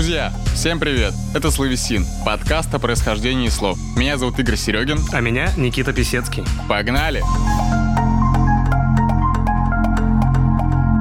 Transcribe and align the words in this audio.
Друзья, 0.00 0.32
всем 0.54 0.80
привет! 0.80 1.12
Это 1.34 1.50
Словесин, 1.50 2.06
подкаст 2.24 2.74
о 2.74 2.78
происхождении 2.78 3.50
слов. 3.50 3.78
Меня 3.98 4.16
зовут 4.16 4.38
Игорь 4.38 4.56
Серегин. 4.56 4.98
А 5.12 5.20
меня 5.20 5.52
Никита 5.58 5.92
Писецкий. 5.92 6.42
Погнали! 6.70 7.22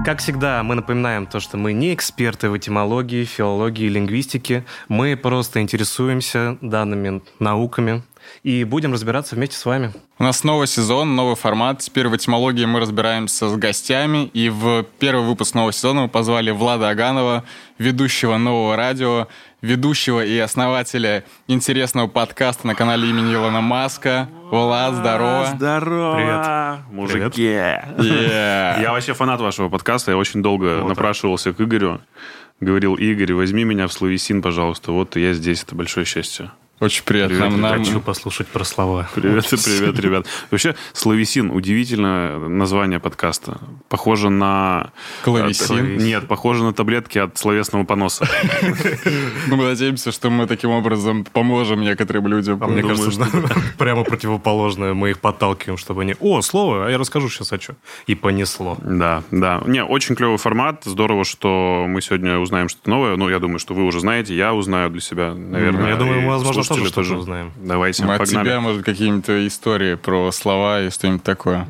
Как 0.04 0.20
всегда, 0.20 0.64
мы 0.64 0.76
напоминаем 0.76 1.28
то, 1.28 1.40
что 1.40 1.56
мы 1.56 1.72
не 1.72 1.94
эксперты 1.94 2.50
в 2.50 2.58
этимологии, 2.58 3.24
филологии, 3.24 3.88
лингвистике. 3.88 4.66
Мы 4.90 5.16
просто 5.16 5.62
интересуемся 5.62 6.58
данными 6.60 7.22
науками 7.40 8.04
и 8.44 8.64
будем 8.64 8.94
разбираться 8.94 9.36
вместе 9.36 9.56
с 9.56 9.66
вами. 9.66 9.94
У 10.18 10.24
нас 10.24 10.44
новый 10.44 10.68
сезон, 10.68 11.16
новый 11.16 11.36
формат. 11.36 11.80
Теперь 11.80 12.08
в 12.08 12.16
этимологии 12.16 12.66
мы 12.66 12.80
разбираемся 12.80 13.50
с 13.50 13.56
гостями. 13.56 14.30
И 14.34 14.50
в 14.50 14.84
первый 15.00 15.26
выпуск 15.26 15.56
нового 15.56 15.72
сезона 15.72 16.02
мы 16.02 16.10
позвали 16.10 16.52
Влада 16.52 16.90
Аганова, 16.90 17.44
ведущего 17.78 18.38
нового 18.38 18.76
радио, 18.76 19.28
ведущего 19.62 20.24
и 20.24 20.38
основателя 20.38 21.24
интересного 21.48 22.08
подкаста 22.08 22.68
на 22.68 22.76
канале 22.76 23.10
имени 23.10 23.34
Илона 23.34 23.62
Маска. 23.62 24.30
Влад, 24.52 24.96
здорово. 24.96 25.48
Здорово. 25.56 26.16
Привет. 26.16 26.92
Мужики. 26.92 27.44
Yeah. 27.44 28.82
Я 28.82 28.92
вообще 28.92 29.14
фанат 29.14 29.40
вашего 29.42 29.70
подкаста. 29.70 30.12
Я 30.12 30.18
очень 30.18 30.42
долго 30.42 30.82
Вот 30.82 30.90
напрашивался 30.90 31.54
к 31.54 31.62
Игорю. 31.62 32.02
Говорил, 32.60 32.96
Игорь, 32.96 33.34
возьми 33.34 33.64
меня 33.64 33.88
в 33.88 33.94
словесин, 33.94 34.42
пожалуйста. 34.42 34.92
Вот 34.92 35.16
я 35.16 35.34
здесь. 35.34 35.64
Это 35.64 35.76
большое 35.76 36.06
счастье. 36.06 36.52
Очень 36.80 37.04
приятно. 37.04 37.36
Привет, 37.36 37.52
Нам- 37.52 37.62
нам- 37.62 37.84
Хочу 37.84 38.00
послушать 38.00 38.48
про 38.48 38.64
слова. 38.64 39.10
Привет 39.14 39.52
и 39.52 39.58
привет, 39.58 40.00
ребят. 40.00 40.28
Вообще, 40.50 40.76
словесин 40.94 41.52
удивительное 41.52 42.38
название 42.38 43.02
подкаста. 43.02 43.58
Похоже 43.90 44.30
на... 44.30 44.92
Клавесин? 45.24 45.98
Нет, 45.98 46.28
похоже 46.28 46.64
на 46.64 46.72
таблетки 46.74 47.18
от 47.18 47.38
словесного 47.38 47.84
поноса. 47.84 48.28
Ну, 49.48 49.58
мы 49.58 49.66
надеемся, 49.66 50.14
что 50.14 50.30
мы 50.30 50.48
таким 50.48 50.70
образом 50.70 51.26
поможем 51.26 51.82
некоторым 51.82 52.28
людям. 52.28 52.64
А 52.64 52.68
мне 52.68 52.82
кажется, 52.82 53.28
прямо 53.78 54.04
противоположное. 54.06 54.94
Мы 54.94 55.10
их 55.10 55.20
подталкиваем, 55.20 55.78
чтобы 55.78 56.04
они... 56.04 56.16
О, 56.22 56.42
слово, 56.42 56.88
а 56.88 56.90
я 56.90 56.98
расскажу 56.98 57.28
сейчас 57.30 57.52
о 57.52 57.58
чем. 57.58 57.76
И 58.08 58.16
понесло. 58.16 58.78
Да, 58.82 59.24
да. 59.32 59.62
Не, 59.66 59.84
очень 59.84 60.16
клевый 60.16 60.38
формат. 60.38 60.84
Здорово, 60.86 61.26
что 61.26 61.86
мы 61.90 62.02
сегодня 62.02 62.40
узнаем 62.40 62.70
что-то 62.70 62.90
новое. 62.90 63.18
Ну, 63.18 63.28
я 63.28 63.40
думаю, 63.40 63.60
что 63.60 63.74
вы 63.74 63.84
уже 63.84 64.00
знаете. 64.00 64.34
Я 64.34 64.54
узнаю 64.54 64.90
для 64.90 65.02
себя, 65.02 65.34
наверное. 65.34 65.82
Ну, 65.82 65.88
я 65.90 65.96
думаю, 65.98 66.26
возможно, 66.28 66.69
слушатели 66.76 66.94
тоже 66.96 67.08
что-то 67.10 67.22
узнаем. 67.22 67.52
Давайте, 67.58 68.04
Мы 68.06 68.14
от 68.16 68.20
погнали. 68.20 68.46
тебя, 68.46 68.60
может, 68.62 68.84
какие-нибудь 68.86 69.30
истории 69.52 69.96
про 69.96 70.32
слова 70.32 70.82
и 70.82 70.90
что-нибудь 70.90 71.24
такое. 71.24 71.68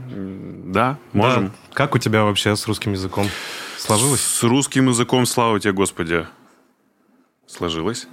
Да, 0.65 0.97
можем. 1.13 1.47
Да. 1.47 1.51
Как 1.73 1.95
у 1.95 1.97
тебя 1.97 2.23
вообще 2.23 2.55
с 2.55 2.67
русским 2.67 2.93
языком? 2.93 3.27
Сложилось? 3.77 4.21
С 4.21 4.43
русским 4.43 4.87
языком, 4.89 5.25
слава 5.25 5.59
тебе, 5.59 5.73
Господи. 5.73 6.25
Сложилось. 7.47 8.07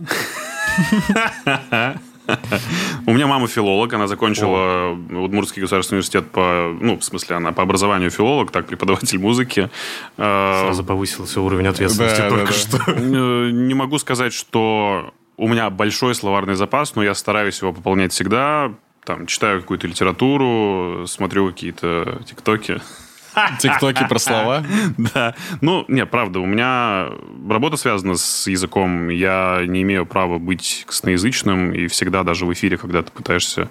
У 3.06 3.12
меня 3.12 3.26
мама 3.28 3.46
филолог, 3.46 3.92
она 3.92 4.08
закончила 4.08 4.92
Удмуртский 4.92 5.62
государственный 5.62 5.98
университет 5.98 6.28
по, 6.32 6.76
ну, 6.80 6.98
в 6.98 7.04
смысле, 7.04 7.36
она 7.36 7.52
по 7.52 7.62
образованию 7.62 8.10
филолог, 8.10 8.50
так, 8.50 8.66
преподаватель 8.66 9.18
музыки. 9.20 9.70
Сразу 10.16 10.82
повысился 10.84 11.40
уровень 11.40 11.68
ответственности 11.68 12.18
Да, 12.20 12.28
только 12.28 12.46
да, 12.46 12.50
да. 12.52 12.56
что. 12.58 12.92
э, 12.92 13.50
Не 13.52 13.74
могу 13.74 13.98
сказать, 13.98 14.32
что 14.32 15.14
у 15.36 15.48
меня 15.48 15.70
большой 15.70 16.14
словарный 16.14 16.54
запас, 16.54 16.94
но 16.94 17.02
я 17.02 17.14
стараюсь 17.14 17.60
его 17.60 17.72
пополнять 17.72 18.12
всегда. 18.12 18.72
Там, 19.04 19.26
читаю 19.26 19.60
какую-то 19.60 19.86
литературу, 19.86 21.04
смотрю 21.06 21.48
какие-то 21.48 22.20
тиктоки. 22.26 22.80
Тиктоки 23.60 24.06
про 24.08 24.18
слова. 24.18 24.64
Да. 24.96 25.34
Ну, 25.60 25.84
не, 25.88 26.06
правда, 26.06 26.40
у 26.40 26.46
меня 26.46 27.10
работа 27.48 27.76
связана 27.76 28.16
с 28.16 28.46
языком. 28.46 29.08
Я 29.08 29.62
не 29.66 29.82
имею 29.82 30.06
права 30.06 30.38
быть 30.38 30.84
косноязычным, 30.86 31.72
и 31.72 31.86
всегда 31.86 32.22
даже 32.22 32.46
в 32.46 32.52
эфире, 32.52 32.78
когда 32.78 33.02
ты 33.02 33.12
пытаешься 33.12 33.68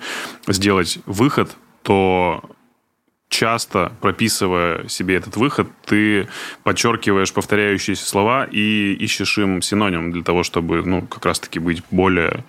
сделать 0.48 1.00
выход, 1.06 1.56
то 1.82 2.44
часто 3.36 3.92
прописывая 4.00 4.88
себе 4.88 5.16
этот 5.16 5.36
выход, 5.36 5.68
ты 5.86 6.28
подчеркиваешь 6.64 7.34
повторяющиеся 7.34 8.06
слова 8.06 8.46
и 8.50 8.94
ищешь 8.94 9.38
им 9.38 9.62
синоним 9.62 10.12
для 10.12 10.24
того, 10.24 10.44
чтобы, 10.44 10.82
ну, 10.86 11.02
как 11.02 11.26
раз-таки 11.26 11.60
быть 11.60 11.84
более 11.92 12.46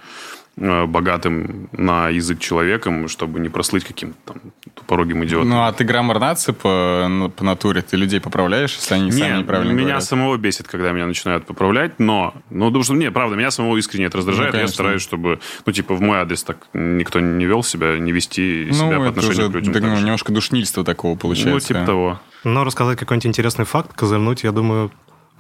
богатым 0.56 1.68
на 1.72 2.08
язык 2.08 2.38
человеком, 2.38 3.08
чтобы 3.08 3.40
не 3.40 3.48
прослыть 3.50 3.84
каким-то 3.84 4.16
там 4.24 4.36
тупорогим 4.74 5.22
идиотом. 5.24 5.50
Ну, 5.50 5.62
а 5.62 5.72
ты 5.72 5.84
граммар 5.84 6.18
нации 6.18 6.52
по, 6.52 7.06
ну, 7.10 7.28
по 7.28 7.44
натуре? 7.44 7.82
Ты 7.82 7.96
людей 7.96 8.20
поправляешь, 8.20 8.74
если 8.74 8.94
они 8.94 9.12
сами 9.12 9.32
Не, 9.34 9.38
неправильно 9.40 9.72
меня 9.72 9.82
говорят? 9.82 10.04
самого 10.04 10.36
бесит, 10.38 10.66
когда 10.68 10.92
меня 10.92 11.06
начинают 11.06 11.44
поправлять, 11.46 11.98
но, 11.98 12.34
ну, 12.50 12.66
потому 12.68 12.84
что, 12.84 12.94
не, 12.94 13.10
правда, 13.10 13.36
меня 13.36 13.50
самого 13.50 13.76
искренне 13.76 14.06
это 14.06 14.18
раздражает, 14.18 14.54
Ну, 14.54 14.60
я 14.60 14.68
стараюсь, 14.68 15.02
чтобы, 15.02 15.40
ну, 15.66 15.72
типа, 15.72 15.94
в 15.94 16.00
мой 16.00 16.18
адрес 16.20 16.42
так 16.42 16.66
никто 16.72 17.20
не 17.20 17.44
вел 17.44 17.62
себя, 17.62 17.98
не 17.98 18.12
вести 18.12 18.70
себя 18.72 18.84
Ну, 18.84 18.90
по 18.90 19.02
это 19.02 19.08
отношению 19.20 19.34
уже 19.48 19.50
к 19.50 19.54
людям. 19.56 19.72
да, 19.74 19.80
так 19.80 19.88
ну, 19.90 19.96
же. 19.96 20.02
немножко 20.04 20.32
душнильства 20.32 20.84
такого 20.84 21.12
Ну, 21.12 21.18
получается. 21.18 21.68
типа 21.68 21.80
того. 21.84 22.20
Но 22.44 22.64
рассказать 22.64 22.98
какой-нибудь 22.98 23.26
интересный 23.26 23.64
факт, 23.64 23.92
козырнуть, 23.92 24.44
я 24.44 24.52
думаю, 24.52 24.90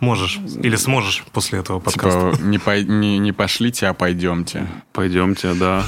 можешь. 0.00 0.38
Или 0.62 0.76
сможешь 0.76 1.24
после 1.32 1.58
этого 1.60 1.80
подкаста. 1.80 2.32
Типа, 2.32 2.42
не, 2.44 2.58
пой- 2.58 2.84
не, 2.84 3.18
не 3.18 3.32
пошлите, 3.32 3.86
а 3.88 3.94
пойдемте. 3.94 4.66
Пойдемте, 4.92 5.54
да. 5.54 5.82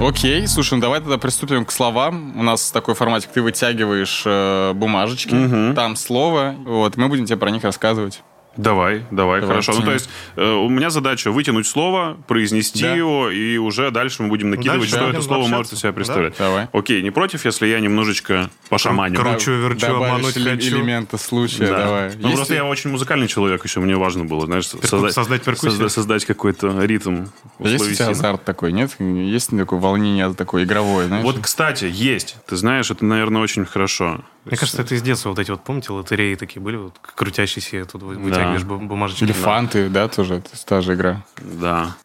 Окей, 0.00 0.46
слушай, 0.46 0.74
ну 0.74 0.80
давай 0.80 1.00
тогда 1.00 1.18
приступим 1.18 1.64
к 1.64 1.72
словам. 1.72 2.38
У 2.38 2.42
нас 2.44 2.70
такой 2.70 2.94
форматик, 2.94 3.30
ты 3.30 3.42
вытягиваешь 3.42 4.22
э, 4.24 4.72
бумажечки, 4.72 5.74
там 5.74 5.96
слово, 5.96 6.54
вот, 6.64 6.96
мы 6.96 7.08
будем 7.08 7.24
тебе 7.26 7.36
про 7.36 7.50
них 7.50 7.64
рассказывать. 7.64 8.22
Давай, 8.58 9.04
давай, 9.12 9.40
Давай, 9.40 9.40
хорошо. 9.40 9.72
Ну, 9.72 9.82
то 9.86 9.92
есть, 9.92 10.10
э, 10.36 10.44
у 10.44 10.68
меня 10.68 10.90
задача 10.90 11.30
вытянуть 11.30 11.66
слово, 11.66 12.18
произнести 12.26 12.82
Да. 12.82 12.92
его, 12.94 13.30
и 13.30 13.56
уже 13.56 13.90
дальше 13.92 14.22
мы 14.24 14.28
будем 14.28 14.50
накидывать, 14.50 14.80
Дальше 14.90 14.96
что 14.96 15.10
это 15.10 15.22
слово 15.22 15.42
общаться. 15.42 15.56
может 15.56 15.72
из 15.72 15.78
себя 15.78 15.92
представлять. 15.92 16.34
Давай. 16.38 16.66
Окей, 16.72 17.00
не 17.02 17.10
против, 17.10 17.44
если 17.44 17.66
я 17.68 17.78
немножечко 17.78 18.50
пошаманю? 18.68 19.14
Кру- 19.18 19.30
Кручу, 19.30 19.52
верчу, 19.52 19.80
Добавишь 19.86 20.06
обмануть 20.06 20.34
хочу. 20.34 20.76
элементы 20.76 21.18
случая, 21.18 21.66
Да. 21.68 21.84
давай. 21.84 22.08
Ну, 22.16 22.22
Есть 22.28 22.34
просто 22.34 22.54
ли- 22.54 22.58
я 22.58 22.64
очень 22.64 22.90
музыкальный 22.90 23.28
человек, 23.28 23.64
еще 23.64 23.78
мне 23.80 23.96
важно 23.96 24.24
было, 24.24 24.44
знаешь, 24.46 24.66
создать, 24.66 25.12
создать 25.14 25.42
перкуссию? 25.44 25.72
созда- 25.72 25.88
создать 25.88 26.24
какой-то 26.24 26.84
ритм. 26.84 27.26
Есть 27.60 27.88
у 27.88 27.94
тебя 27.94 28.08
азарт 28.08 28.44
такой, 28.44 28.72
нет? 28.72 28.96
Есть 29.00 29.56
такое 29.56 29.78
волнение 29.78 30.34
такое 30.34 30.64
игровое, 30.64 31.06
знаешь? 31.06 31.24
Вот, 31.24 31.38
кстати, 31.40 31.88
есть. 31.88 32.36
Ты 32.48 32.56
знаешь, 32.56 32.90
это, 32.90 33.04
наверное, 33.04 33.40
очень 33.40 33.64
хорошо. 33.64 34.20
Мне 34.44 34.56
кажется, 34.56 34.80
это 34.82 34.94
из 34.94 35.02
детства 35.02 35.28
вот 35.28 35.38
эти 35.38 35.50
вот, 35.50 35.62
помните, 35.62 35.92
лотереи 35.92 36.34
такие 36.34 36.60
были, 36.62 36.76
вот, 36.76 36.94
крутящиеся, 37.14 37.84
тут 37.84 38.02
вы- 38.02 38.16
бу- 38.56 38.86
бумажечки. 38.86 39.24
Или 39.24 39.32
фанты, 39.32 39.88
да, 39.88 40.08
тоже, 40.08 40.34
это 40.36 40.50
та 40.66 40.80
же 40.80 40.94
игра. 40.94 41.22
Да. 41.42 41.96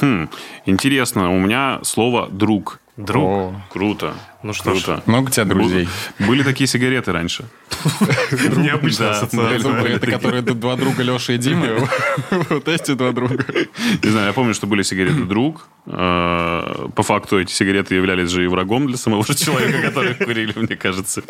Хм, 0.00 0.28
интересно, 0.66 1.30
у 1.32 1.38
меня 1.38 1.80
слово 1.82 2.28
«друг». 2.28 2.80
Друг? 2.96 3.22
О, 3.24 3.62
Круто. 3.70 4.14
Ну 4.42 4.52
что 4.54 4.74
ж. 4.74 4.82
Круто. 4.82 5.02
много 5.06 5.26
у 5.28 5.30
тебя 5.30 5.44
друзей? 5.44 5.88
Были 6.18 6.42
такие 6.42 6.66
сигареты 6.66 7.12
раньше. 7.12 7.44
Необычная 8.56 9.08
Да, 9.08 9.18
ассоциация. 9.20 9.84
Это, 9.84 10.06
которые 10.06 10.40
два 10.42 10.76
друга 10.76 11.02
Леша 11.02 11.34
и 11.34 11.38
Дима. 11.38 11.66
Вот 12.30 12.68
эти 12.68 12.92
два 12.94 13.12
друга. 13.12 13.44
Не 14.02 14.08
знаю, 14.10 14.28
я 14.28 14.32
помню, 14.32 14.54
что 14.54 14.66
были 14.66 14.82
сигареты 14.82 15.24
«Друг». 15.24 15.68
Э, 15.86 16.88
По 16.94 17.02
факту 17.02 17.38
эти 17.40 17.52
сигареты 17.52 17.94
являлись 17.96 18.30
же 18.30 18.44
и 18.44 18.46
врагом 18.46 18.86
для 18.86 18.96
самого 18.96 19.24
же 19.24 19.34
человека, 19.44 19.82
который 19.82 20.14
курили, 20.14 20.52
мне 20.56 20.76
кажется. 20.76 21.22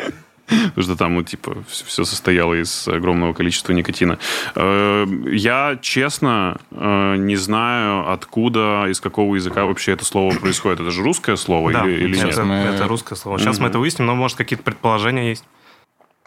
Потому 0.47 0.83
что 0.83 0.95
там, 0.95 1.15
ну, 1.15 1.23
типа, 1.23 1.57
все 1.67 2.05
состояло 2.05 2.53
из 2.53 2.87
огромного 2.87 3.33
количества 3.33 3.73
никотина. 3.73 4.17
Э, 4.55 5.05
Я, 5.31 5.77
честно, 5.81 6.57
э, 6.71 7.15
не 7.17 7.35
знаю, 7.35 8.09
откуда, 8.13 8.85
из 8.89 9.01
какого 9.01 9.35
языка 9.35 9.65
вообще 9.65 9.91
это 9.91 10.05
слово 10.05 10.33
происходит. 10.35 10.79
Это 10.79 10.91
же 10.91 11.03
русское 11.03 11.35
слово 11.35 11.56
Да, 11.73 11.85
или, 11.85 12.05
или 12.05 12.17
это, 12.19 12.27
нет? 12.27 12.45
Мы- 12.45 12.55
это 12.55 12.87
русское 12.87 13.15
слово. 13.15 13.39
Сейчас 13.39 13.59
мы 13.59 13.67
это 13.67 13.79
выясним, 13.79 14.05
но, 14.07 14.15
может, 14.15 14.37
какие-то 14.37 14.63
предположения 14.63 15.29
есть. 15.29 15.43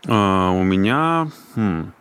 А, 0.07 0.51
У 0.51 0.63
меня... 0.63 1.29
хм, 1.55 1.93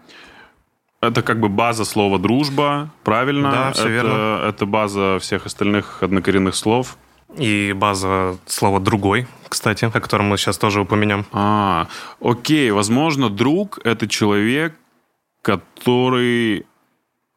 Это 1.01 1.21
как 1.21 1.39
бы 1.39 1.47
база 1.49 1.85
слова 1.85 2.19
«дружба», 2.19 2.89
правильно? 3.03 3.51
Да, 3.51 3.71
всё 3.71 3.83
это, 3.83 3.89
верно. 3.89 4.41
Это 4.47 4.65
база 4.65 5.17
всех 5.19 5.45
остальных 5.45 6.03
однокоренных 6.03 6.55
слов. 6.55 6.97
И 7.37 7.73
база 7.77 8.37
слова 8.47 8.79
«другой», 8.79 9.27
кстати, 9.47 9.85
о 9.85 9.91
котором 9.99 10.25
мы 10.27 10.37
сейчас 10.37 10.57
тоже 10.57 10.81
упомянем. 10.81 11.25
А, 11.31 11.87
окей, 12.21 12.71
возможно, 12.71 13.29
друг— 13.29 13.79
это 13.83 14.07
человек, 14.07 14.73
который 15.41 16.65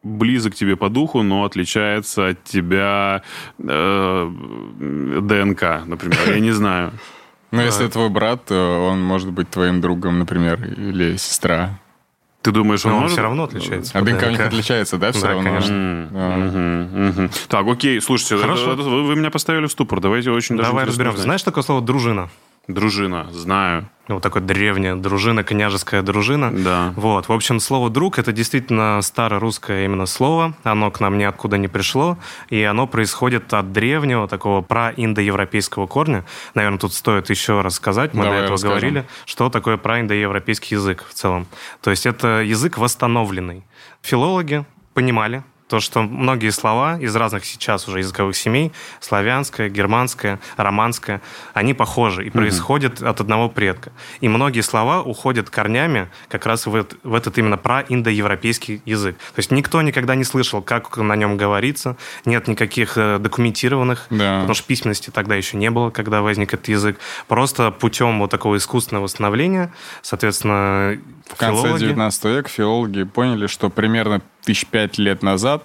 близок 0.02 0.54
тебе 0.54 0.76
по 0.76 0.88
духу, 0.88 1.22
но 1.22 1.44
отличается 1.44 2.28
от 2.28 2.44
тебя 2.44 3.22
э, 3.58 4.30
ДНК, 5.20 5.86
например. 5.86 6.18
Я 6.28 6.40
не 6.40 6.50
знаю. 6.52 6.92
Ну, 7.50 7.60
если 7.60 7.86
твой 7.88 8.08
брат, 8.08 8.46
то 8.46 8.88
он 8.90 9.02
может 9.02 9.30
быть 9.30 9.50
твоим 9.50 9.80
другом, 9.80 10.18
например, 10.18 10.62
или 10.64 11.16
сестра. 11.16 11.78
Ты 12.40 12.50
думаешь, 12.50 12.84
он, 12.84 12.92
он 12.92 12.98
может? 13.00 13.12
все 13.12 13.22
равно 13.22 13.44
отличается. 13.44 13.96
А 13.96 14.02
ДНК 14.02 14.22
у 14.26 14.30
них 14.30 14.40
отличается, 14.40 14.98
да, 14.98 15.12
все 15.12 15.20
Да, 15.22 15.28
равно? 15.28 15.44
конечно. 15.60 17.30
Так, 17.48 17.66
окей, 17.68 18.00
слушайте, 18.00 18.38
Хорошо. 18.38 18.72
это 18.72 18.82
вы, 18.82 19.04
вы 19.04 19.16
меня 19.16 19.30
поставили 19.30 19.66
в 19.66 19.70
ступор. 19.70 20.00
Давайте 20.00 20.30
очень 20.30 20.56
даже 20.56 20.70
Давай 20.70 20.86
разберемся. 20.86 21.22
Знаешь 21.22 21.42
такое 21.42 21.62
слово 21.62 21.82
«дружина»? 21.82 22.30
Дружина, 22.68 23.26
знаю. 23.32 23.88
Вот 24.08 24.22
такая 24.22 24.42
древняя 24.42 24.94
дружина, 24.94 25.42
княжеская 25.42 26.02
дружина. 26.02 26.52
Да. 26.52 26.92
Вот, 26.96 27.28
в 27.28 27.32
общем, 27.32 27.60
слово 27.60 27.88
«друг»— 27.88 28.18
это 28.20 28.32
действительно 28.32 29.00
старорусское 29.02 29.84
именно 29.84 30.06
слово. 30.06 30.54
Оно 30.62 30.90
к 30.90 31.00
нам 31.00 31.18
ниоткуда 31.18 31.56
не 31.56 31.68
пришло, 31.68 32.18
и 32.50 32.62
оно 32.62 32.86
происходит 32.86 33.52
от 33.54 33.72
древнего 33.72 34.28
такого 34.28 34.60
праиндоевропейского 34.60 35.86
корня. 35.86 36.24
Наверное, 36.54 36.78
тут 36.78 36.94
стоит 36.94 37.30
еще 37.30 37.60
раз 37.62 37.74
сказать, 37.74 38.12
мы 38.12 38.24
Давай 38.24 38.38
до 38.38 38.44
этого 38.44 38.54
расскажем. 38.54 38.78
говорили, 38.78 39.06
что 39.24 39.50
такое 39.50 39.76
праиндоевропейский 39.76 40.76
язык 40.76 41.04
в 41.08 41.14
целом. 41.14 41.46
То 41.80 41.90
есть 41.90 42.06
это 42.06 42.42
язык 42.42 42.78
восстановленный. 42.78 43.64
Филологи 44.02 44.64
понимали, 44.94 45.42
то, 45.72 45.80
что 45.80 46.02
многие 46.02 46.50
слова 46.50 46.98
из 47.00 47.16
разных 47.16 47.46
сейчас 47.46 47.88
уже 47.88 48.00
языковых 48.00 48.36
семей, 48.36 48.72
славянское, 49.00 49.70
германское, 49.70 50.38
романское, 50.58 51.22
они 51.54 51.72
похожи 51.72 52.26
и 52.26 52.30
происходят 52.30 53.00
от 53.02 53.22
одного 53.22 53.48
предка. 53.48 53.90
И 54.20 54.28
многие 54.28 54.60
слова 54.60 55.00
уходят 55.00 55.48
корнями 55.48 56.10
как 56.28 56.44
раз 56.44 56.66
в, 56.66 56.76
эт- 56.76 56.98
в 57.02 57.14
этот 57.14 57.38
именно 57.38 57.56
праиндоевропейский 57.56 58.82
язык. 58.84 59.16
То 59.16 59.38
есть 59.38 59.50
никто 59.50 59.80
никогда 59.80 60.14
не 60.14 60.24
слышал, 60.24 60.60
как 60.60 60.94
на 60.98 61.16
нем 61.16 61.38
говорится, 61.38 61.96
нет 62.26 62.48
никаких 62.48 62.98
э, 62.98 63.18
документированных, 63.18 64.08
Да. 64.10 64.40
потому 64.40 64.52
что 64.52 64.66
письменности 64.66 65.08
тогда 65.08 65.36
еще 65.36 65.56
не 65.56 65.70
было, 65.70 65.88
когда 65.88 66.20
возник 66.20 66.52
этот 66.52 66.68
язык. 66.68 66.98
Просто 67.28 67.70
путем 67.70 68.18
вот 68.18 68.30
такого 68.30 68.58
искусственного 68.58 69.04
восстановления, 69.04 69.72
соответственно, 70.02 70.98
В 71.30 71.36
конце 71.36 71.62
филологи- 71.62 71.78
19 71.78 72.24
века 72.26 72.48
филологи 72.50 73.04
поняли, 73.04 73.46
что 73.46 73.70
примерно 73.70 74.20
тысяч 74.44 74.66
пять 74.66 74.98
лет 74.98 75.22
назад, 75.22 75.61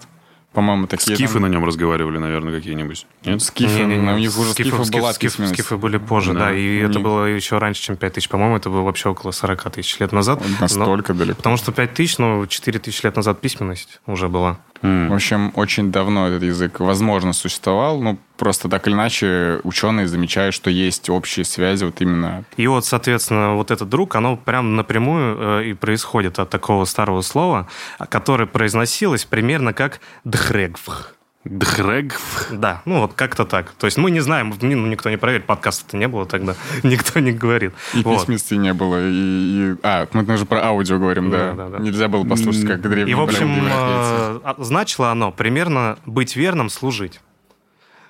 по-моему, 0.58 0.88
такие... 0.88 1.16
Скифы 1.16 1.34
там- 1.34 1.44
на 1.44 1.48
нем 1.50 1.64
разговаривали, 1.66 2.18
наверное, 2.18 2.52
какие-нибудь. 2.52 3.06
Нет? 3.24 3.44
Скифы, 3.44 3.78
Не-не-не, 3.84 4.12
у 4.14 4.18
них 4.18 4.36
уже 4.40 4.54
скифы, 4.54 4.70
скифов 4.72 4.90
была 4.90 5.14
скиф- 5.14 5.48
скифы 5.50 5.78
были 5.78 5.98
позже, 5.98 6.34
Да. 6.34 6.40
да, 6.48 6.52
и 6.56 6.78
это 6.78 6.98
Не- 6.98 7.04
было 7.04 7.26
еще 7.26 7.60
раньше, 7.60 7.84
чем 7.84 7.96
5 7.96 8.14
тысяч. 8.14 8.28
По-моему, 8.28 8.56
это 8.58 8.72
было 8.72 8.82
вообще 8.82 9.10
около 9.10 9.30
40 9.30 9.70
тысяч 9.70 10.00
лет 10.00 10.12
назад. 10.12 10.40
Вот 10.42 10.50
Но- 10.50 10.58
Настолько 10.62 11.14
далеко. 11.14 11.38
Потому 11.38 11.58
что 11.58 11.72
5 11.72 11.94
тысяч, 11.94 12.18
ну, 12.18 12.44
4 12.48 12.80
тысячи 12.80 13.06
лет 13.06 13.16
назад 13.16 13.40
письменность 13.40 14.02
уже 14.08 14.30
была. 14.30 14.58
М. 14.82 15.10
В 15.10 15.14
общем, 15.14 15.52
очень 15.56 15.92
давно 15.92 16.28
этот 16.28 16.44
язык, 16.44 16.80
возможно, 16.80 17.34
существовал. 17.34 18.00
Ну, 18.00 18.18
просто 18.38 18.70
так 18.70 18.88
или 18.88 18.94
иначе 18.94 19.60
ученые 19.64 20.08
замечают, 20.08 20.54
что 20.56 20.70
есть 20.70 21.10
общие 21.10 21.46
связи 21.46 21.84
вот 21.86 22.02
именно... 22.02 22.46
И 22.56 22.68
вот, 22.68 22.86
соответственно, 22.86 23.56
вот 23.56 23.72
этот 23.72 23.90
друг, 23.90 24.16
оно 24.16 24.38
прям 24.38 24.76
напрямую 24.76 25.38
э, 25.40 25.66
и 25.70 25.74
происходит 25.74 26.40
от 26.40 26.50
такого 26.50 26.86
старого 26.86 27.22
слова, 27.22 27.68
которое 28.10 28.46
произносилось 28.46 29.26
примерно 29.26 29.74
как 29.74 30.00
«дхрегвх». 30.24 31.17
Дхрег. 31.50 32.20
Да, 32.52 32.82
ну 32.86 33.02
вот 33.02 33.14
как-то 33.14 33.46
так. 33.46 33.72
То 33.72 33.86
есть 33.88 33.98
мы 33.98 34.12
не 34.12 34.20
знаем, 34.20 34.54
ну, 34.62 34.88
никто 34.88 35.10
не 35.10 35.18
проверит, 35.18 35.46
подкаста-то 35.46 35.98
не 35.98 36.08
было 36.08 36.26
тогда, 36.26 36.56
никто 36.84 37.20
не 37.20 37.32
говорит. 37.32 37.74
И 37.94 38.02
Вот. 38.04 38.20
письменности 38.20 38.54
не 38.56 38.74
было, 38.74 38.98
и... 39.02 39.74
и- 39.74 39.76
А, 39.84 40.08
мы 40.12 40.38
же 40.38 40.46
про 40.46 40.64
аудио 40.66 40.98
говорим, 41.00 41.30
да. 41.32 41.54
Да, 41.54 41.70
да, 41.70 41.78
да. 41.78 41.80
Нельзя 41.80 42.08
было 42.08 42.24
послушать, 42.24 42.66
как 42.66 42.82
древние 42.82 43.10
И, 43.10 43.14
в 43.14 43.22
общем, 43.22 43.50
э, 43.66 43.70
а- 43.72 44.56
значило 44.60 45.12
оно 45.12 45.32
примерно 45.32 45.98
быть 46.06 46.36
верным, 46.36 46.70
служить. 46.70 47.20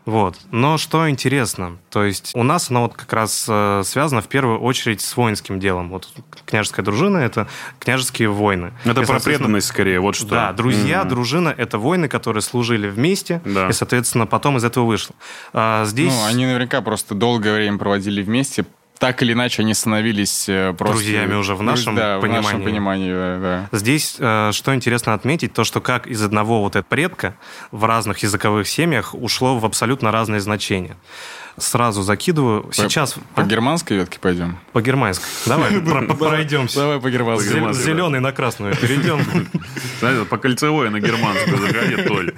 Вот. 0.08 0.38
Но 0.52 0.78
что 0.78 1.10
интересно, 1.10 1.78
то 1.90 2.06
есть 2.06 2.32
у 2.34 2.42
нас 2.44 2.72
оно 2.72 2.84
вот 2.84 2.94
как 2.94 3.12
раз 3.12 3.46
э, 3.50 3.82
связано 3.86 4.22
в 4.22 4.30
первую 4.30 4.58
очередь 4.62 5.02
с 5.02 5.18
воинским 5.18 5.60
делом. 5.60 5.90
Вот 5.90 6.08
княжеская 6.46 6.86
дружина— 6.86 7.18
это 7.20 7.50
княжеские 7.78 8.30
войны. 8.30 8.72
Это 8.86 9.02
И, 9.02 9.06
про 9.06 9.20
преданность 9.20 9.68
скорее, 9.68 10.00
вот 10.00 10.16
что. 10.16 10.28
Да, 10.28 10.54
друзья, 10.54 11.02
М. 11.02 11.10
дружина— 11.10 11.54
это 11.58 11.78
воины, 11.78 12.08
которые 12.08 12.42
служили 12.42 12.88
вместе, 12.88 13.42
Да. 13.44 13.68
и, 13.68 13.74
соответственно, 13.74 14.26
потом 14.26 14.56
из 14.56 14.64
этого 14.64 14.86
вышло. 14.86 15.14
А 15.52 15.84
здесь... 15.84 16.14
Ну, 16.14 16.26
они 16.26 16.46
наверняка 16.46 16.82
просто 16.82 17.14
долгое 17.14 17.54
время 17.56 17.78
проводили 17.78 18.24
вместе. 18.24 18.66
Так 19.00 19.22
или 19.22 19.34
иначе, 19.34 19.62
они 19.62 19.74
становились 19.74 20.50
э, 20.50 20.74
просто... 20.74 20.98
Друзьями 20.98 21.36
уже 21.36 21.56
в 21.56 21.62
нашем 21.62 21.96
да, 21.96 22.20
в 22.20 22.28
нашем 22.28 22.64
понимании. 22.64 22.66
понимании, 22.66 23.14
да, 23.14 23.40
да. 23.72 23.78
Здесь, 23.78 24.16
э, 24.18 24.52
что 24.54 24.74
интересно 24.74 25.14
отметить, 25.14 25.54
то, 25.54 25.64
что 25.64 25.82
как 25.82 26.08
из 26.08 26.22
одного 26.24 26.62
вот 26.62 26.76
этого 26.76 26.88
предка 26.88 27.36
в 27.72 27.84
разных 27.86 28.20
языковых 28.20 28.68
семьях 28.68 29.14
ушло 29.14 29.60
в 29.60 29.66
абсолютно 29.66 30.12
разные 30.12 30.40
значения. 30.40 30.98
Сразу 31.58 32.02
закидываю. 32.04 32.70
Сейчас 32.72 33.16
По 33.36 33.42
а? 33.42 33.46
германской 33.46 33.98
ветке 33.98 34.20
пойдем? 34.20 34.60
по 34.74 34.82
германской. 34.82 35.28
Давай 35.46 35.72
пройдемся. 36.18 36.80
Давай 36.80 37.00
по 37.00 37.10
германской. 37.10 37.74
Зеленый 37.74 38.20
на 38.20 38.32
красную 38.32 38.76
перейдем. 38.76 39.26
Знаете, 40.00 40.26
по 40.26 40.38
кольцевой 40.38 40.90
на 40.90 41.00
германскую 41.00 41.58
заходи, 41.58 42.04
Толь. 42.04 42.34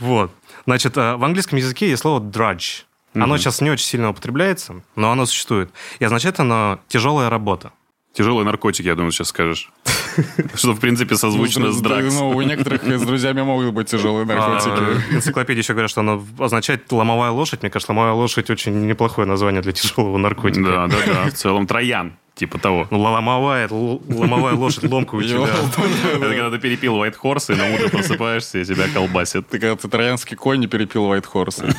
Вот. 0.00 0.32
Значит, 0.66 0.96
э, 0.96 1.16
в 1.16 1.24
английском 1.24 1.58
языке 1.58 1.88
есть 1.88 2.02
слово 2.02 2.20
drudge. 2.20 2.84
Оно 3.22 3.38
сейчас 3.38 3.60
не 3.60 3.70
очень 3.70 3.86
сильно 3.86 4.10
употребляется, 4.10 4.82
но 4.94 5.10
оно 5.10 5.26
существует. 5.26 5.70
И 5.98 6.04
означает 6.04 6.40
оно 6.40 6.80
тяжелая 6.88 7.30
работа. 7.30 7.72
Тяжелые 8.12 8.46
наркотики, 8.46 8.86
я 8.86 8.94
думаю, 8.94 9.12
сейчас 9.12 9.28
скажешь. 9.28 9.70
Что, 10.54 10.72
в 10.72 10.80
принципе, 10.80 11.16
созвучно 11.16 11.70
с 11.70 11.82
дракс. 11.82 12.14
Ну, 12.14 12.30
у 12.30 12.40
некоторых 12.40 12.82
с 12.82 13.02
друзьями 13.02 13.42
могут 13.42 13.74
быть 13.74 13.90
тяжелые 13.90 14.24
наркотики. 14.24 14.70
А, 14.70 15.14
Энциклопедии 15.14 15.58
еще 15.58 15.74
говорят, 15.74 15.90
что 15.90 16.00
оно 16.00 16.24
означает 16.38 16.90
ломовая 16.90 17.30
лошадь. 17.30 17.60
Мне 17.60 17.70
кажется, 17.70 17.92
ломовая 17.92 18.14
лошадь 18.14 18.48
очень 18.48 18.86
неплохое 18.86 19.28
название 19.28 19.60
для 19.60 19.72
тяжелого 19.72 20.16
наркотика. 20.16 20.64
Да, 20.64 20.86
да, 20.86 20.96
да. 21.06 21.24
В 21.30 21.34
целом 21.34 21.66
Троян, 21.66 22.16
типа 22.36 22.58
того. 22.58 22.86
Ну, 22.90 23.00
ломовая, 23.00 23.66
ломовая 23.68 24.54
лошадь, 24.54 24.84
ломка 24.84 25.14
у 25.14 25.22
тебя. 25.22 25.44
Это 25.44 26.20
когда 26.20 26.50
ты 26.50 26.58
перепил 26.58 27.02
White 27.02 27.16
Horse, 27.20 27.54
и 27.54 27.56
на 27.56 27.74
утро 27.74 27.88
просыпаешься, 27.88 28.58
и 28.58 28.64
тебя 28.64 28.88
колбасит. 28.92 29.48
Ты 29.48 29.58
когда 29.58 29.74
ты 29.74 29.88
троянский 29.88 30.36
конь 30.36 30.60
не 30.60 30.66
перепил 30.66 31.10
White 31.10 31.26
Horse. 31.32 31.74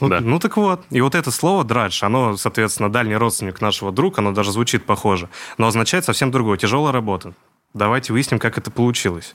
Ну, 0.00 0.20
ну 0.20 0.38
так 0.40 0.56
вот. 0.56 0.84
И 0.90 1.00
вот 1.00 1.14
это 1.14 1.30
слово 1.30 1.64
драдж, 1.64 2.04
оно, 2.04 2.36
соответственно, 2.36 2.90
дальний 2.90 3.16
родственник 3.16 3.60
нашего 3.60 3.92
друга, 3.92 4.18
оно 4.18 4.32
даже 4.32 4.50
звучит 4.50 4.84
похоже, 4.84 5.28
но 5.56 5.68
означает 5.68 6.04
совсем 6.04 6.30
другое. 6.32 6.58
Тяжелая 6.58 6.92
работа. 6.92 7.32
Давайте 7.74 8.12
выясним, 8.12 8.40
как 8.40 8.58
это 8.58 8.70
получилось. 8.70 9.34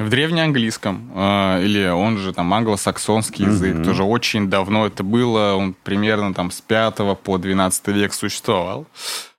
В 0.00 0.08
древнеанглийском, 0.08 1.10
э, 1.14 1.62
или 1.62 1.86
он 1.86 2.16
же 2.16 2.32
там 2.32 2.54
англосаксонский 2.54 3.44
язык, 3.44 3.84
тоже 3.84 4.02
очень 4.02 4.48
давно 4.48 4.86
это 4.86 5.04
было, 5.04 5.52
он 5.56 5.74
примерно 5.84 6.32
там 6.32 6.50
с 6.50 6.62
5 6.62 7.18
по 7.22 7.36
12 7.36 7.88
век 7.88 8.14
существовал. 8.14 8.86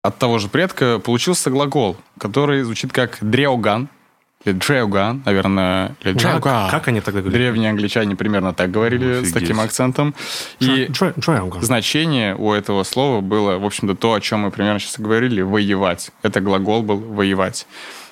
От 0.03 0.19
того 0.19 0.37
же 0.37 0.49
предка 0.49 0.99
получился 0.99 1.49
глагол, 1.49 1.97
который 2.19 2.61
звучит 2.61 2.93
как 2.93 3.17
дреоган, 3.21 3.89
или 4.45 4.53
дреоган, 4.53 5.23
наверное, 5.25 5.95
или 6.01 6.13
дреоган. 6.13 6.41
Как, 6.41 6.69
как 6.69 6.87
они 6.89 7.01
тогда 7.01 7.21
говорили? 7.21 7.39
Древние 7.41 7.71
англичане 7.71 8.15
примерно 8.15 8.53
так 8.53 8.69
говорили, 8.69 9.15
с 9.15 9.17
Офигеть. 9.21 9.33
таким 9.33 9.59
акцентом. 9.59 10.13
И 10.59 10.91
значение 11.61 12.35
у 12.35 12.53
этого 12.53 12.83
слова 12.83 13.21
было, 13.21 13.57
в 13.57 13.65
общем-то, 13.65 13.95
то, 13.95 14.13
о 14.13 14.21
чем 14.21 14.41
мы 14.41 14.51
примерно 14.51 14.79
сейчас 14.79 14.99
говорили, 14.99 15.41
воевать. 15.41 16.11
Это 16.21 16.39
глагол 16.39 16.83
был 16.83 16.97
воевать. 16.97 17.65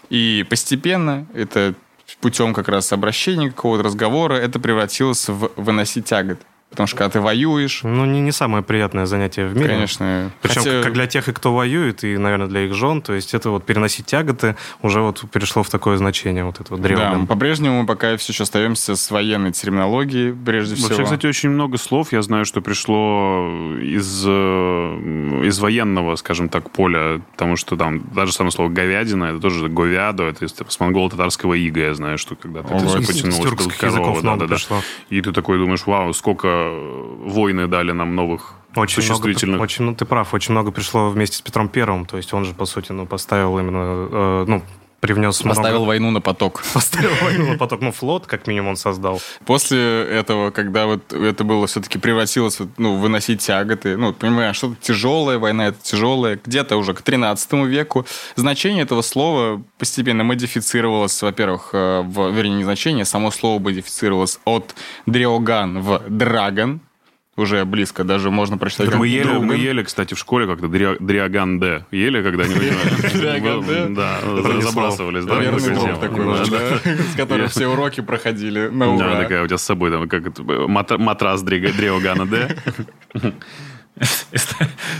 И 0.09 0.43
постепенно 0.49 1.27
это 1.35 1.75
путем 2.17 2.53
как 2.53 2.67
раз 2.67 2.91
обращения 2.93 3.49
какого-то 3.49 3.83
разговора 3.83 4.35
это 4.35 4.59
превратилось 4.59 5.27
в 5.29 5.51
выносить 5.55 6.05
тягот. 6.05 6.39
Потому 6.69 6.85
что 6.87 6.97
когда 6.97 7.09
ты 7.11 7.19
воюешь, 7.21 7.81
Ну, 7.83 8.05
не, 8.05 8.21
не 8.21 8.31
самое 8.31 8.63
приятное 8.63 9.05
занятие 9.07 9.47
в 9.47 9.55
мире. 9.55 9.69
конечно... 9.69 10.31
Причем 10.41 10.61
хотя- 10.61 10.83
как 10.83 10.93
для 10.93 11.07
тех, 11.07 11.27
и 11.27 11.33
кто 11.33 11.53
воюет, 11.53 12.03
и, 12.03 12.15
наверное, 12.17 12.47
для 12.47 12.61
их 12.65 12.73
жен, 12.75 13.01
то 13.01 13.13
есть 13.13 13.33
это 13.33 13.49
вот 13.49 13.65
переносить 13.65 14.05
тяготы 14.05 14.55
уже 14.83 15.01
вот 15.01 15.23
перешло 15.31 15.63
в 15.63 15.69
такое 15.69 15.97
значение 15.97 16.43
вот 16.43 16.59
этого 16.61 16.77
Да, 16.79 16.83
древнего. 16.87 17.25
по-прежнему 17.25 17.81
мы 17.81 17.87
пока 17.87 18.15
все 18.17 18.33
еще 18.33 18.43
остаемся 18.43 18.95
с 18.95 19.09
военной 19.09 19.51
терминологией, 19.51 20.31
прежде 20.33 20.75
всего. 20.75 20.89
Вообще, 20.89 21.03
кстати, 21.05 21.25
очень 21.25 21.49
много 21.49 21.77
слов, 21.77 22.11
я 22.13 22.21
знаю, 22.21 22.45
что 22.45 22.61
пришло 22.61 23.47
из, 23.81 24.23
э, 24.27 25.41
из 25.45 25.59
военного, 25.59 26.15
скажем 26.17 26.49
так, 26.49 26.69
поля, 26.69 27.21
потому 27.31 27.55
что 27.55 27.75
там 27.77 28.03
даже 28.13 28.31
само 28.31 28.51
слово 28.51 28.69
говядина, 28.69 29.25
это 29.25 29.39
тоже 29.39 29.67
говядо, 29.69 30.23
это 30.25 30.45
из, 30.45 30.53
с 30.55 30.79
монголо-татарского 30.79 31.55
ига, 31.55 31.81
я 31.81 31.93
знаю, 31.95 32.17
что 32.17 32.35
когда-то 32.35 32.75
это 32.75 32.85
из 32.99 33.07
потянулось, 33.07 33.37
тюркских 33.49 33.73
что 33.73 33.81
корова, 33.81 33.97
языков 33.99 34.23
много 34.23 34.37
да-да-да. 34.41 34.55
пришло. 34.55 34.81
И 35.09 35.21
ты 35.21 35.31
такой 35.33 35.57
думаешь, 35.57 35.85
вау, 35.85 36.13
сколько 36.13 36.58
войны 37.25 37.67
дали 37.67 37.91
нам 37.91 38.15
новых 38.15 38.53
Очень 38.75 39.01
много, 39.03 39.13
существительных. 39.23 39.61
очень, 39.61 39.85
ну, 39.85 39.95
ты 39.95 40.05
прав, 40.05 40.33
очень 40.33 40.53
много 40.53 40.71
пришло 40.71 41.09
вместе 41.09 41.37
с 41.37 41.41
Петром 41.41 41.69
Первым, 41.69 42.05
то 42.05 42.17
есть 42.17 42.33
он 42.33 42.45
же, 42.45 42.53
по 42.53 42.65
сути, 42.65 42.91
ну, 42.91 43.05
поставил 43.05 43.57
именно, 43.59 44.07
э, 44.11 44.45
ну, 44.47 44.61
привнес 44.99 45.43
много- 45.43 45.55
Поставил 45.57 45.85
войну 45.85 46.11
на 46.11 46.21
поток. 46.21 46.63
Поставил 46.73 47.11
войну 47.21 47.51
на 47.53 47.57
поток. 47.57 47.81
Ну, 47.81 47.91
флот, 47.91 48.27
как 48.27 48.47
минимум, 48.47 48.69
он 48.71 48.77
создал. 48.77 49.21
После 49.45 50.03
этого, 50.03 50.51
когда 50.51 50.85
вот 50.85 51.13
это 51.13 51.43
было 51.43 51.67
все-таки 51.67 51.97
превратилось, 51.97 52.59
ну, 52.77 52.95
выносить 52.97 53.41
тяготы, 53.41 53.97
ну, 53.97 54.13
понимаешь, 54.13 54.55
что-то 54.55 54.75
тяжелая 54.81 55.37
война, 55.37 55.67
это 55.67 55.77
тяжелая, 55.81 56.39
где-то 56.43 56.77
уже 56.77 56.93
к 56.93 57.01
13 57.01 57.53
веку, 57.65 58.05
значение 58.35 58.83
этого 58.83 59.01
слова 59.01 59.61
постепенно 59.77 60.23
модифицировалось, 60.23 61.21
во-первых, 61.21 61.69
э, 61.73 62.01
в, 62.01 62.29
вернее, 62.31 62.55
не 62.57 62.63
значение, 62.63 63.05
само 63.05 63.31
слово 63.31 63.59
модифицировалось 63.59 64.39
от 64.45 64.75
дреоган 65.05 65.81
в 65.81 66.01
драгон, 66.09 66.81
уже 67.39 67.65
близко, 67.65 68.03
даже 68.03 68.29
можно 68.29 68.57
прочитать 68.57 68.93
мы 68.93 69.07
ели, 69.07 69.31
мы 69.39 69.55
ели, 69.55 69.83
кстати, 69.83 70.13
в 70.13 70.19
школе 70.19 70.45
как-то 70.45 70.67
дри- 70.67 70.97
Дриаган 70.99 71.59
Д. 71.59 71.85
Ели 71.91 72.21
когда-нибудь? 72.21 73.13
Дриаган 73.13 73.63
Д? 73.65 73.87
Да, 73.89 74.19
забрасывались. 74.61 75.25
да, 75.25 75.35
Да, 75.35 75.51
да. 75.51 76.45
да, 76.45 77.03
с 77.03 77.15
которым 77.15 77.47
все 77.49 77.67
уроки 77.67 78.01
проходили 78.01 78.67
на 78.67 78.85
Да, 78.97 79.05
ура. 79.05 79.15
такая 79.23 79.43
у 79.43 79.47
тебя 79.47 79.57
с 79.57 79.63
собой 79.63 79.89
там, 79.91 80.07
как 80.07 80.37
матрас 80.99 81.41
Дриогана 81.41 82.25
Д. 82.27 82.55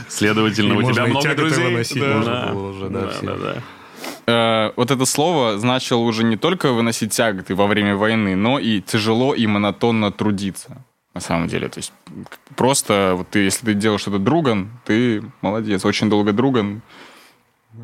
Следовательно, 0.07 0.75
у 0.75 0.91
тебя 0.91 1.05
много 1.07 1.35
друзей. 1.35 1.83
да, 1.95 2.53
да, 3.21 3.35
да. 3.35 3.55
Э, 4.27 4.71
вот 4.75 4.91
это 4.91 5.05
слово 5.05 5.57
значило 5.57 5.99
уже 5.99 6.23
не 6.23 6.37
только 6.37 6.71
выносить 6.71 7.11
тяготы 7.13 7.55
во 7.55 7.65
время 7.67 7.95
войны, 7.95 8.35
но 8.35 8.59
и 8.59 8.81
тяжело 8.81 9.33
и 9.33 9.47
монотонно 9.47 10.11
трудиться. 10.11 10.83
На 11.19 11.25
самом 11.25 11.49
деле, 11.49 11.67
то 11.67 11.79
есть 11.79 11.91
просто 12.55 13.15
вот 13.17 13.27
ты, 13.27 13.39
если 13.39 13.65
ты 13.65 13.73
делаешь 13.73 13.99
что-то 13.99 14.19
друган, 14.19 14.69
ты 14.85 15.21
молодец, 15.41 15.83
очень 15.83 16.09
долго 16.09 16.31
друган, 16.31 16.81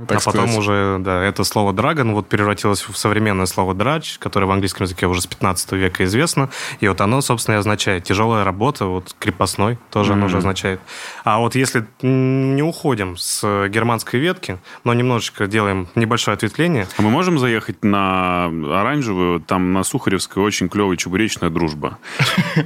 так 0.07 0.17
а 0.17 0.21
потом 0.25 0.47
сказать. 0.47 0.57
уже, 0.57 0.97
да, 0.99 1.23
это 1.23 1.43
слово 1.43 1.71
«драгон» 1.71 2.13
вот 2.13 2.27
превратилось 2.27 2.87
в 2.87 2.97
современное 2.97 3.45
слово 3.45 3.75
«драч», 3.75 4.17
которое 4.17 4.47
в 4.47 4.51
английском 4.51 4.85
языке 4.85 5.05
уже 5.05 5.21
с 5.21 5.27
15 5.27 5.71
века 5.73 6.03
известно. 6.05 6.49
И 6.79 6.87
вот 6.87 7.01
оно, 7.01 7.21
собственно, 7.21 7.55
и 7.55 7.57
означает 7.59 8.03
тяжелая 8.03 8.43
работа, 8.43 8.85
вот 8.85 9.15
крепостной 9.19 9.77
тоже 9.91 10.13
оно 10.13 10.25
уже 10.25 10.37
означает. 10.37 10.81
А 11.23 11.39
вот 11.39 11.55
если 11.55 11.85
не 12.01 12.63
уходим 12.63 13.15
с 13.15 13.67
германской 13.69 14.19
ветки, 14.19 14.57
но 14.83 14.93
немножечко 14.93 15.45
делаем 15.45 15.87
небольшое 15.93 16.33
ответвление, 16.35 16.87
А 16.97 17.01
мы 17.01 17.11
можем 17.11 17.37
заехать 17.37 17.83
на 17.83 18.45
оранжевую, 18.45 19.39
там 19.39 19.71
на 19.71 19.83
Сухаревской 19.83 20.43
очень 20.43 20.67
клевая 20.67 20.97
чебуречная 20.97 21.51
дружба. 21.51 21.99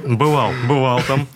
Бывал, 0.06 0.52
бывал 0.66 1.02
там. 1.02 1.26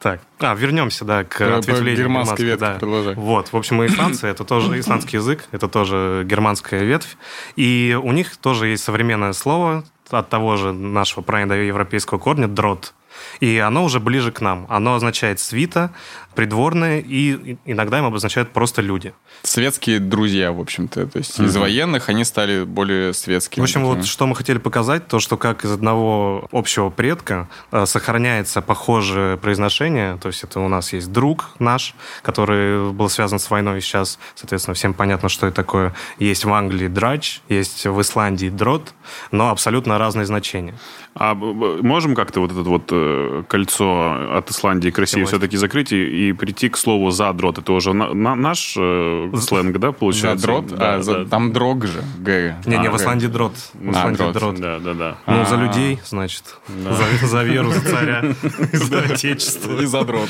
Так, 0.00 0.22
а, 0.38 0.54
вернемся, 0.54 1.04
да, 1.04 1.24
к 1.24 1.36
про 1.36 1.58
ответвлению 1.58 2.04
германской 2.04 2.46
ветки 2.46 2.60
да. 2.60 2.76
продолжай. 2.80 3.14
Вот, 3.16 3.52
в 3.52 3.56
общем, 3.56 3.82
и 3.82 3.86
исландцы, 3.86 4.28
это 4.28 4.44
тоже 4.44 4.80
исландский 4.80 5.18
язык, 5.18 5.44
это 5.50 5.68
тоже 5.68 6.22
германская 6.24 6.84
ветвь, 6.84 7.18
и 7.54 7.98
у 8.02 8.10
них 8.12 8.38
тоже 8.38 8.68
есть 8.68 8.82
современное 8.82 9.34
слово 9.34 9.84
от 10.08 10.30
того 10.30 10.56
же 10.56 10.72
нашего 10.72 11.22
европейского 11.54 12.18
корня 12.18 12.48
«дрот», 12.48 12.94
и 13.40 13.58
оно 13.58 13.84
уже 13.84 14.00
ближе 14.00 14.32
к 14.32 14.40
нам. 14.40 14.66
Оно 14.70 14.94
означает 14.94 15.38
свита, 15.38 15.92
придворные, 16.34 17.00
и 17.00 17.56
иногда 17.64 17.98
им 17.98 18.04
обозначают 18.04 18.50
просто 18.50 18.82
люди. 18.82 19.12
Светские 19.42 19.98
друзья, 19.98 20.52
в 20.52 20.60
общем-то. 20.60 21.06
То 21.06 21.18
есть 21.18 21.38
из 21.40 21.56
военных 21.56 22.08
они 22.08 22.24
стали 22.24 22.64
более 22.64 23.12
светскими. 23.14 23.62
В 23.62 23.64
общем, 23.64 23.80
такими. 23.80 23.96
вот 23.96 24.06
что 24.06 24.26
мы 24.26 24.36
хотели 24.36 24.58
показать, 24.58 25.08
то, 25.08 25.18
что 25.18 25.36
как 25.36 25.64
из 25.64 25.72
одного 25.72 26.48
общего 26.52 26.90
предка 26.90 27.48
э, 27.72 27.86
сохраняется 27.86 28.62
похожее 28.62 29.36
произношение, 29.36 30.18
то 30.18 30.28
есть 30.28 30.44
это 30.44 30.60
у 30.60 30.68
нас 30.68 30.92
есть 30.92 31.10
друг 31.12 31.50
наш, 31.58 31.94
который 32.22 32.92
был 32.92 33.08
связан 33.08 33.38
с 33.38 33.50
войной, 33.50 33.80
сейчас, 33.80 34.18
соответственно, 34.34 34.74
всем 34.74 34.94
понятно, 34.94 35.28
что 35.28 35.46
это 35.46 35.56
такое. 35.56 35.94
Есть 36.18 36.44
в 36.44 36.52
Англии 36.52 36.88
драч, 36.88 37.40
есть 37.48 37.86
в 37.86 38.00
Исландии 38.00 38.48
дрот, 38.48 38.94
но 39.30 39.50
абсолютно 39.50 39.98
разные 39.98 40.26
значения. 40.26 40.74
А 41.14 41.34
можем 41.34 42.14
как-то 42.14 42.40
вот 42.40 42.52
это 42.52 42.62
вот 42.62 42.88
э, 42.92 43.42
кольцо 43.48 44.36
от 44.36 44.50
Исландии 44.50 44.90
к 44.90 44.98
России 44.98 45.24
все-таки 45.24 45.56
закрыть 45.56 45.92
и, 45.92 45.96
и 46.28 46.32
прийти 46.32 46.68
к 46.68 46.76
слову 46.76 47.10
задрот? 47.10 47.58
Это 47.58 47.72
уже 47.72 47.92
на- 47.92 48.12
на- 48.14 48.34
наш 48.34 48.74
э, 48.78 49.30
сленг, 49.40 49.78
да, 49.78 49.92
получается? 49.92 50.46
Задрот, 50.46 50.66
Да, 50.68 50.94
а, 50.96 51.02
за- 51.02 51.24
да. 51.24 51.30
там 51.30 51.52
дрог 51.52 51.86
же. 51.86 52.02
Г. 52.18 52.56
Не, 52.66 52.78
не, 52.78 52.86
А, 52.88 52.90
в 52.90 52.96
Исландии 52.96 53.26
дрот. 53.26 53.52
В 53.74 53.90
Исландии 53.90 54.16
дрот, 54.18 54.32
дрот. 54.34 54.54
Да, 54.60 54.78
да, 54.78 54.94
да. 54.94 55.16
Ну, 55.26 55.44
за 55.46 55.56
А. 55.56 55.62
людей, 55.62 55.98
значит. 56.04 56.44
За, 56.68 57.26
за 57.26 57.42
веру, 57.44 57.70
за 57.72 57.80
царя, 57.80 58.24
за 58.72 59.00
отечество. 59.00 59.80
И 59.80 59.86
задрот. 59.86 60.28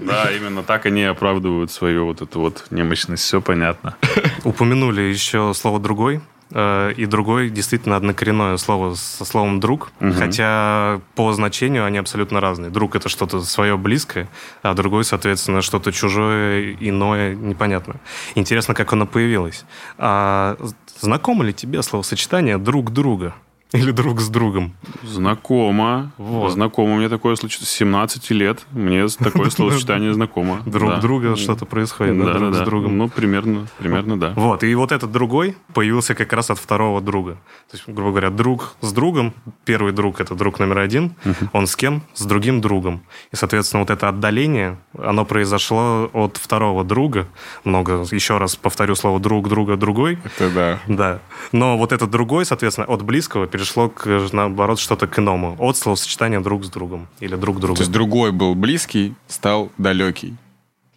Да, 0.00 0.30
именно 0.32 0.62
так 0.62 0.86
они 0.86 1.02
оправдывают 1.04 1.70
свою 1.70 2.06
вот 2.06 2.22
эту 2.22 2.40
вот 2.40 2.64
немощность. 2.70 3.22
Все 3.24 3.40
понятно. 3.40 3.96
Упомянули 4.44 5.02
еще 5.02 5.52
слово 5.54 5.78
«другой», 5.80 6.20
и 6.54 7.06
другой 7.06 7.50
действительно 7.50 7.96
однокоренное 7.96 8.56
слово 8.58 8.94
со 8.94 9.24
словом 9.24 9.60
друг, 9.60 9.92
хотя 10.00 11.00
по 11.14 11.32
значению 11.32 11.84
они 11.84 11.98
абсолютно 11.98 12.40
разные. 12.40 12.70
Друг 12.70 12.94
это 12.94 13.08
что-то 13.08 13.40
свое 13.40 13.76
близкое, 13.76 14.28
а 14.62 14.74
другой, 14.74 15.04
соответственно, 15.04 15.62
что-то 15.62 15.92
чужое, 15.92 16.76
иное, 16.80 17.34
непонятно. 17.34 17.96
Интересно, 18.34 18.74
как 18.74 18.92
оно 18.92 19.06
появилось. 19.06 19.64
А 19.98 20.56
знакомо 21.00 21.44
ли 21.44 21.52
тебе 21.52 21.82
словосочетание 21.82 22.58
друг 22.58 22.92
друга 22.92 23.34
или 23.78 23.90
друг 23.90 24.20
с 24.20 24.28
другом? 24.28 24.74
Знакомо. 25.02 26.12
Вот. 26.18 26.52
Знакомо. 26.52 26.96
Мне 26.96 27.08
такое 27.08 27.36
случилось 27.36 27.68
с 27.68 27.72
17 27.72 28.30
лет. 28.30 28.60
Мне 28.72 29.06
такое 29.18 29.50
словосочетание 29.50 30.12
знакомо. 30.12 30.62
Друг 30.66 30.90
Да. 30.90 31.00
друга 31.00 31.36
что-то 31.36 31.64
происходит, 31.66 32.18
да, 32.18 32.24
Да, 32.24 32.32
да, 32.32 32.38
друг 32.38 32.54
с 32.54 32.60
другом. 32.60 32.98
Ну, 32.98 33.08
примерно, 33.08 33.66
примерно, 33.78 34.18
да. 34.18 34.32
Вот, 34.36 34.62
и 34.64 34.74
вот 34.74 34.92
этот 34.92 35.10
другой 35.10 35.56
появился 35.74 36.14
как 36.14 36.32
раз 36.32 36.50
от 36.50 36.58
второго 36.58 37.00
друга. 37.00 37.32
То 37.70 37.76
есть, 37.76 37.84
грубо 37.86 38.10
говоря, 38.10 38.30
друг 38.30 38.74
с 38.80 38.92
другом, 38.92 39.32
первый 39.64 39.92
друг– 39.92 40.20
это 40.20 40.34
друг 40.34 40.58
номер 40.58 40.78
один, 40.78 41.14
он 41.52 41.66
с 41.66 41.76
кем? 41.76 42.02
С 42.14 42.24
другим 42.24 42.60
другом. 42.60 43.02
И, 43.32 43.36
соответственно, 43.36 43.80
вот 43.80 43.90
это 43.90 44.08
отдаление, 44.08 44.78
оно 44.98 45.24
произошло 45.24 46.10
от 46.12 46.36
второго 46.36 46.84
друга. 46.84 47.26
Много, 47.64 48.04
еще 48.10 48.38
раз 48.38 48.56
повторю 48.56 48.94
слово 48.94 49.20
«друг», 49.20 49.48
«друга», 49.48 49.76
«другой». 49.76 50.18
Это 50.24 50.50
да. 50.50 50.78
Да. 50.86 51.18
Но 51.52 51.78
вот 51.78 51.92
этот 51.92 52.10
другой, 52.10 52.44
соответственно, 52.44 52.86
от 52.86 53.02
близкого 53.02 53.46
перешло 53.62 53.88
к, 53.88 54.06
наоборот, 54.32 54.78
что-то 54.80 55.06
к 55.06 55.18
иному. 55.18 55.56
От 55.58 55.76
словосочетания 55.76 56.40
друг 56.40 56.64
с 56.64 56.70
другом. 56.70 57.06
Или 57.20 57.36
друг 57.36 57.60
друга. 57.60 57.76
То 57.76 57.82
есть 57.82 57.92
другой 57.92 58.32
был 58.32 58.54
близкий, 58.54 59.14
стал 59.28 59.70
далекий. 59.78 60.34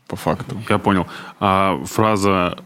По 0.08 0.16
факту. 0.16 0.58
Я 0.70 0.78
понял. 0.78 1.08
А 1.40 1.78
фраза 1.86 2.58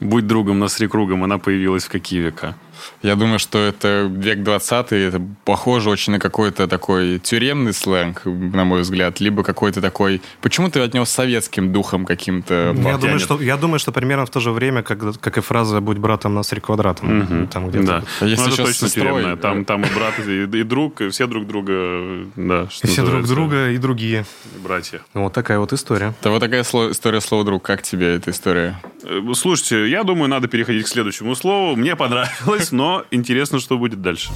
«будь 0.00 0.26
другом, 0.26 0.58
насри 0.58 0.88
кругом», 0.88 1.24
она 1.24 1.38
появилась 1.38 1.84
в 1.84 1.88
какие 1.88 2.20
века? 2.20 2.54
Я 3.02 3.16
думаю, 3.16 3.38
что 3.38 3.58
это 3.58 4.10
век 4.10 4.42
20 4.42 4.92
это 4.92 5.20
похоже 5.44 5.90
очень 5.90 6.12
на 6.12 6.18
какой-то 6.18 6.66
такой 6.68 7.18
тюремный 7.18 7.72
сленг, 7.72 8.22
на 8.24 8.64
мой 8.64 8.82
взгляд, 8.82 9.20
либо 9.20 9.42
какой-то 9.42 9.80
такой... 9.80 10.20
Почему 10.40 10.70
ты 10.70 10.80
отнес 10.80 11.08
советским 11.10 11.72
духом 11.72 12.04
каким-то? 12.06 12.74
Я 12.76 12.98
думаю, 12.98 13.18
что, 13.18 13.40
я 13.40 13.56
думаю, 13.56 13.78
что 13.78 13.92
примерно 13.92 14.26
в 14.26 14.30
то 14.30 14.40
же 14.40 14.50
время, 14.50 14.82
как, 14.82 15.20
как 15.20 15.38
и 15.38 15.40
фраза 15.40 15.80
«будь 15.80 15.98
братом, 15.98 16.34
насри 16.34 16.60
квадратом». 16.60 17.48
Там 17.48 17.68
где-то. 17.68 17.86
Да. 17.86 18.04
А 18.20 18.26
если 18.26 18.42
Ну, 18.44 18.48
это 18.48 18.56
сейчас 18.56 18.68
точно 18.68 18.88
сестрой, 18.88 19.12
тюремная. 19.12 19.36
Там, 19.36 19.64
там 19.64 19.84
и 19.84 19.94
брат, 19.94 20.14
и, 20.26 20.42
и 20.44 20.62
друг, 20.62 21.00
и 21.00 21.08
все 21.10 21.26
друг 21.26 21.46
друга, 21.46 22.26
да, 22.36 22.68
что 22.70 22.86
И 22.86 22.90
все 22.90 23.04
друг 23.04 23.26
друга 23.26 23.70
и 23.70 23.78
другие. 23.78 24.24
братья. 24.62 25.00
Вот 25.14 25.32
такая 25.32 25.58
вот 25.58 25.72
история. 25.72 26.14
Это 26.20 26.30
вот 26.30 26.40
такая 26.40 26.62
сло- 26.62 26.90
история 26.90 27.20
слова 27.20 27.44
друг. 27.44 27.62
Как 27.62 27.82
тебе 27.82 28.16
эта 28.16 28.30
история? 28.30 28.80
Э, 29.02 29.20
Слушайте, 29.34 29.88
я 29.88 30.04
думаю, 30.04 30.28
надо 30.28 30.48
переходить 30.48 30.84
к 30.84 30.88
следующему 30.88 31.34
слову. 31.34 31.76
Мне 31.76 31.96
понравилось, 31.96 32.72
но 32.74 33.04
интересно, 33.12 33.60
что 33.60 33.78
будет 33.78 34.02
дальше. 34.02 34.32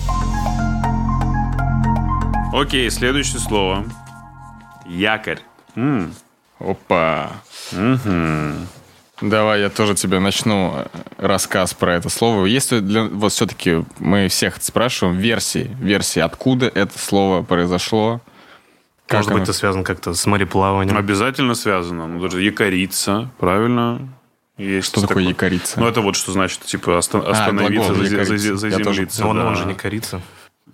Окей, 2.53 2.89
следующее 2.91 3.41
слово. 3.41 3.85
Якорь. 4.87 5.41
М, 5.75 6.15
Опа. 6.61 7.31
Давай 9.21 9.61
я 9.63 9.69
тоже 9.69 9.97
тебе 9.97 10.21
начну 10.21 10.75
э, 10.77 10.87
рассказ 11.19 11.75
про 11.75 11.95
это 11.97 12.09
слово. 12.09 12.47
Есть 12.47 12.73
для... 12.85 13.03
вот 13.05 13.33
все-таки 13.33 13.85
мы 13.99 14.29
всех 14.29 14.63
спрашиваем 14.63 15.17
версии, 15.19 15.77
версии, 15.81 16.21
откуда 16.21 16.67
это 16.67 16.97
слово 16.97 17.43
произошло? 17.43 18.21
Как 19.09 19.19
Может 19.21 19.31
оно- 19.31 19.39
быть, 19.41 19.49
это 19.49 19.59
связано 19.59 19.83
как-то 19.83 20.15
с 20.15 20.25
мореплаванием. 20.25 20.97
Обязательно 20.97 21.55
связано. 21.57 22.07
Ну, 22.07 22.21
даже 22.21 22.41
якорица, 22.43 23.29
правильно? 23.41 24.09
Есть 24.59 24.89
Что 24.89 25.01
такое 25.07 25.23
якорица? 25.25 25.79
Ну, 25.81 25.87
это 25.87 26.01
вот 26.01 26.17
что 26.17 26.33
значит, 26.33 26.61
типа, 26.61 26.99
оста- 26.99 27.21
остановиться, 27.31 27.93
глагол 27.93 28.05
зазе- 28.05 28.11
якориться. 28.19 28.55
зазе- 28.57 28.71
Я 28.71 28.79
тоже- 28.79 28.85
заземлиться. 28.85 29.27
Он, 29.27 29.37
да. 29.37 29.47
он 29.47 29.57
же 29.57 29.65
не 29.67 29.75
корица. 29.75 30.21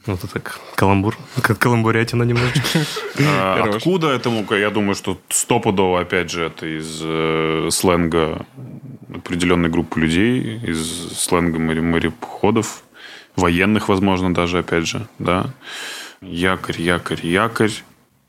Ну, 0.06 0.14
это 0.14 0.26
так, 0.26 0.58
каламбур. 0.74 1.16
Как 1.42 1.58
каламбурятина 1.58 2.24
немножечко. 2.24 2.78
А. 3.20 3.62
Откуда 3.74 4.08
этому, 4.08 4.44
я 4.54 4.70
думаю, 4.70 4.94
что 4.94 5.18
стопудово, 5.28 6.00
опять 6.00 6.30
же, 6.30 6.44
это 6.44 6.66
из 6.66 7.00
э, 7.02 7.68
сленга 7.70 8.44
определенной 9.14 9.68
группы 9.70 10.00
людей, 10.00 10.58
из 10.62 11.12
сленга 11.18 11.58
море- 11.58 11.80
мореходов, 11.82 12.82
военных, 13.36 13.88
возможно, 13.88 14.34
даже, 14.34 14.58
опять 14.58 14.86
же, 14.86 15.06
да. 15.18 15.46
Якорь, 16.20 16.80
якорь, 16.80 17.20
якорь. 17.26 17.72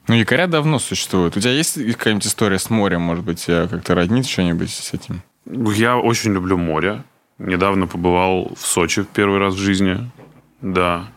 Ну, 0.08 0.16
якоря 0.16 0.48
давно 0.48 0.80
существуют. 0.80 1.36
У 1.38 1.40
тебя 1.40 1.52
есть 1.52 1.76
какая-нибудь 1.94 2.28
история 2.28 2.60
с 2.60 2.70
морем? 2.70 3.02
Может 3.02 3.24
быть, 3.26 3.44
тебя 3.46 3.68
как-то 3.68 3.96
роднит 3.96 4.28
что-нибудь 4.28 4.70
с 4.70 4.94
этим? 4.94 5.22
Я 5.46 5.98
очень 5.98 6.34
люблю 6.34 6.58
море. 6.58 7.04
Недавно 7.38 7.88
побывал 7.88 8.54
в 8.56 8.66
Сочи 8.66 9.02
в 9.02 9.08
первый 9.08 9.40
раз 9.40 9.54
в 9.54 9.60
жизни. 9.60 10.10
Да. 10.62 11.08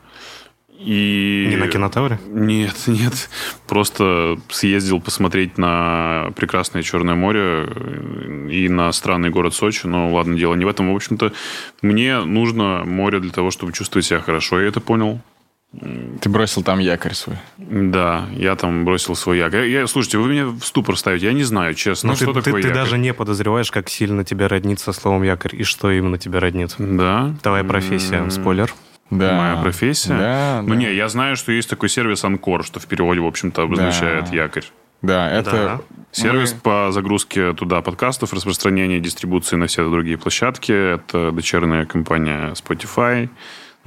И... 0.78 1.46
Не 1.50 1.56
на 1.56 1.68
кинотавре? 1.68 2.20
Нет, 2.28 2.74
нет. 2.86 3.30
Просто 3.66 4.38
съездил 4.48 5.00
посмотреть 5.00 5.58
на 5.58 6.30
прекрасное 6.36 6.82
Черное 6.82 7.16
море 7.16 7.66
э, 7.68 8.48
и 8.50 8.68
на 8.68 8.92
странный 8.92 9.30
город 9.30 9.54
Сочи. 9.54 9.86
Но 9.86 10.12
ладно, 10.12 10.36
дело 10.36 10.54
не 10.54 10.64
в 10.64 10.68
этом. 10.68 10.92
В 10.92 10.96
общем-то, 10.96 11.32
мне 11.82 12.20
нужно 12.20 12.84
море 12.84 13.18
для 13.18 13.32
того, 13.32 13.50
чтобы 13.50 13.72
чувствовать 13.72 14.06
себя 14.06 14.20
хорошо. 14.20 14.60
Я 14.60 14.68
это 14.68 14.80
понял. 14.80 15.20
Ты 16.20 16.28
бросил 16.30 16.62
там 16.62 16.78
якорь 16.78 17.12
свой. 17.12 17.36
Да, 17.58 18.26
я 18.32 18.56
там 18.56 18.84
бросил 18.86 19.14
свой 19.14 19.36
якорь. 19.38 19.66
Я, 19.68 19.86
слушайте, 19.86 20.16
вы 20.18 20.30
меня 20.30 20.46
в 20.46 20.60
ступор 20.62 20.96
ставите. 20.96 21.26
Я 21.26 21.32
не 21.34 21.44
знаю, 21.44 21.74
честно, 21.74 22.10
Ну, 22.10 22.16
что 22.16 22.26
ты, 22.26 22.32
ты- 22.34 22.42
такое 22.42 22.62
ты 22.62 22.68
якорь. 22.68 22.82
даже 22.82 22.98
не 22.98 23.12
подозреваешь, 23.12 23.70
как 23.70 23.90
сильно 23.90 24.24
тебя 24.24 24.48
роднит 24.48 24.80
со 24.80 24.92
словом 24.92 25.22
якорь 25.24 25.54
и 25.56 25.64
что 25.64 25.90
именно 25.90 26.16
тебя 26.18 26.40
роднит. 26.40 26.74
Да. 26.78 27.34
Твоя 27.42 27.64
профессия, 27.64 28.28
спойлер. 28.30 28.72
Да. 29.10 29.32
Моя 29.36 29.56
профессия? 29.62 30.16
Да, 30.18 30.60
Ну 30.62 30.70
да. 30.70 30.76
не, 30.76 30.92
я 30.94 31.08
знаю, 31.08 31.36
что 31.36 31.52
есть 31.52 31.68
такой 31.70 31.88
сервис 31.90 32.24
Анкор, 32.24 32.64
что 32.64 32.80
в 32.80 32.86
переводе, 32.86 33.20
в 33.20 33.26
общем-то, 33.26 33.62
обозначает 33.62 34.26
Да. 34.30 34.36
якорь. 34.36 34.64
Да, 35.02 35.30
это... 35.30 35.50
Да. 35.50 35.80
Сервис 36.12 36.54
Мы- 36.54 36.60
по 36.60 36.92
загрузке 36.92 37.52
туда 37.52 37.82
подкастов, 37.82 38.32
распространению, 38.32 39.00
дистрибуции 39.00 39.56
на 39.56 39.66
все 39.66 39.88
другие 39.88 40.16
площадки. 40.18 40.72
Это 40.94 41.30
дочерняя 41.30 41.84
компания 41.84 42.52
Spotify. 42.54 43.28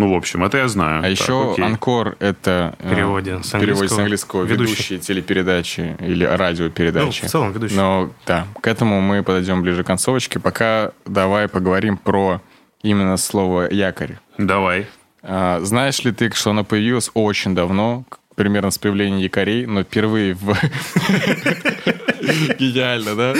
Ну, 0.01 0.11
в 0.11 0.15
общем, 0.17 0.43
это 0.43 0.57
я 0.57 0.67
знаю. 0.67 0.99
А 0.99 1.01
Так, 1.03 1.11
еще 1.11 1.51
окей. 1.51 1.63
Анкор— 1.63 2.15
это... 2.19 2.73
э, 2.79 2.89
переводе 2.89 3.39
с 3.43 3.53
в 3.53 3.59
переводе 3.59 3.87
с 3.87 3.97
английского 3.99 4.43
ведущий. 4.45 4.71
ведущие 4.73 4.99
телепередачи 4.99 5.95
или 5.99 6.25
Ну, 6.25 6.37
радиопередачи. 6.37 7.27
в 7.27 7.29
целом 7.29 7.51
ведущий. 7.51 7.75
Но 7.75 8.09
да, 8.25 8.47
к 8.61 8.67
этому 8.67 8.99
мы 8.99 9.21
подойдем 9.21 9.61
ближе 9.61 9.83
к 9.83 9.87
концовочке. 9.87 10.39
Пока 10.39 10.91
давай 11.05 11.47
поговорим 11.47 11.97
про 11.97 12.41
именно 12.81 13.15
слово 13.17 13.71
«якорь». 13.71 14.17
Давай. 14.39 14.87
А, 15.21 15.59
знаешь 15.61 16.03
ли 16.03 16.11
ты, 16.11 16.31
что 16.33 16.49
оно 16.49 16.63
появилось 16.63 17.11
очень 17.13 17.53
давно, 17.53 18.03
примерно 18.35 18.71
с 18.71 18.79
появлением 18.79 19.19
якорей, 19.19 19.67
но 19.67 19.83
впервые 19.83 20.33
в... 20.33 20.57
Гениально, 22.57 23.15
да? 23.15 23.33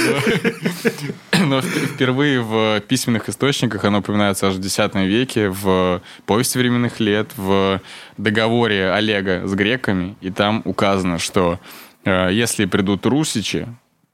Но- 1.41 1.45
Но 1.51 1.59
вп- 1.59 1.85
впервые 1.95 2.41
в 2.41 2.79
письменных 2.87 3.29
источниках 3.29 3.83
оно 3.85 3.99
упоминается 3.99 4.47
аж 4.47 4.55
в 4.55 4.59
X 4.65 4.77
веке, 4.95 5.49
в 5.49 6.01
повести 6.25 6.57
временных 6.57 6.99
лет, 6.99 7.31
в 7.37 7.81
договоре 8.17 8.91
Олега 8.91 9.47
с 9.47 9.53
греками, 9.53 10.15
и 10.21 10.29
там 10.29 10.61
указано, 10.65 11.17
что 11.19 11.59
э, 12.05 12.29
если 12.31 12.65
придут 12.65 13.05
русичи, 13.05 13.67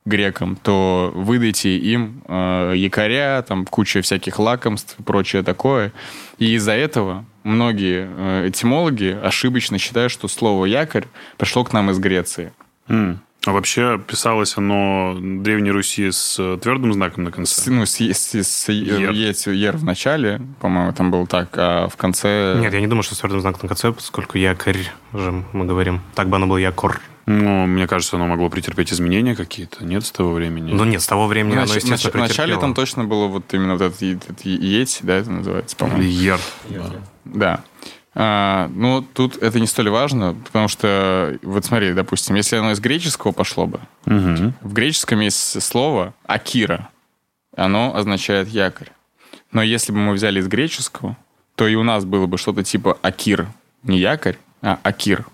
грекам, 0.05 0.55
то 0.55 1.11
выдайте 1.13 1.77
им 1.77 2.23
э, 2.27 2.73
якоря, 2.77 3.41
там 3.41 3.65
куча 3.65 4.01
всяких 4.01 4.39
лакомств 4.39 4.95
прочее 5.05 5.43
такое. 5.43 5.91
И 6.37 6.53
из-за 6.55 6.71
этого 6.71 7.25
многие 7.43 8.07
э, 8.09 8.47
этимологи 8.47 9.17
ошибочно 9.21 9.77
считают, 9.77 10.11
что 10.13 10.29
слово 10.29 10.65
якорь 10.65 11.07
пришло 11.37 11.65
к 11.65 11.73
нам 11.73 11.89
из 11.91 11.99
Греции. 11.99 12.53
М. 12.87 13.19
А 13.47 13.51
вообще 13.53 13.97
писалось 14.05 14.57
оно 14.57 15.13
в 15.13 15.41
Древней 15.41 15.71
Руси 15.71 16.11
с 16.11 16.35
э, 16.37 16.57
твердым 16.61 16.91
знаком 16.91 17.23
на 17.23 17.29
С, 17.29 17.33
конце? 17.33 17.71
ну, 17.71 17.85
с, 17.85 17.95
с- 18.01 18.35
с- 18.35 18.69
Ер. 18.69 19.11
есть 19.11 19.47
ер 19.47 19.77
в 19.77 19.85
начале, 19.85 20.41
по-моему, 20.59 20.91
там 20.91 21.11
был 21.11 21.25
так, 21.25 21.47
а 21.53 21.87
в 21.87 21.95
конце... 21.95 22.57
Нет, 22.59 22.73
я 22.73 22.81
не 22.81 22.87
думаю, 22.87 23.03
что 23.03 23.15
с 23.15 23.19
твердым 23.19 23.39
знаком 23.39 23.61
на 23.63 23.69
конце, 23.69 23.93
поскольку 23.93 24.37
якорь 24.37 24.79
же 25.13 25.45
мы 25.53 25.63
говорим. 25.63 26.01
Так 26.13 26.27
бы 26.27 26.35
оно 26.35 26.45
было 26.47 26.57
якор. 26.57 26.99
Ну, 27.25 27.65
мне 27.67 27.87
кажется, 27.87 28.17
оно 28.17 28.27
могло 28.27 28.49
претерпеть 28.49 28.91
изменения 28.91 29.33
какие-то. 29.33 29.85
Нет 29.85 30.05
с 30.05 30.11
того 30.11 30.33
времени? 30.33 30.73
Ну 30.73 30.83
нет, 30.83 31.01
с 31.01 31.07
того 31.07 31.27
времени 31.27 31.55
В 31.55 31.59
оно, 31.59 31.73
естественно, 31.73 32.23
нач- 32.25 32.27
претерпело. 32.27 32.59
там 32.59 32.73
точно 32.73 33.05
было 33.05 33.27
вот 33.27 33.53
именно 33.53 33.73
вот 33.77 33.81
этот, 33.81 34.01
е- 34.01 34.15
этот 34.15 34.41
е- 34.41 34.55
еть, 34.81 34.99
да, 35.03 35.13
это 35.15 35.31
называется, 35.31 35.73
по-моему. 35.77 36.01
Или 36.03 36.09
ер. 36.11 36.39
Да. 37.23 37.61
А, 38.19 38.67
ну, 38.73 39.03
тут 39.03 39.37
это 39.43 39.59
не 39.59 39.67
столь 39.67 39.91
важно, 39.91 40.33
потому 40.45 40.67
что, 40.67 41.37
вот 41.43 41.65
смотри, 41.65 41.93
допустим, 41.93 42.35
если 42.35 42.55
оно 42.55 42.71
из 42.71 42.79
греческого 42.79 43.31
пошло 43.31 43.67
бы, 43.67 43.79
Мгм. 44.05 44.55
в 44.61 44.73
греческом 44.73 45.19
есть 45.19 45.61
слово 45.61 46.15
«акира». 46.25 46.89
Оно 47.55 47.95
означает 47.95 48.47
«якорь». 48.47 48.89
Но 49.51 49.61
если 49.61 49.91
бы 49.91 49.99
мы 49.99 50.13
взяли 50.13 50.39
из 50.39 50.47
греческого, 50.47 51.15
то 51.55 51.67
и 51.67 51.75
у 51.75 51.83
нас 51.83 52.05
было 52.05 52.25
бы 52.25 52.39
что-то 52.39 52.63
типа 52.63 52.97
«акир». 53.03 53.47
Не 53.83 53.99
«якорь», 53.99 54.37
а 54.63 54.79
«акир». 54.81 55.27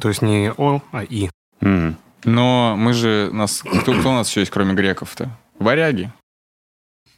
То 0.00 0.08
есть 0.08 0.22
не 0.22 0.52
О, 0.56 0.80
а 0.92 1.02
И. 1.02 1.28
Мгм. 1.60 1.96
Но 2.22 2.76
мы 2.78 2.92
же... 2.92 3.30
Нас, 3.32 3.62
кто, 3.62 3.94
кто 3.94 4.10
у 4.10 4.12
нас 4.12 4.28
еще 4.30 4.40
есть, 4.40 4.52
кроме 4.52 4.74
греков-то? 4.74 5.28
Варяги. 5.58 6.12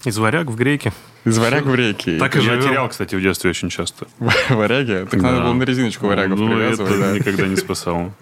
Из 0.04 0.18
варяг 0.18 0.46
в 0.48 0.56
греки. 0.56 0.92
Из 1.24 1.38
варяг 1.38 1.64
в 1.64 1.74
реки. 1.74 2.18
Так 2.18 2.36
и 2.36 2.38
Я 2.38 2.44
живем. 2.44 2.62
терял, 2.62 2.88
кстати, 2.88 3.14
в 3.14 3.20
детстве 3.22 3.50
очень 3.50 3.70
часто. 3.70 4.06
Варяги? 4.50 5.06
Так 5.10 5.20
надо 5.20 5.36
Да. 5.38 5.42
было 5.44 5.52
на 5.54 5.62
резиночку 5.62 6.06
варягов 6.06 6.38
ну, 6.38 6.48
привязывать. 6.48 6.92
это 6.92 7.00
да. 7.00 7.12
никогда 7.12 7.46
не 7.46 7.56
спасало. 7.56 8.12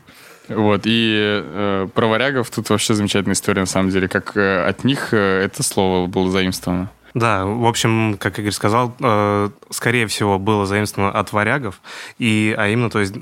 Вот, 0.49 0.83
и 0.85 1.15
э, 1.45 1.89
про 1.95 2.07
варягов 2.07 2.51
тут 2.51 2.69
вообще 2.71 2.95
замечательная 2.95 3.35
история, 3.35 3.61
на 3.61 3.67
самом 3.67 3.91
деле, 3.91 4.09
как 4.09 4.37
э, 4.37 4.65
от 4.65 4.85
них 4.85 5.09
э, 5.13 5.45
это 5.45 5.63
слово 5.63 6.07
было 6.09 6.31
заимствовано. 6.31 6.91
Да, 7.15 7.45
в 7.45 7.67
общем, 7.67 8.17
как 8.19 8.39
Игорь 8.39 8.53
сказал, 8.53 8.95
э, 8.99 9.51
скорее 9.71 10.07
всего, 10.07 10.39
было 10.39 10.67
заимствовано 10.67 11.13
от 11.13 11.33
варягов, 11.33 11.81
и, 12.19 12.55
а 12.59 12.69
именно, 12.69 12.91
то 12.91 13.01
есть, 13.01 13.15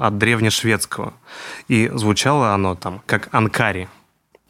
от 0.00 0.18
древнешведского. 0.18 1.12
И 1.68 1.90
звучало 1.94 2.54
оно 2.54 2.76
там 2.76 3.02
как 3.06 3.28
анкари, 3.32 3.88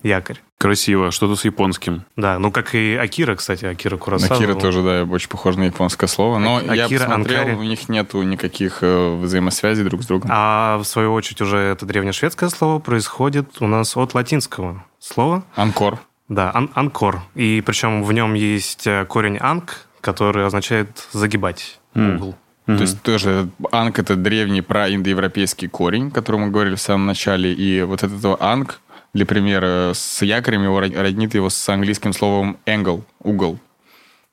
якорь. 0.04 0.36
Красиво. 0.58 1.10
Что-то 1.10 1.34
с 1.34 1.44
японским. 1.44 2.04
Да, 2.16 2.38
ну 2.38 2.52
как 2.52 2.74
и 2.76 2.94
Акира, 2.94 3.34
кстати, 3.34 3.64
Акира 3.64 3.96
Курасава. 3.96 4.36
Акира 4.36 4.54
тоже, 4.54 4.82
да, 4.82 5.02
очень 5.12 5.28
похоже 5.28 5.58
на 5.58 5.64
японское 5.64 6.06
слово. 6.06 6.38
Но 6.38 6.60
А- 6.66 6.74
я 6.76 6.84
Акира, 6.86 7.06
посмотрел, 7.06 7.40
Анкари. 7.40 7.56
у 7.56 7.62
них 7.64 7.88
нету 7.88 8.22
никаких 8.22 8.78
э, 8.82 9.16
взаимосвязей 9.16 9.84
друг 9.84 10.02
с 10.02 10.06
другом. 10.06 10.30
А 10.32 10.78
в 10.78 10.84
свою 10.84 11.12
очередь 11.12 11.40
уже 11.40 11.58
это 11.58 11.84
древнешведское 11.86 12.48
слово 12.50 12.78
происходит 12.78 13.60
у 13.60 13.66
нас 13.66 13.96
от 13.96 14.14
латинского 14.14 14.84
слова. 15.00 15.42
Анкор. 15.56 15.98
Да, 16.28 16.50
ан- 16.54 16.70
анкор. 16.74 17.20
И 17.34 17.62
причем 17.66 18.02
в 18.04 18.12
нем 18.12 18.34
есть 18.34 18.86
э, 18.86 19.04
корень 19.06 19.36
анг, 19.40 19.86
который 20.00 20.46
означает 20.46 21.08
загибать 21.12 21.80
М. 21.94 22.16
угол. 22.16 22.34
То 22.66 22.72
есть 22.80 23.02
тоже 23.02 23.48
анг— 23.72 23.98
это 23.98 24.16
древний 24.16 24.62
проиндоевропейский 24.62 25.68
корень, 25.68 26.08
о 26.08 26.10
котором 26.10 26.40
мы 26.42 26.50
говорили 26.50 26.76
в 26.76 26.80
самом 26.80 27.04
начале. 27.06 27.52
И 27.52 27.82
вот 27.82 28.02
от 28.02 28.10
этого 28.12 28.38
анг, 28.40 28.80
для 29.14 29.24
примера, 29.26 29.92
с 29.94 30.22
якорем 30.22 30.64
его 30.64 30.80
род- 30.80 30.94
роднит 30.96 31.34
его 31.34 31.48
с 31.48 31.68
английским 31.68 32.12
словом 32.12 32.58
angle— 32.66 33.02
угол. 33.20 33.58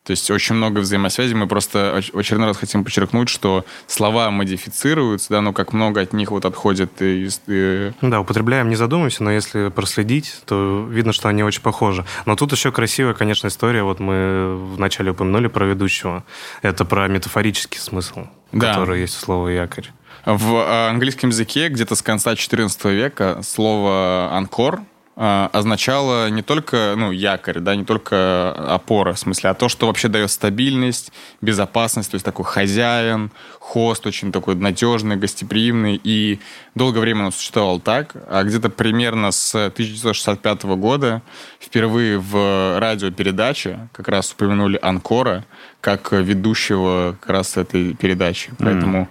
То 0.04 0.12
есть 0.12 0.32
очень 0.32 0.56
много 0.56 0.80
взаимосвязей. 0.80 1.36
Мы 1.36 1.46
просто 1.48 2.02
в 2.12 2.18
очередной 2.18 2.48
раз 2.48 2.58
хотим 2.58 2.84
подчеркнуть, 2.84 3.30
что 3.30 3.66
слова 3.86 4.32
модифицируются, 4.32 5.30
да, 5.30 5.42
но 5.42 5.54
как 5.54 5.74
много 5.74 6.02
от 6.02 6.12
них 6.14 6.32
вот 6.32 6.44
отходит 6.46 7.00
из... 7.04 7.40
э, 7.46 7.92
Да, 8.02 8.20
употребляем, 8.22 8.68
не 8.70 8.76
задумываемся, 8.76 9.24
но 9.24 9.32
если 9.32 9.70
проследить, 9.70 10.42
то 10.48 10.88
видно, 10.90 11.14
что 11.14 11.30
они 11.30 11.44
очень 11.44 11.62
похожи. 11.62 12.04
Но 12.26 12.36
тут 12.36 12.52
еще 12.52 12.72
красивая, 12.72 13.14
конечно, 13.14 13.46
история. 13.48 13.84
Вот 13.84 14.00
мы 14.00 14.58
вначале 14.76 15.12
упомянули 15.12 15.46
про 15.48 15.66
ведущего. 15.68 16.24
Это 16.64 16.84
про 16.84 17.08
метафорический 17.08 17.80
смысл, 17.80 18.26
Да. 18.52 18.74
который 18.74 19.02
есть 19.02 19.16
у 19.22 19.24
слова 19.24 19.50
якорь. 19.50 19.92
В 20.26 20.56
э, 20.56 20.90
английском 20.90 21.32
языке 21.32 21.70
где-то 21.70 21.96
с 21.96 22.02
конца 22.02 22.34
XIV 22.34 22.94
века 22.94 23.40
слово 23.44 24.30
«анкор» 24.32 24.82
э, 25.16 25.50
означало 25.52 26.30
не 26.30 26.44
только 26.44 26.94
ну, 26.96 27.12
якорь, 27.12 27.60
да, 27.60 27.76
не 27.76 27.86
только 27.86 28.52
опора, 28.52 29.14
в 29.14 29.20
смысле, 29.20 29.50
а 29.50 29.54
то, 29.56 29.68
что 29.68 29.88
вообще 29.88 30.10
дает 30.10 30.30
стабильность, 30.30 31.12
безопасность, 31.42 32.12
то 32.12 32.16
есть 32.16 32.26
такой 32.26 32.46
хозяин, 32.46 33.32
хост 33.60 34.06
очень 34.06 34.32
такой 34.32 34.54
надежный, 34.54 35.16
гостеприимный, 35.16 36.00
и 36.04 36.40
долгое 36.76 37.00
время 37.00 37.26
он 37.26 37.32
существовал 37.32 37.80
так, 37.80 38.16
а 38.30 38.44
где-то 38.44 38.70
примерно 38.70 39.32
с 39.32 39.56
1965 39.56 40.64
года 40.64 41.24
впервые 41.60 42.20
в 42.20 42.78
радиопередаче 42.80 43.90
как 43.92 44.08
раз 44.08 44.32
упомянули 44.34 44.78
Анкора 44.84 45.46
как 45.80 46.12
ведущего 46.12 47.18
как 47.20 47.30
раз 47.32 47.58
этой 47.58 47.96
передачи, 47.96 48.52
поэтому 48.60 49.10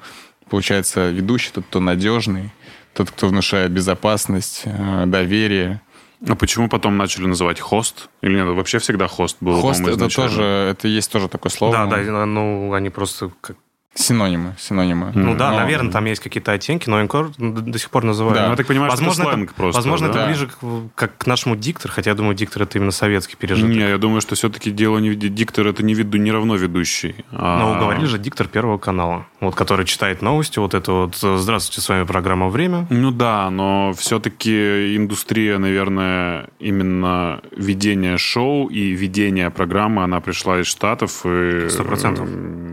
получается, 0.50 1.08
ведущий 1.10 1.50
тот, 1.52 1.64
кто 1.66 1.80
надежный, 1.80 2.50
тот, 2.94 3.10
кто 3.10 3.28
внушает 3.28 3.70
безопасность, 3.70 4.62
э, 4.64 5.04
доверие. 5.06 5.80
А 6.28 6.34
почему 6.34 6.68
потом 6.68 6.98
начали 6.98 7.24
называть 7.26 7.60
хост? 7.60 8.10
Или 8.20 8.34
нет, 8.34 8.46
вообще 8.48 8.78
всегда 8.78 9.06
хост 9.08 9.38
был, 9.40 9.58
Хост 9.60 9.80
это 9.80 9.92
изначально? 9.92 10.30
тоже, 10.30 10.42
это 10.42 10.86
есть 10.88 11.10
тоже 11.10 11.28
такое 11.28 11.50
слово. 11.50 11.72
Да, 11.72 11.86
да, 11.86 12.26
ну, 12.26 12.72
они 12.74 12.90
просто... 12.90 13.30
как- 13.40 13.56
Синонимы, 13.94 14.54
синонимы. 14.56 15.10
Ну 15.14 15.34
да, 15.34 15.50
Но- 15.50 15.58
наверное, 15.58 15.90
там 15.90 16.04
есть 16.04 16.22
какие-то 16.22 16.52
оттенки, 16.52 16.88
но 16.88 17.00
инкор 17.02 17.30
до 17.38 17.76
сих 17.78 17.90
пор 17.90 18.04
называют. 18.04 18.36
Да. 18.38 18.44
Ну, 18.44 18.50
я 18.52 18.56
так 18.56 18.66
понимаю, 18.68 18.90
что 18.92 19.00
это 19.00 19.08
возможно, 19.08 19.32
сленг 19.32 19.52
просто, 19.54 19.78
Возможно, 19.78 20.08
да? 20.12 20.18
это 20.20 20.26
ближе 20.28 20.46
к, 20.46 20.54
как 20.94 21.18
к 21.18 21.26
нашему 21.26 21.56
диктор, 21.56 21.90
хотя 21.90 22.10
я 22.10 22.14
думаю, 22.14 22.36
диктор 22.36 22.62
это 22.62 22.78
именно 22.78 22.92
советский 22.92 23.34
пережиток. 23.36 23.68
Не, 23.70 23.80
я 23.80 23.98
думаю, 23.98 24.20
что 24.20 24.36
все-таки 24.36 24.70
дело 24.70 24.98
не 24.98 25.10
в 25.10 25.16
диктор, 25.16 25.66
это 25.66 25.82
не, 25.82 25.94
веду, 25.94 26.18
не 26.18 26.30
равно 26.30 26.54
ведущий. 26.54 27.16
а- 27.32 27.58
Но 27.58 27.80
говорили 27.80 28.06
же 28.06 28.18
диктор 28.20 28.46
Первого 28.46 28.78
канала, 28.78 29.26
вот 29.40 29.56
который 29.56 29.84
читает 29.86 30.22
новости, 30.22 30.60
вот 30.60 30.74
это 30.74 30.92
вот 30.92 31.16
«Здравствуйте, 31.16 31.80
с 31.80 31.88
вами 31.88 32.04
программа 32.04 32.48
«Время». 32.48 32.86
Ну 32.90 33.10
да, 33.10 33.50
но 33.50 33.92
все-таки 33.98 34.96
индустрия, 34.96 35.58
наверное, 35.58 36.48
именно 36.60 37.40
ведения 37.56 38.16
шоу 38.18 38.68
и 38.68 38.92
ведения 38.92 39.50
программы, 39.50 40.04
она 40.04 40.20
пришла 40.20 40.60
из 40.60 40.66
Штатов. 40.68 41.22
И, 41.26 41.66
Сто 41.70 41.82
процентов. 41.82 42.28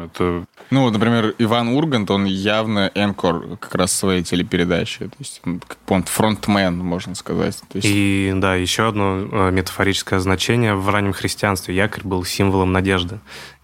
Это 0.05 0.45
Ну, 0.69 0.81
вот, 0.81 0.93
например, 0.93 1.33
Иван 1.37 1.69
Ургант, 1.69 2.11
он 2.11 2.25
явно 2.25 2.91
энкор 2.93 3.57
как 3.57 3.75
раз 3.75 3.93
своей 3.93 4.23
телепередачи. 4.23 5.05
То 5.05 5.15
есть, 5.19 5.41
он, 5.45 5.61
он 5.87 6.03
фронтмен, 6.03 6.77
можно 6.77 7.15
сказать. 7.15 7.61
Есть, 7.73 7.85
И 7.87 8.33
да, 8.35 8.55
еще 8.55 8.89
одно 8.89 9.27
э, 9.31 9.51
метафорическое 9.51 10.19
значение 10.19 10.75
в 10.75 10.89
раннем 10.89 11.13
христианстве. 11.13 11.75
Якорь 11.75 12.03
был 12.03 12.23
символом 12.25 12.71
надежды. 12.71 13.19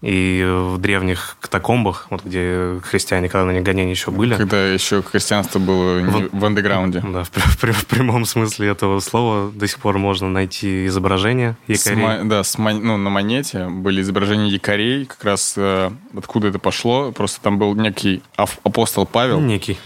И 0.06 0.44
в 0.46 0.76
древних 0.76 1.38
катакомбах, 1.40 2.08
вот 2.10 2.22
где 2.24 2.78
христиане, 2.84 3.30
когда 3.30 3.46
на 3.46 3.52
них 3.52 3.62
гонения 3.62 3.92
еще 3.92 4.10
были, 4.10 4.34
Когда 4.36 4.66
еще 4.68 5.02
христианство 5.02 5.58
было 5.58 6.00
Вот. 6.02 6.30
в 6.30 6.44
андеграунде. 6.44 7.00
да, 7.00 7.24
в, 7.24 7.30
в 7.30 7.72
в 7.72 7.86
прямом 7.86 8.26
смысле 8.26 8.68
этого 8.68 9.00
слова 9.00 9.50
до 9.50 9.66
сих 9.66 9.78
пор 9.78 9.96
можно 9.96 10.28
найти 10.28 10.84
изображения 10.88 11.56
якорей. 11.68 11.96
мо- 11.96 12.20
да, 12.24 12.44
с 12.44 12.58
ну, 12.58 12.98
на 12.98 13.08
монете 13.08 13.66
были 13.68 14.02
изображения 14.02 14.48
якорей, 14.50 15.06
как 15.06 15.24
раз 15.24 15.54
э, 15.56 15.90
откуда 16.14 16.48
это 16.48 16.58
пошло. 16.58 17.10
Просто 17.12 17.40
там 17.40 17.58
был 17.58 17.74
некий 17.74 18.22
апостол 18.36 19.06
Павел, 19.06 19.40
Некий. 19.40 19.78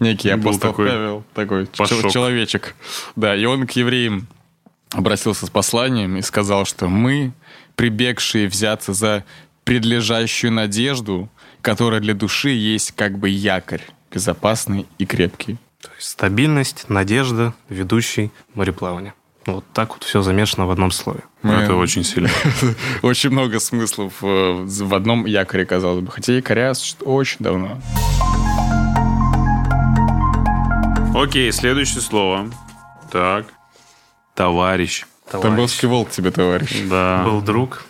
некий 0.00 0.30
апостол 0.30 0.70
такой 0.72 0.88
Павел, 0.88 1.24
такой 1.32 1.66
пашок. 1.66 2.00
чел- 2.02 2.10
человечек. 2.10 2.74
Да, 3.14 3.36
и 3.36 3.44
он 3.44 3.68
к 3.68 3.72
евреям 3.72 4.26
обратился 4.92 5.46
с 5.46 5.50
посланием 5.50 6.16
и 6.16 6.22
сказал, 6.22 6.64
что 6.64 6.88
мы, 6.88 7.30
прибегшие 7.76 8.48
взяться 8.48 8.92
за 8.92 9.24
предлежащую 9.70 10.50
надежду, 10.50 11.28
которая 11.62 12.00
для 12.00 12.12
души 12.12 12.50
есть 12.50 12.90
как 12.96 13.16
бы 13.16 13.28
якорь, 13.28 13.82
безопасный 14.12 14.84
и 14.98 15.06
крепкий. 15.06 15.58
То 15.80 15.90
есть 15.96 16.08
стабильность, 16.08 16.86
надежда, 16.88 17.54
ведущий 17.68 18.32
мореплавание. 18.54 19.14
Вот 19.46 19.64
так 19.72 19.90
вот 19.94 20.02
все 20.02 20.22
замешано 20.22 20.66
в 20.66 20.72
одном 20.72 20.90
слове. 20.90 21.20
Мы- 21.42 21.52
Это 21.54 21.76
очень 21.76 22.02
сильно. 22.02 22.28
Очень 23.02 23.30
много 23.30 23.60
смыслов 23.60 24.14
э, 24.22 24.64
в 24.66 24.92
одном 24.92 25.24
якоре, 25.26 25.64
казалось 25.64 26.00
бы. 26.04 26.10
Хотя 26.10 26.32
якоря 26.32 26.72
очень 27.04 27.36
давно. 27.38 27.80
Окей, 31.14 31.52
следующее 31.52 32.00
слово. 32.00 32.50
Так. 33.12 33.46
Товарищ. 34.34 35.04
Тамбовский 35.30 35.86
волк 35.86 36.10
тебе, 36.10 36.32
товарищ. 36.32 36.82
Да. 36.90 37.22
Был 37.24 37.40
друг, 37.40 37.84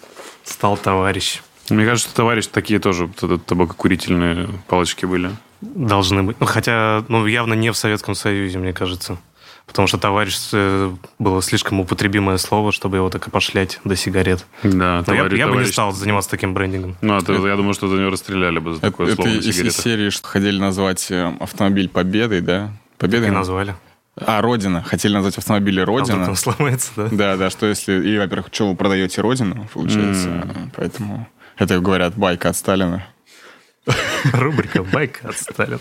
стал 0.44 0.76
товарищ. 0.76 1.40
Мне 1.70 1.84
кажется, 1.86 2.14
товарищ 2.14 2.46
такие 2.46 2.78
тоже 2.80 3.08
табакокурительные 3.46 4.48
палочки 4.66 5.06
были. 5.06 5.30
Должны 5.60 6.22
быть. 6.22 6.40
Ну, 6.40 6.46
хотя, 6.46 7.04
ну, 7.08 7.26
явно 7.26 7.54
не 7.54 7.70
в 7.70 7.76
Советском 7.76 8.14
Союзе, 8.14 8.58
мне 8.58 8.72
кажется. 8.72 9.18
Потому 9.66 9.86
что 9.86 9.98
товарищ 9.98 10.36
э, 10.52 10.92
было 11.20 11.40
слишком 11.42 11.78
употребимое 11.78 12.38
слово, 12.38 12.72
чтобы 12.72 12.96
его 12.96 13.08
так 13.08 13.28
опошлять 13.28 13.78
до 13.84 13.94
сигарет. 13.94 14.44
Да, 14.64 15.04
Но 15.06 15.14
я, 15.14 15.22
товарищ. 15.22 15.38
я 15.38 15.46
бы 15.46 15.56
не 15.58 15.64
стал 15.66 15.92
заниматься 15.92 16.28
таким 16.28 16.54
брендингом. 16.54 16.96
Ну, 17.02 17.16
это, 17.16 17.34
я 17.34 17.54
думаю, 17.54 17.74
что 17.74 17.86
за 17.86 17.96
него 17.96 18.10
расстреляли 18.10 18.58
бы 18.58 18.72
за 18.72 18.78
Это, 18.78 18.90
такое 18.90 19.06
это 19.06 19.16
слово 19.22 19.28
на 19.28 19.38
из, 19.38 19.76
серии, 19.76 20.10
что 20.10 20.26
хотели 20.26 20.58
назвать 20.58 21.08
э, 21.12 21.32
автомобиль 21.38 21.88
Победой, 21.88 22.40
да? 22.40 22.72
Победой? 22.98 23.28
И 23.28 23.30
назвали. 23.30 23.76
А, 24.16 24.40
Родина. 24.42 24.82
Хотели 24.82 25.12
назвать 25.12 25.38
автомобиль 25.38 25.78
А 25.78 25.82
вдруг 25.84 26.00
Родина. 26.00 26.28
он 26.28 26.36
сломается, 26.36 26.90
да? 26.96 27.08
Да, 27.12 27.36
да, 27.36 27.50
что 27.50 27.66
если... 27.66 28.08
И, 28.08 28.18
во-первых, 28.18 28.48
что 28.50 28.70
вы 28.70 28.74
продаете 28.74 29.20
Родину, 29.20 29.68
получается. 29.72 30.48
Поэтому 30.74 31.28
это, 31.60 31.78
говорят, 31.78 32.16
байка 32.16 32.48
от 32.48 32.56
Сталина. 32.56 33.06
Рубрика 34.32 34.82
«Байк 34.82 35.24
от 35.24 35.36
Сталина». 35.36 35.78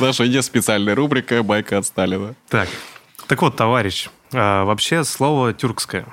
Наша 0.00 0.26
идея 0.26 0.42
специальная 0.42 0.94
рубрика 0.94 1.42
«Байка 1.42 1.78
от 1.78 1.86
Сталина». 1.86 2.34
Так, 2.48 2.68
так 3.26 3.42
вот, 3.42 3.56
товарищ, 3.56 4.08
а, 4.32 4.64
вообще 4.64 5.04
слово 5.04 5.52
тюркское. 5.52 6.06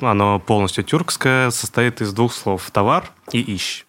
Оно 0.00 0.40
полностью 0.40 0.84
тюркское, 0.84 1.50
состоит 1.50 2.00
из 2.00 2.12
двух 2.12 2.34
слов 2.34 2.70
«товар» 2.70 3.10
и 3.32 3.40
«ищ». 3.40 3.86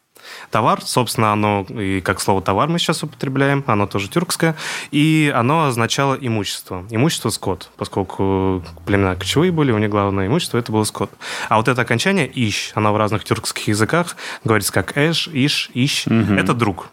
Товар, 0.52 0.82
собственно, 0.82 1.32
оно, 1.32 1.66
и 1.70 2.02
как 2.02 2.22
слово 2.22 2.42
товар 2.42 2.70
мы 2.70 2.80
сейчас 2.80 3.04
употребляем, 3.04 3.64
оно 3.68 3.88
тоже 3.88 4.10
тюркское, 4.10 4.56
и 4.92 5.32
оно 5.36 5.66
означало 5.66 6.16
имущество. 6.16 6.86
Имущество 6.90 7.30
скот, 7.30 7.70
поскольку 7.78 8.64
племена 8.86 9.16
кочевые 9.16 9.52
были, 9.52 9.72
у 9.72 9.78
них 9.78 9.90
главное 9.90 10.28
имущество 10.28 10.58
это 10.58 10.72
было 10.72 10.84
скот. 10.84 11.12
А 11.50 11.58
вот 11.58 11.68
это 11.68 11.82
окончание 11.82 12.28
ищ, 12.28 12.72
оно 12.76 12.94
в 12.94 12.98
разных 12.98 13.24
тюркских 13.24 13.68
языках 13.68 14.16
говорится 14.44 14.72
как 14.72 14.98
эш, 14.98 15.28
иш, 15.32 15.70
ищ, 15.74 16.08
это 16.08 16.54
друг. 16.54 16.90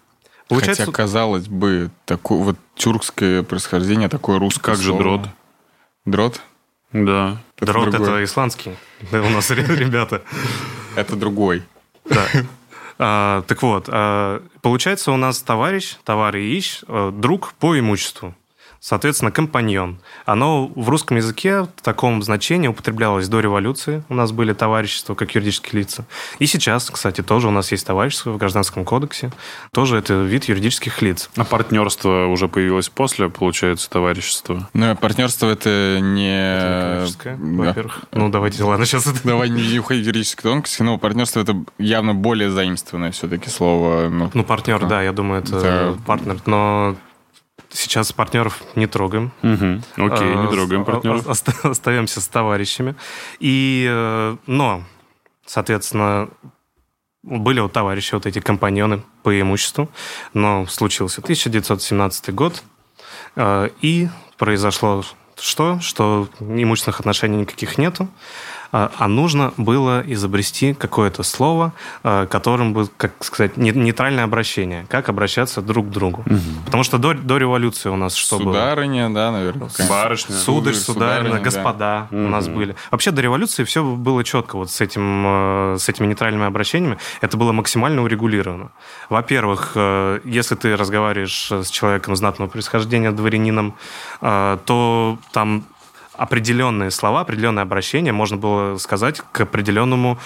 Получается, 0.49 0.83
Хотя, 0.83 0.93
казалось 0.93 1.49
бы, 1.49 1.91
такое 2.05 2.39
вот 2.43 2.57
тюркское 2.75 3.43
происхождение, 3.43 4.09
такое 4.09 4.39
русское 4.39 4.73
Как 4.73 4.77
же 4.77 4.89
слово. 4.89 5.03
дрот? 5.03 5.29
Дрот? 6.05 6.41
Да. 6.93 7.39
дрот 7.59 7.95
это 7.95 8.23
исландский. 8.23 8.77
Да, 9.11 9.23
у 9.23 9.31
нас 9.31 9.51
ребята. 9.51 10.23
Это 10.95 11.17
другой. 11.17 11.63
Да. 12.05 12.27
А, 12.99 13.43
так 13.43 13.63
вот, 13.63 13.89
а, 13.89 14.43
получается 14.61 15.13
у 15.13 15.17
нас 15.17 15.41
товарищ, 15.43 15.97
товарищ, 16.05 16.81
э, 16.87 17.11
друг 17.13 17.55
по 17.55 17.79
имуществу. 17.79 18.35
Соответственно, 18.83 19.31
компаньон. 19.31 20.01
Оно 20.27 20.67
в 20.75 20.89
русском 20.89 21.17
языке 21.17 21.63
в 21.63 21.83
таком 21.83 22.21
значении 22.21 22.67
употреблялось 22.67 23.29
до 23.29 23.39
революции. 23.39 24.03
У 24.09 24.15
нас 24.15 24.33
были 24.33 24.53
товарищества 24.55 25.15
как 25.15 25.37
юридические 25.37 25.83
лица. 25.83 26.05
И 26.41 26.47
сейчас, 26.47 26.91
кстати, 26.91 27.23
тоже 27.23 27.47
у 27.47 27.53
нас 27.53 27.71
есть 27.71 27.87
товарищество 27.87 28.33
в 28.33 28.39
Гражданском 28.39 28.85
кодексе. 28.85 29.31
Тоже 29.73 29.99
это 29.99 30.15
вид 30.15 30.47
юридических 30.47 31.01
лиц. 31.01 31.31
А 31.37 31.45
партнерство 31.45 32.27
уже 32.27 32.49
появилось 32.49 32.89
после, 32.89 33.29
получается, 33.29 33.89
товарищества. 33.89 34.69
Ну, 34.75 34.97
партнерство 34.97 35.47
это 35.47 36.01
не... 36.01 36.59
Экономическое, 36.59 37.37
да. 37.37 37.65
во-первых. 37.65 38.01
Ну, 38.11 38.31
давайте, 38.31 38.65
ладно, 38.65 38.85
сейчас 38.85 39.07
это... 39.07 39.21
Давай 39.23 39.49
не 39.49 39.79
уходить 39.79 40.03
в 40.03 40.09
юридические 40.09 40.43
тонкости, 40.43 40.83
но 40.83 40.99
партнерство 40.99 41.39
это 41.39 41.55
явно 41.79 42.17
более 42.17 42.51
заимствованное 42.51 43.13
все-таки 43.13 43.49
слово. 43.49 44.09
Ну, 44.09 44.33
Ну, 44.35 44.43
партнер, 44.43 44.85
да, 44.87 45.03
я 45.03 45.13
думаю, 45.13 45.43
это 45.43 45.61
Да. 45.61 45.95
партнер. 46.05 46.41
Но 46.47 46.97
сейчас 47.73 48.13
партнеров 48.13 48.63
не 48.77 48.87
трогаем. 48.87 49.33
Угу. 49.43 50.07
Окей, 50.07 50.29
не 50.35 50.47
А, 50.47 50.49
трогаем 50.51 50.83
о- 50.83 50.85
партнеров. 50.85 51.27
оста- 51.27 51.55
Остаемся 51.69 52.21
с 52.21 52.29
товарищами. 52.29 52.95
И, 53.41 53.87
э, 53.89 54.37
но, 54.47 54.85
соответственно, 55.47 56.29
были 57.23 57.61
вот 57.61 57.73
товарищи, 57.73 58.15
вот 58.15 58.27
эти 58.27 58.41
компаньоны 58.41 59.03
по 59.23 59.39
имуществу, 59.41 59.89
но 60.35 60.67
случился 60.67 61.21
1917 61.23 62.31
год, 62.33 62.63
э, 63.37 63.69
и 63.81 64.09
произошло 64.39 65.05
что? 65.39 65.81
Что 65.81 66.29
имущественных 66.41 67.01
отношений 67.01 67.37
никаких 67.39 67.79
нету, 67.79 68.09
а 68.73 68.91
а 68.99 69.07
нужно 69.09 69.53
было 69.59 70.03
изобрести 70.07 70.73
какое-то 70.75 71.23
слово, 71.23 71.73
э, 72.05 72.27
которым 72.31 72.73
бы, 72.73 72.89
как 72.97 73.13
сказать, 73.21 73.57
не- 73.57 73.71
нейтральное 73.71 74.25
обращение, 74.25 74.87
как 74.89 75.09
обращаться 75.09 75.61
друг 75.61 75.89
к 75.89 75.91
другу. 75.91 76.25
Потому 76.65 76.83
что 76.83 76.99
до, 76.99 77.13
до 77.15 77.37
революции 77.37 77.91
у 77.91 77.97
нас 77.97 78.15
что 78.15 78.39
было? 78.39 78.53
сударыня, 78.53 79.11
да, 79.11 79.31
наверное. 79.31 79.69
Барышня. 79.89 80.35
Сударь, 80.37 80.75
сударыня, 80.75 81.23
сударыня, 81.29 81.45
господа 81.45 82.09
у 82.11 82.17
нас 82.17 82.47
Мгм. 82.47 82.57
были. 82.57 82.77
Вообще 82.91 83.11
до 83.11 83.21
революции 83.23 83.65
все 83.65 83.85
было 83.85 84.25
четко 84.25 84.57
вот 84.57 84.71
с, 84.71 84.81
этим, 84.81 85.25
э, 85.75 85.77
с 85.79 85.89
этими 85.89 86.07
нейтральными 86.07 86.47
обращениями. 86.47 86.97
Это 87.21 87.37
было 87.37 87.53
максимально 87.53 88.03
урегулировано. 88.03 88.71
Во-первых, 89.11 89.73
э, 89.75 90.21
если 90.25 90.55
ты 90.55 90.77
разговариваешь 90.77 91.51
с 91.53 91.69
человеком 91.71 92.17
знатного 92.17 92.49
происхождения, 92.49 93.11
дворянином, 93.13 93.75
э, 94.23 94.59
то 94.65 95.19
там 95.33 95.65
определенные 96.15 96.91
слова, 96.91 97.21
определенное 97.21 97.63
обращение 97.63 98.13
можно 98.13 98.37
было 98.37 98.77
сказать 98.77 99.23
к 99.33 99.41
определенному... 99.41 100.19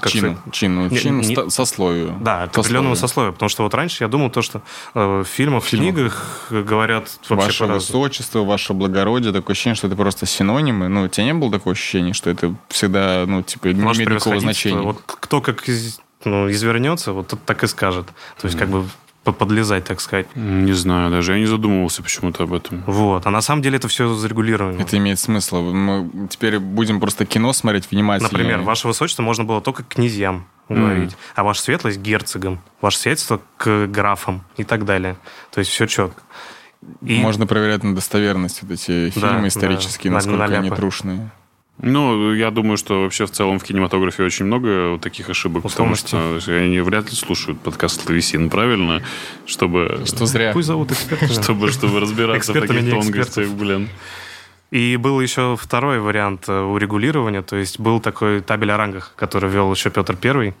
как 0.00 0.10
Чину, 0.12 0.34
сказать, 0.36 0.52
чину, 0.54 0.88
Не- 0.88 0.98
чин, 0.98 1.18
не- 1.20 1.50
сословию. 1.50 2.16
Да, 2.20 2.48
к 2.48 2.58
определенному 2.58 2.96
сословию. 2.96 3.32
Потому 3.32 3.48
что 3.48 3.62
вот 3.62 3.74
раньше 3.74 4.04
я 4.04 4.08
думал 4.08 4.30
то, 4.30 4.42
что 4.42 4.62
э, 4.94 5.20
в 5.22 5.24
фильмах, 5.28 5.64
в 5.64 5.70
книгах 5.70 6.46
говорят 6.50 7.08
вообще 7.28 7.64
Ваше 7.64 7.66
высочество, 7.66 8.40
ваше 8.44 8.72
благородие, 8.74 9.32
такое 9.32 9.54
ощущение, 9.54 9.74
что 9.76 9.86
это 9.86 9.96
просто 9.96 10.26
синонимы. 10.26 10.88
Ну, 10.88 11.04
у 11.04 11.08
тебя 11.08 11.24
не 11.24 11.34
было 11.34 11.50
такого 11.50 11.72
ощущения, 11.72 12.12
что 12.12 12.30
это 12.30 12.54
всегда, 12.68 13.24
ну, 13.26 13.42
типа, 13.42 13.68
не 13.68 13.82
Ваше 13.82 13.98
имеет 14.00 14.10
никакого 14.10 14.40
значения? 14.40 14.80
Вот 14.80 15.00
кто 15.06 15.40
как 15.40 15.68
из- 15.68 16.00
ну, 16.24 16.50
извернется, 16.50 17.12
вот 17.12 17.28
тот 17.28 17.44
так 17.44 17.64
и 17.64 17.66
скажет. 17.66 18.06
То 18.40 18.46
есть 18.46 18.58
как 18.58 18.68
бы 18.68 18.84
подлезать, 19.24 19.84
так 19.84 20.00
сказать. 20.00 20.26
Не 20.34 20.72
знаю 20.72 21.10
даже, 21.12 21.34
я 21.34 21.38
не 21.38 21.46
задумывался 21.46 22.02
почему-то 22.02 22.42
об 22.44 22.52
этом. 22.54 22.82
Вот. 22.86 23.24
А 23.26 23.30
на 23.30 23.40
самом 23.40 23.62
деле 23.62 23.76
это 23.76 23.86
все 23.86 24.12
зарегулировано. 24.14 24.80
Это 24.80 24.96
имеет 24.98 25.20
смысл. 25.20 25.72
Мы 25.72 26.28
теперь 26.28 26.58
будем 26.58 26.98
просто 26.98 27.24
кино 27.24 27.52
смотреть 27.52 27.88
внимательно. 27.90 28.30
Например, 28.32 28.60
ваше 28.62 28.88
высочество 28.88 29.22
можно 29.22 29.44
было 29.44 29.60
только 29.60 29.84
к 29.84 29.88
князьям 29.88 30.46
говорить, 30.68 31.16
а 31.36 31.44
ваша 31.44 31.60
светлость 31.62 31.98
герцогам, 32.00 32.60
ваше 32.80 32.98
сиятельство 32.98 33.40
к 33.58 33.86
графам 33.86 34.42
и 34.56 34.64
так 34.64 34.84
далее. 34.84 35.16
То 35.52 35.60
есть 35.60 35.70
все 35.70 35.86
четко. 35.86 36.20
И 37.02 37.20
Можно 37.20 37.46
проверять 37.46 37.84
на 37.84 37.94
достоверность 37.94 38.62
вот 38.62 38.72
эти 38.72 39.06
Да, 39.06 39.10
фильмы 39.28 39.42
да. 39.42 39.48
исторические, 39.48 40.10
На- 40.10 40.16
насколько 40.16 40.42
они 40.44 40.56
наляпы. 40.56 40.74
трушные. 40.76 41.30
Ну, 41.78 42.32
я 42.34 42.50
думаю, 42.50 42.76
что 42.76 43.02
вообще 43.02 43.26
в 43.26 43.30
целом 43.30 43.58
в 43.58 43.64
кинематографе 43.64 44.22
очень 44.22 44.44
много 44.44 44.90
вот 44.90 45.00
таких 45.00 45.30
ошибок, 45.30 45.64
потому 45.64 45.92
Условности. 45.92 46.40
что 46.40 46.56
они 46.56 46.80
вряд 46.80 47.10
ли 47.10 47.16
слушают 47.16 47.60
подкаст 47.60 48.08
Лависин, 48.08 48.50
правильно? 48.50 49.02
Чтобы, 49.46 50.02
Что 50.04 50.26
зря. 50.26 50.52
пусть 50.52 50.68
зовут 50.68 50.92
экспертами. 50.92 51.32
чтобы, 51.42 51.70
чтобы 51.72 52.00
разбираться 52.00 52.52
в 52.52 52.56
Экспертами, 52.56 52.78
таких 52.78 52.94
не 52.94 53.00
тонкостях, 53.02 53.48
блин. 53.48 53.88
И 54.70 54.96
был 54.96 55.20
еще 55.20 55.56
второй 55.60 55.98
вариант 55.98 56.48
э, 56.48 56.60
урегулирования, 56.62 57.42
то 57.42 57.56
есть 57.56 57.78
был 57.78 58.00
такой 58.00 58.40
табель 58.40 58.70
о 58.70 58.78
рангах, 58.78 59.12
который 59.16 59.50
вел 59.50 59.70
еще 59.70 59.90
Петр 59.90 60.16
Первый, 60.16 60.54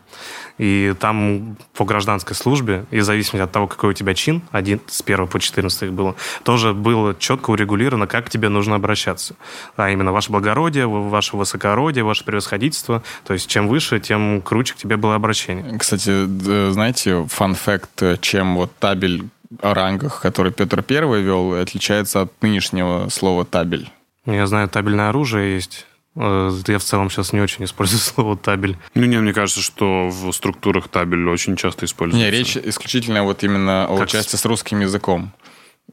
и 0.58 0.94
там 1.00 1.56
по 1.74 1.84
гражданской 1.84 2.36
службе, 2.36 2.84
и 2.90 2.98
в 2.98 3.04
зависимости 3.04 3.42
от 3.42 3.52
того, 3.52 3.66
какой 3.66 3.90
у 3.90 3.92
тебя 3.92 4.14
чин, 4.14 4.42
один 4.50 4.80
с 4.86 5.00
1 5.00 5.26
по 5.26 5.40
14 5.40 5.82
их 5.82 5.92
было, 5.92 6.14
тоже 6.44 6.72
было 6.74 7.14
четко 7.14 7.50
урегулировано, 7.50 8.06
как 8.06 8.26
к 8.26 8.30
тебе 8.30 8.48
нужно 8.48 8.76
обращаться. 8.76 9.34
А 9.76 9.90
именно 9.90 10.12
ваше 10.12 10.30
благородие, 10.30 10.86
ваше 10.86 11.36
высокородие, 11.36 12.04
ваше 12.04 12.24
превосходительство, 12.24 13.02
то 13.24 13.32
есть 13.32 13.48
чем 13.48 13.68
выше, 13.68 14.00
тем 14.00 14.42
круче 14.42 14.74
к 14.74 14.76
тебе 14.76 14.96
было 14.96 15.14
обращение. 15.14 15.78
Кстати, 15.78 16.70
знаете, 16.72 17.26
фан-факт, 17.28 18.20
чем 18.20 18.56
вот 18.56 18.74
табель 18.78 19.28
о 19.60 19.74
рангах, 19.74 20.20
который 20.20 20.52
Петр 20.52 20.82
Первый 20.82 21.22
вел, 21.22 21.54
отличается 21.54 22.22
от 22.22 22.42
нынешнего 22.42 23.08
слова 23.10 23.44
табель. 23.44 23.90
Я 24.24 24.46
знаю, 24.46 24.68
табельное 24.68 25.08
оружие 25.08 25.54
есть. 25.54 25.86
Э, 26.16 26.50
Я 26.66 26.78
в 26.78 26.84
целом 26.84 27.10
сейчас 27.10 27.32
не 27.32 27.40
очень 27.40 27.64
использую 27.64 28.00
слово 28.00 28.36
табель. 28.36 28.76
Ну, 28.94 29.04
не, 29.06 29.18
мне 29.18 29.32
кажется, 29.32 29.60
что 29.62 30.08
в 30.08 30.32
структурах 30.32 30.88
табель 30.88 31.26
очень 31.28 31.56
часто 31.56 31.84
используется. 31.86 32.24
Не, 32.24 32.30
речь 32.30 32.56
исключительно 32.56 33.22
вот 33.24 33.42
именно 33.44 33.86
о 33.88 33.96
Как 33.98 34.08
с- 34.08 34.12
части 34.12 34.36
с 34.36 34.44
русским 34.44 34.80
языком. 34.80 35.32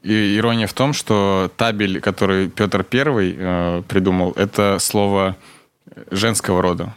И 0.02 0.36
ирония 0.36 0.66
в 0.66 0.72
том, 0.72 0.92
что 0.92 1.50
табель, 1.56 2.00
который 2.00 2.48
Петр 2.48 2.84
Первый 2.84 3.34
э, 3.38 3.82
придумал, 3.88 4.32
это 4.36 4.78
слово 4.78 5.36
женского 6.10 6.62
рода. 6.62 6.94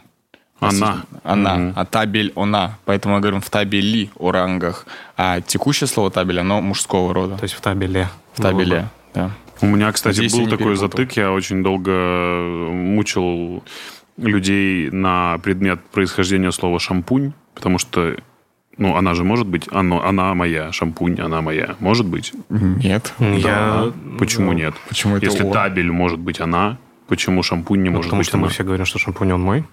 Она. 0.60 1.02
Она. 1.24 1.54
Мгм. 1.56 1.72
А 1.76 1.84
табель 1.84 2.32
она. 2.36 2.78
Поэтому 2.86 3.16
мы 3.16 3.20
говорим 3.20 3.40
в 3.42 3.50
табели 3.50 4.10
о 4.16 4.30
рангах. 4.30 4.86
А 5.16 5.40
текущее 5.42 5.88
слово 5.88 6.10
табель, 6.10 6.40
оно 6.40 6.62
мужского 6.62 7.12
рода. 7.12 7.36
То 7.36 7.42
есть 7.44 7.54
в 7.54 7.60
табеле. 7.60 8.08
В 8.34 8.40
табеле, 8.40 8.88
да. 9.12 9.30
У 9.60 9.66
меня, 9.66 9.92
кстати, 9.92 10.16
Здесь 10.16 10.32
я 10.34 10.40
был 10.40 10.48
такой 10.48 10.74
перепутал. 10.74 10.88
затык. 10.90 11.12
Я 11.12 11.32
очень 11.32 11.62
долго 11.62 12.70
мучил 12.72 13.62
людей 14.16 14.90
на 14.90 15.38
предмет 15.38 15.80
происхождения 15.92 16.52
слова 16.52 16.78
шампунь, 16.78 17.32
потому 17.54 17.78
что, 17.78 18.16
ну, 18.76 18.96
она 18.96 19.14
же 19.14 19.24
может 19.24 19.46
быть, 19.46 19.68
оно, 19.70 20.04
она 20.04 20.34
моя, 20.34 20.70
шампунь, 20.72 21.20
она 21.20 21.40
моя. 21.40 21.76
Может 21.80 22.06
быть? 22.06 22.32
Нет. 22.48 23.12
Я... 23.18 23.42
Да. 23.42 23.92
Почему 24.18 24.52
ну, 24.52 24.58
нет? 24.58 24.74
Почему 24.88 25.16
это 25.16 25.26
Если 25.26 25.44
«о»? 25.44 25.52
табель 25.52 25.90
может 25.90 26.18
быть 26.18 26.40
она, 26.40 26.78
почему 27.08 27.42
шампунь 27.42 27.82
не 27.82 27.90
ну, 27.90 27.96
может 27.96 28.10
потому 28.10 28.20
быть 28.20 28.28
что 28.28 28.36
мы 28.38 28.44
она? 28.44 28.52
все 28.52 28.64
говорим, 28.64 28.86
что 28.86 28.98
шампунь 28.98 29.32
он 29.32 29.42
мой. 29.42 29.64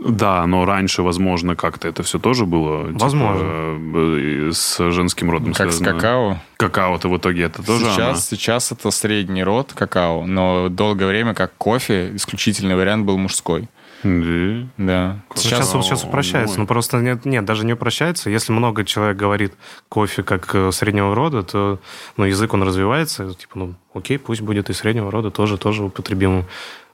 Да, 0.00 0.46
но 0.46 0.64
раньше, 0.64 1.02
возможно, 1.02 1.56
как-то 1.56 1.88
это 1.88 2.02
все 2.04 2.18
тоже 2.18 2.46
было. 2.46 2.86
типа, 2.86 2.98
Возможно. 3.00 3.42
э, 3.44 4.50
с 4.52 4.90
женским 4.92 5.30
родом 5.30 5.52
Как 5.52 5.72
с 5.72 5.76
связано. 5.78 5.92
какао. 6.00 6.38
Какао-то 6.56 7.08
в 7.08 7.16
итоге 7.16 7.42
это 7.44 7.64
тоже 7.64 7.84
сейчас, 7.86 7.98
она. 7.98 8.16
сейчас 8.16 8.72
это 8.72 8.90
средний 8.92 9.42
род 9.42 9.72
какао, 9.74 10.24
но 10.26 10.68
долгое 10.68 11.06
время 11.08 11.34
как 11.34 11.52
кофе 11.58 12.14
исключительный 12.14 12.76
вариант 12.76 13.06
был 13.06 13.18
мужской. 13.18 13.68
Да. 14.04 14.68
Да. 14.76 15.18
Сейчас, 15.34 15.66
Какао, 15.66 15.82
сейчас 15.82 16.04
упрощается. 16.04 16.54
мой. 16.54 16.60
Ну, 16.62 16.66
просто 16.68 16.98
нет, 16.98 17.24
нет, 17.24 17.44
даже 17.44 17.66
не 17.66 17.72
упрощается. 17.72 18.30
Если 18.30 18.52
много 18.52 18.84
человек 18.84 19.16
говорит 19.16 19.54
кофе 19.88 20.22
как 20.22 20.54
э, 20.54 20.70
среднего 20.70 21.16
рода, 21.16 21.42
то 21.42 21.80
ну, 22.16 22.24
язык, 22.24 22.54
он 22.54 22.62
развивается. 22.62 23.34
Типа, 23.34 23.58
ну, 23.58 23.74
окей, 23.94 24.20
пусть 24.20 24.42
будет 24.42 24.70
и 24.70 24.72
среднего 24.72 25.10
рода 25.10 25.32
тоже, 25.32 25.58
тоже 25.58 25.82
употребимым, 25.82 26.44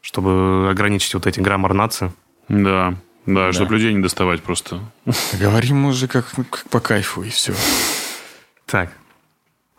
чтобы 0.00 0.68
ограничить 0.70 1.12
вот 1.12 1.26
эти 1.26 1.40
граммар 1.40 1.74
нации. 1.74 2.10
Да, 2.48 2.94
да, 3.26 3.52
чтобы 3.52 3.74
людей 3.74 3.92
не 3.94 4.02
доставать 4.02 4.42
просто. 4.42 4.80
Говорим 5.38 5.86
уже 5.86 6.08
как, 6.08 6.30
как 6.30 6.64
по 6.70 6.80
кайфу, 6.80 7.22
и 7.22 7.30
все. 7.30 7.54
Так. 8.66 8.90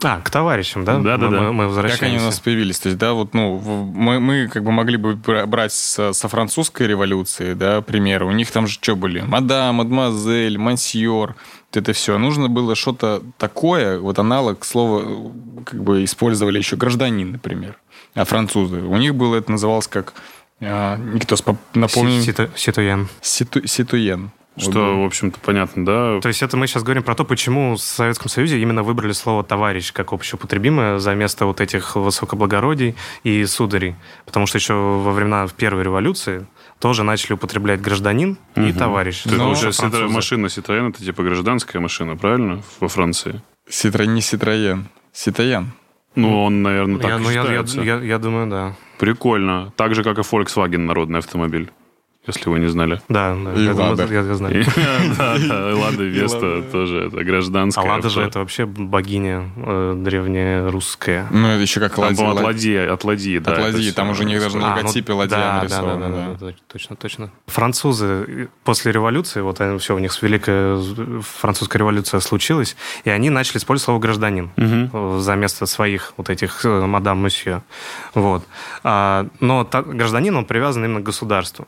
А, 0.03 0.19
к 0.19 0.29
товарищам, 0.29 0.83
да? 0.83 0.99
Да-да-да. 0.99 1.39
Мы, 1.41 1.53
мы 1.53 1.63
Как 1.63 1.67
возвращаемся. 1.69 2.05
они 2.05 2.17
у 2.17 2.21
нас 2.21 2.39
появились? 2.39 2.79
То 2.79 2.89
есть, 2.89 2.99
да, 2.99 3.13
вот, 3.13 3.33
ну, 3.33 3.57
мы, 3.59 4.19
мы 4.19 4.47
как 4.49 4.63
бы 4.63 4.71
могли 4.71 4.97
бы 4.97 5.15
бра- 5.15 5.45
брать 5.45 5.71
со, 5.71 6.11
со 6.11 6.27
французской 6.27 6.85
революции, 6.85 7.53
да, 7.53 7.81
примеры. 7.81 8.25
У 8.25 8.31
них 8.31 8.51
там 8.51 8.67
же 8.67 8.73
что 8.73 8.95
были? 8.95 9.21
Мадам, 9.21 9.75
мадемуазель, 9.75 10.57
мансьор, 10.57 11.35
вот 11.71 11.77
это 11.77 11.93
все. 11.93 12.17
Нужно 12.17 12.49
было 12.49 12.75
что-то 12.75 13.23
такое, 13.37 13.97
вот 13.99 14.19
аналог 14.19 14.65
слова, 14.65 15.31
как 15.65 15.81
бы 15.81 16.03
использовали 16.03 16.57
еще 16.57 16.75
гражданин, 16.75 17.31
например. 17.31 17.77
А 18.15 18.25
французы, 18.25 18.81
у 18.81 18.97
них 18.97 19.15
было, 19.15 19.37
это 19.37 19.49
называлось 19.51 19.87
как, 19.87 20.13
а, 20.61 20.97
Никитос, 20.97 21.41
поп- 21.41 21.57
напомни, 21.73 22.21
Си- 22.21 22.31
сито- 22.31 22.49
Ситуен. 22.55 23.07
ситу- 23.21 23.65
ситуен. 23.67 24.31
Что, 24.57 25.01
в 25.01 25.05
общем-то, 25.05 25.37
понятно, 25.41 25.85
да? 25.85 26.21
То 26.21 26.29
есть 26.29 26.41
это 26.41 26.55
мы 26.55 26.67
сейчас 26.67 26.81
говорим 26.83 27.03
про 27.03 27.13
то, 27.13 27.25
почему 27.25 27.75
в 27.75 27.81
Советском 27.81 28.29
Союзе 28.29 28.57
именно 28.61 28.83
выбрали 28.83 29.11
слово 29.11 29.43
«товарищ» 29.43 29.91
как 29.91 30.13
общеупотребимое 30.13 30.97
за 30.99 31.13
место 31.13 31.45
вот 31.45 31.59
этих 31.59 31.97
высокоблагородий 31.97 32.95
и 33.25 33.43
сударей. 33.45 33.95
Потому 34.25 34.47
что 34.47 34.57
еще 34.57 34.73
во 34.73 35.11
времена 35.11 35.45
Первой 35.57 35.83
революции 35.83 36.45
тоже 36.79 37.03
начали 37.03 37.33
употреблять 37.33 37.81
гражданин 37.81 38.37
и 38.55 38.59
Мгм. 38.61 38.73
товарищ. 38.77 39.23
То 39.23 39.29
есть, 39.31 39.37
Но 39.41 39.51
это 39.51 39.71
французы. 39.73 40.07
машина 40.07 40.45
Citroёn, 40.45 40.89
это 40.91 41.03
типа 41.03 41.21
гражданская 41.23 41.81
машина, 41.81 42.15
правильно? 42.15 42.61
Во 42.79 42.87
Франции. 42.87 43.41
Ситро, 43.69 44.03
не 44.05 44.21
Ситроен, 44.21 44.87
Ситоен. 45.11 45.73
Ну, 46.15 46.43
он, 46.43 46.61
наверное, 46.61 46.99
так 46.99 47.11
Я, 47.11 47.17
и 47.17 47.19
ну, 47.19 47.29
я, 47.29 47.35
я, 47.35 47.41
считается. 47.43 47.81
я- 47.81 47.99
я 48.01 48.17
думаю, 48.19 48.47
да. 48.47 48.75
Прикольно. 48.99 49.73
Так 49.75 49.95
же, 49.95 50.03
как 50.03 50.17
и 50.17 50.21
Volkswagen, 50.21 50.77
народный 50.79 51.19
автомобиль. 51.19 51.69
Если 52.27 52.49
вы 52.49 52.59
не 52.59 52.67
знали. 52.67 53.01
Да, 53.07 53.35
да, 53.35 53.53
И 53.53 53.63
я, 53.63 53.73
Лада. 53.73 54.05
я- 54.05 54.21
я 54.21 54.33
знаю. 54.35 54.65
Да, 55.17 55.35
да, 55.37 55.75
Лада 55.75 56.03
Веста 56.03 56.63
тоже 56.71 57.07
это 57.07 57.19
А 57.19 57.23
гражданская. 57.23 57.85
Лада 57.85 58.09
же 58.09 58.21
это 58.21 58.39
вообще 58.39 58.65
богиня 58.65 59.49
э, 59.57 59.93
древняя 59.97 60.69
русская. 60.69 61.27
Ну, 61.31 61.47
это 61.47 61.61
еще 61.61 61.79
как 61.79 61.97
ладья. 61.97 62.23
от 62.25 62.35
ладья. 62.35 62.43
ладьи, 62.45 62.77
от 62.77 63.03
ладьи, 63.03 63.39
да. 63.39 63.51
От 63.53 63.59
ладьи, 63.59 63.91
там 63.91 64.09
уже 64.09 64.23
у 64.23 64.27
них 64.27 64.39
даже 64.39 64.57
на 64.57 64.65
А, 64.65 64.69
ну 64.71 64.75
логотипе 64.77 65.13
ладья 65.13 65.35
да, 65.37 65.57
нарисована, 65.59 66.09
Да, 66.09 66.35
да, 66.39 66.47
да. 66.47 66.53
точно, 66.71 66.95
точно. 66.95 67.31
Французы 67.47 68.05
э, 68.27 68.47
после 68.63 68.91
революции, 68.91 69.41
вот 69.41 69.61
они, 69.61 69.77
все, 69.79 69.95
у 69.95 69.99
них 69.99 70.21
великая 70.21 70.77
э, 70.77 71.21
французская 71.21 71.79
революция 71.79 72.19
случилась, 72.19 72.75
и 73.03 73.09
они 73.09 73.29
начали 73.29 73.57
использовать 73.57 73.85
слово 73.85 73.99
«гражданин» 73.99 74.51
э, 74.57 75.17
за 75.21 75.35
место 75.35 75.65
своих 75.65 76.13
вот 76.17 76.29
этих 76.29 76.65
э, 76.65 76.85
мадам 76.85 77.23
месье. 77.23 77.61
Вот. 78.13 78.43
А, 78.83 79.27
но 79.39 79.67
гражданин, 79.71 80.35
он 80.35 80.45
привязан 80.45 80.85
именно 80.85 81.01
к 81.01 81.03
государству. 81.03 81.67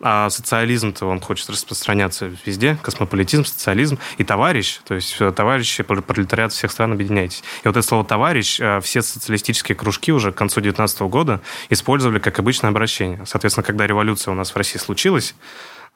А 0.00 0.30
социализм-то 0.30 1.06
он 1.06 1.20
хочет 1.20 1.50
распространяться 1.50 2.30
везде, 2.46 2.78
космополитизм, 2.82 3.44
социализм. 3.44 3.98
И 4.16 4.24
товарищ, 4.24 4.78
то 4.86 4.94
есть 4.94 5.16
э, 5.18 5.32
товарищи, 5.32 5.82
пр- 5.82 6.02
пролетариат 6.02 6.52
всех 6.52 6.70
стран, 6.70 6.92
объединяйтесь. 6.92 7.42
И 7.64 7.68
вот 7.68 7.76
это 7.76 7.82
слово 7.86 8.04
«товарищ» 8.04 8.60
э, 8.60 8.80
все 8.80 9.02
социалистические 9.02 9.74
кружки 9.74 10.12
уже 10.12 10.30
к 10.30 10.36
концу 10.36 10.60
19 10.60 11.00
года 11.02 11.40
использовали 11.68 12.20
как 12.20 12.38
обычное 12.38 12.70
обращение. 12.70 13.26
Соответственно, 13.26 13.64
когда 13.64 13.88
революция 13.88 14.30
у 14.30 14.34
нас 14.36 14.52
в 14.52 14.56
России 14.56 14.78
случилась, 14.78 15.34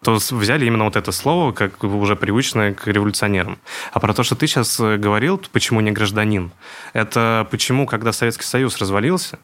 то 0.03 0.19
взяли 0.33 0.67
именно 0.67 0.85
вот 0.85 0.97
это 0.97 1.13
слово, 1.13 1.53
как 1.53 1.85
уже 1.85 2.17
привычное 2.17 2.75
к 2.75 2.89
революционерам. 2.89 3.59
А 3.93 4.01
про 4.01 4.13
то, 4.13 4.25
что 4.25 4.35
ты 4.35 4.49
сейчас 4.49 4.81
э, 4.81 4.97
говорил, 4.97 5.41
почему 5.53 5.81
не 5.81 5.93
гражданин, 5.93 6.51
это 6.93 7.47
почему, 7.53 7.87
когда 7.87 8.13
Советский 8.13 8.45
Союз 8.45 8.79
развалился, 8.79 9.39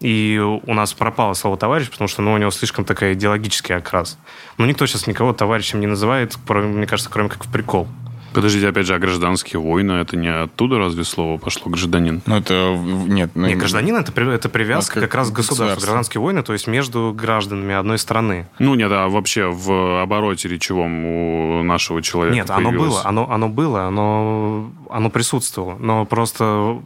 и 0.00 0.38
у 0.38 0.74
нас 0.74 0.92
пропало 0.92 1.34
слово 1.34 1.56
«товарищ», 1.56 1.90
потому 1.90 2.08
что 2.08 2.22
ну, 2.22 2.32
у 2.32 2.36
него 2.36 2.50
слишком 2.50 2.84
такой 2.84 3.14
идеологический 3.14 3.74
окрас. 3.74 4.18
Ну, 4.58 4.66
никто 4.66 4.86
сейчас 4.86 5.06
никого 5.06 5.32
товарищем 5.32 5.80
не 5.80 5.86
называет, 5.86 6.36
кроме, 6.46 6.68
мне 6.68 6.86
кажется, 6.86 7.10
кроме 7.10 7.28
как 7.28 7.44
в 7.46 7.52
прикол. 7.52 7.88
Подождите, 8.34 8.68
опять 8.68 8.86
же, 8.86 8.94
а 8.96 8.98
гражданские 8.98 9.60
войны, 9.60 9.92
это 9.92 10.16
не 10.16 10.26
оттуда 10.26 10.78
разве 10.78 11.04
слово 11.04 11.38
пошло 11.38 11.70
гражданин? 11.70 12.20
Ну, 12.26 12.36
это... 12.36 12.76
Нет, 13.06 13.30
ну, 13.34 13.46
Не, 13.46 13.54
гражданин 13.54 13.94
это, 13.94 14.12
это 14.22 14.48
привязка 14.48 14.98
А 14.98 15.02
как 15.02 15.10
как 15.10 15.14
раз 15.14 15.30
к 15.30 15.34
государству. 15.34 15.80
Гражданские 15.80 16.20
войны, 16.20 16.42
то 16.42 16.52
есть 16.52 16.66
между 16.66 17.14
гражданами 17.16 17.74
одной 17.74 17.98
страны. 17.98 18.48
Ну, 18.58 18.74
нет, 18.74 18.90
а 18.90 19.08
вообще 19.08 19.46
в 19.46 20.02
обороте 20.02 20.48
речевом 20.48 21.04
у 21.06 21.62
нашего 21.62 22.02
человека 22.02 22.34
Нет, 22.34 22.50
оно 22.50 22.70
появилось? 22.70 22.90
было, 22.90 23.02
оно, 23.06 23.30
оно 23.30 23.48
было, 23.48 23.82
оно, 23.84 24.72
оно 24.90 25.10
присутствовало. 25.10 25.76
Но 25.78 26.04
просто 26.04 26.82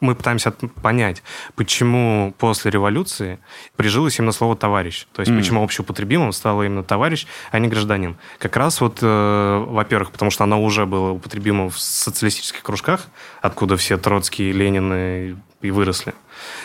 мы 0.00 0.14
пытаемся 0.14 0.50
понять, 0.50 1.22
почему 1.54 2.34
после 2.38 2.70
революции 2.70 3.38
прижилось 3.76 4.18
именно 4.18 4.32
слово 4.32 4.54
«товарищ». 4.56 5.06
То 5.12 5.22
есть 5.22 5.30
Мгм. 5.30 5.40
почему 5.40 5.64
общеупотребимым 5.64 6.32
стало 6.32 6.64
именно 6.64 6.82
«товарищ», 6.82 7.26
а 7.50 7.58
не 7.58 7.68
«гражданин». 7.68 8.16
Как 8.38 8.56
раз 8.56 8.80
вот, 8.80 8.98
э, 9.00 9.64
во-первых, 9.68 10.10
потому 10.10 10.30
что 10.30 10.44
оно 10.44 10.62
уже 10.62 10.84
было 10.84 11.12
употребимо 11.12 11.70
в 11.70 11.78
социалистических 11.78 12.62
кружках, 12.62 13.06
откуда 13.40 13.76
все 13.76 13.96
Троцкие, 13.96 14.52
Ленины 14.52 15.36
и 15.62 15.70
выросли. 15.70 16.12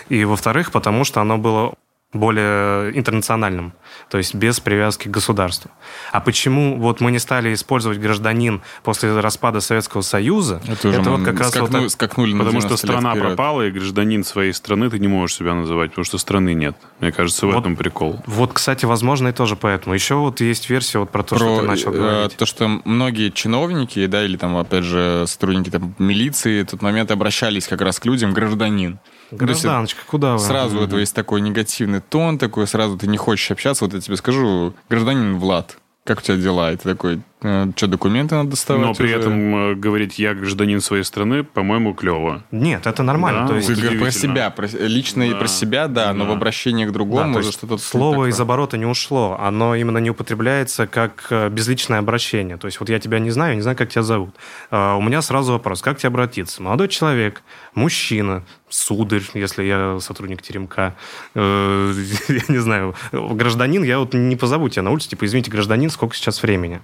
И, 0.10 0.26
во-вторых, 0.26 0.72
потому 0.72 1.06
что 1.06 1.22
оно 1.22 1.38
было 1.38 1.74
более 2.14 2.92
интернациональным, 2.98 3.72
то 4.10 4.18
есть 4.18 4.36
без 4.36 4.60
привязки 4.60 5.08
к 5.08 5.12
государству. 5.12 5.72
А 6.12 6.20
почему 6.22 6.78
вот 6.80 7.02
мы 7.02 7.12
не 7.12 7.20
стали 7.20 7.54
использовать 7.54 8.00
гражданин 8.00 8.62
после 8.84 9.20
распада 9.20 9.62
Советского 9.62 10.02
Союза? 10.02 10.62
Это 10.68 10.88
мы 10.90 11.18
вот 11.18 11.24
как 11.26 11.40
раз 11.40 11.56
вот 11.56 11.72
так- 11.72 11.82
Потому 11.82 12.28
что 12.28 12.68
90 12.68 12.70
лет 12.70 12.80
страна 12.80 13.12
вперед. 13.12 13.28
пропала, 13.28 13.62
и 13.68 13.72
гражданин 13.72 14.24
своей 14.24 14.54
страны 14.54 14.90
ты 14.90 15.00
не 15.00 15.08
можешь 15.08 15.38
себя 15.38 15.54
называть, 15.54 15.92
потому 15.92 16.06
что 16.06 16.18
страны 16.18 16.54
нет. 16.54 16.76
Мне 17.00 17.12
кажется, 17.12 17.46
в 17.48 17.52
Вот. 17.52 17.60
этом 17.60 17.76
прикол. 17.76 18.22
Вот, 18.26 18.54
кстати, 18.54 18.86
возможно, 18.86 19.30
и 19.30 19.32
тоже 19.32 19.56
поэтому. 19.56 19.96
Еще 19.96 20.16
вот 20.16 20.42
есть 20.42 20.70
версия 20.70 21.00
вот 21.00 21.10
про 21.12 21.24
то, 21.24 21.36
что 21.36 21.46
про 21.56 21.62
ты 21.62 21.68
начал 21.68 21.94
э, 21.94 21.98
говорить. 21.98 22.36
то, 22.38 22.46
что 22.46 22.68
многие 22.86 23.30
чиновники, 23.30 24.06
да, 24.08 24.24
или 24.24 24.38
там, 24.38 24.58
опять 24.58 24.84
же, 24.84 25.26
сотрудники 25.28 25.70
там, 25.70 25.96
милиции 26.00 26.64
в 26.64 26.68
тот 26.68 26.82
момент 26.82 27.12
обращались 27.12 27.68
как 27.68 27.82
раз 27.82 28.00
к 28.00 28.06
людям 28.06 28.34
гражданин. 28.34 29.00
Гражданочка, 29.32 30.02
куда 30.06 30.34
вы? 30.34 30.40
Сразу 30.40 30.80
у 30.80 30.84
этого 30.84 31.00
есть 31.00 31.16
такой 31.16 31.40
негативный 31.42 32.02
тон, 32.02 32.38
такой 32.38 32.68
сразу 32.68 32.98
ты 32.98 33.08
не 33.08 33.18
хочешь 33.18 33.50
общаться. 33.52 33.81
Вот 33.82 33.94
я 33.94 34.00
тебе 34.00 34.16
скажу, 34.16 34.74
гражданин 34.90 35.38
Влад, 35.40 35.78
как 36.04 36.20
у 36.20 36.22
тебя 36.22 36.38
дела? 36.38 36.72
И 36.72 36.78
ты 36.78 36.84
такой, 36.84 37.22
что, 37.42 37.88
документы 37.88 38.36
надо 38.36 38.52
доставать? 38.52 38.86
Но 38.86 38.94
при 38.94 39.06
уже? 39.08 39.16
этом 39.20 39.56
э, 39.72 39.76
говорить 39.76 40.20
«я 40.20 40.34
гражданин 40.36 40.80
своей 40.80 41.04
страны», 41.04 41.44
по-моему, 41.44 41.94
клево. 41.96 42.44
Нет, 42.52 42.86
это 42.86 43.02
нормально. 43.04 43.42
Да, 43.42 43.48
то 43.48 43.56
есть 43.56 43.68
Ты 43.68 43.76
говоришь 43.76 44.00
про 44.02 44.12
себя, 44.12 44.50
про, 44.52 44.68
лично 44.68 45.24
и 45.24 45.32
Да. 45.32 45.38
про 45.38 45.48
себя, 45.48 45.88
да, 45.88 46.14
но 46.14 46.26
Да. 46.26 46.32
в 46.32 46.34
обращении 46.34 46.86
к 46.86 46.90
Да, 46.90 46.94
другому 46.94 47.34
то 47.34 47.40
уже 47.40 47.52
что-то... 47.52 47.78
слово 47.80 48.14
такое. 48.14 48.30
из 48.30 48.40
оборота 48.40 48.78
не 48.78 48.86
ушло, 48.86 49.38
оно 49.42 49.74
именно 49.76 49.98
не 49.98 50.12
употребляется 50.12 50.86
как 50.86 51.26
э, 51.32 51.50
безличное 51.50 52.00
обращение. 52.00 52.58
То 52.58 52.68
есть 52.68 52.80
вот 52.80 52.90
я 52.90 53.00
тебя 53.00 53.18
не 53.20 53.32
знаю, 53.32 53.56
не 53.56 53.62
знаю, 53.62 53.76
как 53.76 53.90
тебя 53.90 54.04
зовут. 54.04 54.36
А, 54.70 54.96
У 54.96 55.02
меня 55.02 55.22
сразу 55.24 55.54
вопрос, 55.54 55.82
как 55.82 55.98
тебе 55.98 56.10
обратиться? 56.10 56.62
Молодой 56.62 56.90
человек, 56.90 57.42
мужчина, 57.74 58.44
сударь, 58.70 59.24
если 59.34 59.64
я 59.64 59.98
сотрудник 60.00 60.42
теремка, 60.44 60.96
э, 61.34 61.94
я 62.30 62.42
не 62.48 62.60
знаю, 62.60 62.96
гражданин, 63.12 63.84
я 63.84 64.00
вот 64.00 64.14
не 64.14 64.36
позову 64.36 64.70
тебя 64.70 64.84
на 64.84 64.92
улице, 64.92 65.10
типа, 65.10 65.26
извините, 65.26 65.50
гражданин, 65.52 65.90
сколько 65.90 66.16
сейчас 66.16 66.42
времени? 66.44 66.82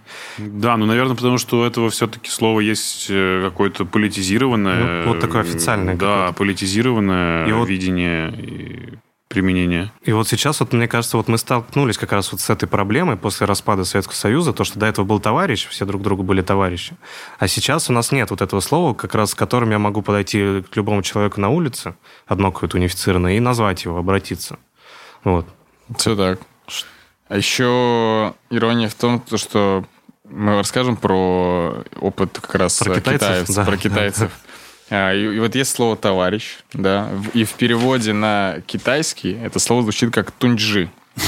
Да, 0.54 0.78
ну, 0.78 0.86
наверное, 0.86 1.16
потому 1.16 1.38
что 1.38 1.60
у 1.60 1.64
этого 1.64 1.90
все-таки 1.90 2.30
слово 2.30 2.60
есть 2.62 3.08
э, 3.10 3.42
какое-то 3.44 3.86
политизированное. 3.86 5.04
Ну, 5.06 5.14
вот 5.14 5.20
такое 5.20 5.42
официальное 5.42 5.96
Да, 5.96 6.32
политизированное 6.34 7.48
И 7.48 7.52
вот- 7.52 7.68
видение 7.70 8.32
и 8.32 8.98
применение. 9.28 9.92
И 10.04 10.14
вот 10.14 10.28
сейчас, 10.30 10.62
вот, 10.62 10.72
мне 10.72 10.88
кажется, 10.88 11.18
вот 11.18 11.28
мы 11.28 11.38
столкнулись 11.38 11.98
как 11.98 12.14
раз 12.14 12.32
вот 12.32 12.40
с 12.40 12.50
этой 12.50 12.68
проблемой 12.68 13.18
после 13.18 13.46
распада 13.46 13.84
Советского 13.84 14.16
Союза, 14.16 14.54
то, 14.54 14.64
что 14.64 14.80
до 14.80 14.86
этого 14.86 15.06
был 15.06 15.20
товарищ, 15.20 15.68
все 15.68 15.86
друг 15.86 16.02
другу 16.02 16.24
были 16.24 16.42
товарищи. 16.42 16.96
А 17.38 17.48
сейчас 17.50 17.90
у 17.90 17.94
нас 17.94 18.12
нет 18.14 18.30
вот 18.32 18.42
этого 18.42 18.62
слова, 18.62 18.94
как 18.94 19.14
раз 19.16 19.32
с 19.32 19.36
которым 19.36 19.72
я 19.72 19.80
могу 19.80 20.02
подойти 20.02 20.64
к 20.72 20.76
любому 20.78 21.02
человеку 21.04 21.42
на 21.42 21.50
улице, 21.50 21.96
одно 22.26 22.52
какое-то 22.54 22.78
унифицированное, 22.78 23.36
и 23.36 23.40
назвать 23.42 23.84
его, 23.84 23.98
обратиться. 23.98 24.60
Вот. 25.26 25.46
Все 25.98 26.16
так. 26.16 26.40
А 27.28 27.36
еще 27.36 28.34
ирония 28.50 28.88
в 28.88 28.96
том, 28.96 29.20
то, 29.20 29.38
что 29.38 29.84
мы 30.30 30.56
расскажем 30.56 30.98
про 30.98 31.84
опыт 32.00 32.40
как 32.40 32.56
раз 32.56 32.78
Про 32.80 32.94
э, 32.94 32.96
китайцев, 32.96 33.20
китаевцев, 33.22 33.56
да. 33.56 33.66
про 33.66 33.78
китайцев. 33.78 34.32
А, 34.90 35.14
И, 35.14 35.22
и 35.22 35.40
вот 35.40 35.54
есть 35.54 35.76
слово 35.76 35.98
товарищ, 35.98 36.60
да, 36.72 37.10
и 37.34 37.44
в 37.44 37.56
переводе 37.56 38.14
на 38.14 38.60
китайский 38.66 39.34
это 39.34 39.60
слово 39.60 39.82
звучит 39.82 40.14
как 40.14 40.32
тунджи. 40.32 40.90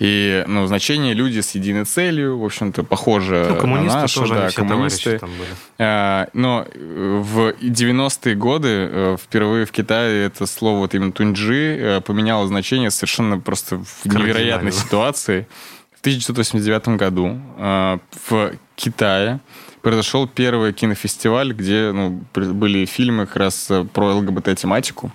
И, 0.00 0.44
ну, 0.46 0.66
значение 0.66 1.12
люди 1.12 1.40
с 1.40 1.54
единой 1.54 1.84
целью, 1.84 2.38
в 2.38 2.44
общем-то, 2.44 2.82
похоже 2.84 3.46
Ну, 3.50 3.56
коммунисты 3.56 3.94
на 3.94 4.02
наше, 4.02 4.20
тоже, 4.20 4.34
да, 4.34 4.50
коммунисты. 4.50 5.18
там 5.18 5.30
были. 5.30 5.48
А, 5.78 6.28
Но 6.32 6.66
э, 6.72 7.22
в 7.22 7.50
90-е 7.60 8.34
годы 8.34 8.68
э, 8.68 9.16
впервые 9.20 9.64
в 9.66 9.70
Китае 9.72 10.24
это 10.26 10.46
слово 10.46 10.78
вот 10.78 10.94
именно 10.94 11.12
тунджи 11.12 12.02
поменяло 12.04 12.46
значение 12.48 12.90
совершенно 12.90 13.38
просто 13.38 13.78
в 13.78 14.06
невероятной 14.06 14.72
ситуации. 14.72 15.46
В 15.98 16.00
1989 16.00 16.96
году 16.96 17.40
э, 17.56 17.98
в 18.28 18.52
Китае 18.76 19.40
произошел 19.82 20.28
первый 20.28 20.72
кинофестиваль, 20.72 21.52
где 21.52 21.90
ну, 21.90 22.24
были 22.32 22.84
фильмы 22.84 23.26
как 23.26 23.34
раз 23.34 23.68
э, 23.68 23.84
про 23.84 24.14
ЛГБТ-тематику. 24.14 25.10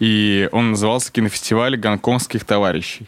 И 0.00 0.48
он 0.50 0.72
назывался 0.72 1.12
«Кинофестиваль 1.12 1.76
гонконгских 1.76 2.44
товарищей». 2.44 3.06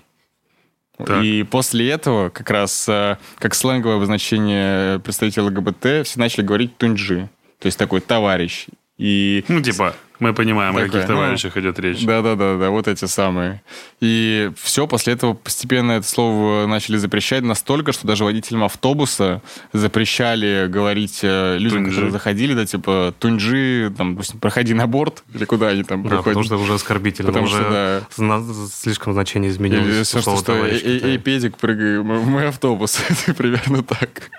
Так. 0.96 1.24
И 1.24 1.42
после 1.42 1.90
этого, 1.90 2.28
как 2.28 2.48
раз 2.50 2.88
э, 2.88 3.18
как 3.38 3.56
сленговое 3.56 3.96
обозначение 3.96 5.00
представителей 5.00 5.46
ЛГБТ, 5.46 6.06
все 6.06 6.20
начали 6.20 6.42
говорить 6.44 6.76
тунджи. 6.76 7.28
То 7.58 7.66
есть 7.66 7.78
такой 7.78 8.00
товарищ. 8.00 8.66
И 8.96 9.44
Ну, 9.48 9.60
типа, 9.60 9.96
мы 10.22 10.34
понимаем, 10.34 10.76
о 10.76 10.80
Такое, 10.80 10.90
каких 10.92 11.08
ну, 11.08 11.14
товарищах 11.16 11.56
идет 11.56 11.78
речь. 11.80 12.04
да, 12.04 12.22
да, 12.22 12.36
да, 12.36 12.56
да, 12.56 12.70
вот 12.70 12.86
эти 12.88 13.04
самые. 13.06 13.60
И 14.00 14.50
все, 14.62 14.86
после 14.86 15.14
этого 15.14 15.34
постепенно 15.34 15.92
это 15.92 16.06
слово 16.06 16.66
начали 16.66 16.96
запрещать 16.96 17.42
настолько, 17.42 17.92
что 17.92 18.06
даже 18.06 18.24
водителям 18.24 18.62
автобуса 18.64 19.42
запрещали 19.72 20.66
говорить 20.68 21.20
э, 21.22 21.56
людям, 21.58 21.78
Тунджи. 21.80 21.90
которые 21.90 22.12
заходили, 22.12 22.54
да, 22.54 22.64
типа, 22.66 23.14
тунджи, 23.18 23.92
там, 23.96 24.12
допустим, 24.14 24.38
проходи 24.38 24.74
на 24.74 24.86
борт, 24.86 25.24
или 25.34 25.44
куда 25.44 25.68
они 25.68 25.82
там 25.82 26.02
Да, 26.04 26.08
приходят. 26.08 26.24
потому 26.26 26.44
что 26.44 26.56
уже 26.58 26.74
оскорбительно, 26.74 27.28
Потому 27.28 27.46
уже 27.46 27.56
что, 27.56 28.06
да. 28.18 28.42
слишком 28.72 29.12
значение 29.14 29.48
Или 29.50 29.56
изменилось. 29.56 30.06
все, 30.06 30.18
у 30.18 30.22
слова 30.22 30.38
что, 30.38 30.54
что 30.56 30.68
Китае. 30.68 31.00
эй, 31.12 31.18
педик, 31.18 31.56
прыгай 31.58 31.98
в 31.98 32.04
мой- 32.04 32.48
автобус. 32.48 33.00
Это 33.08 33.34
примерно 33.34 33.82
так. 33.82 34.30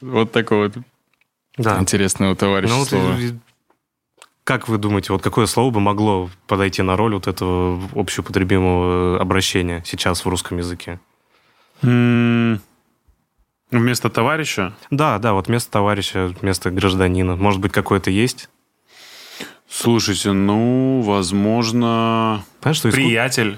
Вот 0.00 0.32
такое 0.32 0.68
вот 0.68 0.84
Да. 1.56 1.78
интересное 1.78 2.30
у 2.32 2.34
товарища 2.34 2.72
Ну, 2.72 2.78
вот 2.80 2.88
слово. 2.88 3.18
и- 3.18 3.32
как 4.50 4.66
вы 4.66 4.78
думаете, 4.78 5.12
вот 5.12 5.22
какое 5.22 5.46
слово 5.46 5.70
бы 5.70 5.78
могло 5.78 6.28
подойти 6.48 6.82
на 6.82 6.96
роль 6.96 7.14
вот 7.14 7.28
этого 7.28 7.80
общеупотребимого 7.94 9.20
обращения 9.20 9.80
сейчас 9.86 10.24
в 10.24 10.28
русском 10.28 10.58
языке? 10.58 10.98
Вместо 11.82 12.60
товарища? 14.10 14.72
Да, 14.90 15.20
да, 15.20 15.34
вот 15.34 15.46
вместо 15.46 15.70
товарища, 15.70 16.34
вместо 16.40 16.72
гражданина. 16.72 17.36
Может 17.36 17.60
быть, 17.60 17.70
какое-то 17.70 18.10
есть? 18.10 18.48
Слушайте, 19.68 20.32
ну, 20.32 21.00
возможно... 21.02 22.42
Понимаешь, 22.60 22.76
что 22.78 22.88
иску- 22.88 22.96
Приятель. 22.96 23.56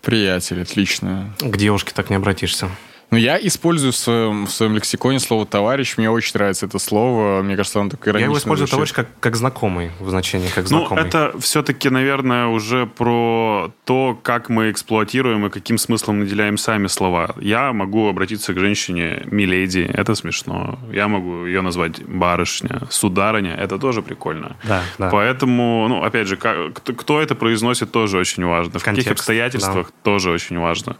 Приятель, 0.00 0.62
отлично. 0.62 1.34
к 1.40 1.56
девушке 1.56 1.90
так 1.92 2.08
не 2.08 2.14
обратишься. 2.14 2.68
Ну, 3.10 3.18
я 3.18 3.36
использую 3.44 3.92
в 3.92 3.96
своем, 3.96 4.46
в 4.46 4.50
своем 4.52 4.74
лексиконе 4.76 5.18
слово 5.18 5.44
«товарищ». 5.44 5.96
Мне 5.98 6.08
очень 6.10 6.30
нравится 6.34 6.66
это 6.66 6.78
слово. 6.78 7.42
Мне 7.42 7.56
кажется, 7.56 7.80
оно 7.80 7.90
так 7.90 8.00
Я 8.06 8.12
иронично 8.12 8.24
его 8.30 8.38
использую 8.38 8.68
звучит. 8.68 8.70
товарищ 8.70 8.92
как, 8.92 9.08
как 9.18 9.34
знакомый 9.36 9.90
в 9.98 10.08
значении, 10.10 10.46
как 10.48 10.70
Ну, 10.70 10.78
знакомый. 10.80 11.04
это 11.04 11.32
все-таки, 11.40 11.90
наверное, 11.90 12.46
уже 12.46 12.86
про 12.86 13.72
то, 13.84 14.16
как 14.22 14.48
мы 14.48 14.70
эксплуатируем 14.70 15.44
и 15.46 15.50
каким 15.50 15.76
смыслом 15.76 16.20
наделяем 16.20 16.56
сами 16.56 16.86
слова. 16.86 17.34
Я 17.40 17.72
могу 17.72 18.08
обратиться 18.08 18.54
к 18.54 18.58
женщине 18.60 19.22
«миледи», 19.26 19.90
это 19.92 20.14
смешно. 20.14 20.78
Я 20.92 21.08
могу 21.08 21.46
ее 21.46 21.62
назвать 21.62 22.04
«барышня», 22.04 22.82
«сударыня», 22.90 23.56
это 23.56 23.76
тоже 23.78 24.02
прикольно. 24.02 24.56
Да, 24.62 24.82
да. 24.98 25.10
Поэтому, 25.10 25.86
ну, 25.88 26.04
опять 26.04 26.28
же, 26.28 26.36
как- 26.36 26.74
кто, 26.74 26.92
кто 26.92 27.20
это 27.20 27.34
произносит, 27.34 27.90
тоже 27.90 28.18
очень 28.18 28.44
важно. 28.44 28.70
В 28.78 28.84
каких 28.84 28.84
Контекст, 29.04 29.10
обстоятельствах, 29.10 29.90
тоже 30.04 30.30
очень 30.30 30.58
важно. 30.60 30.96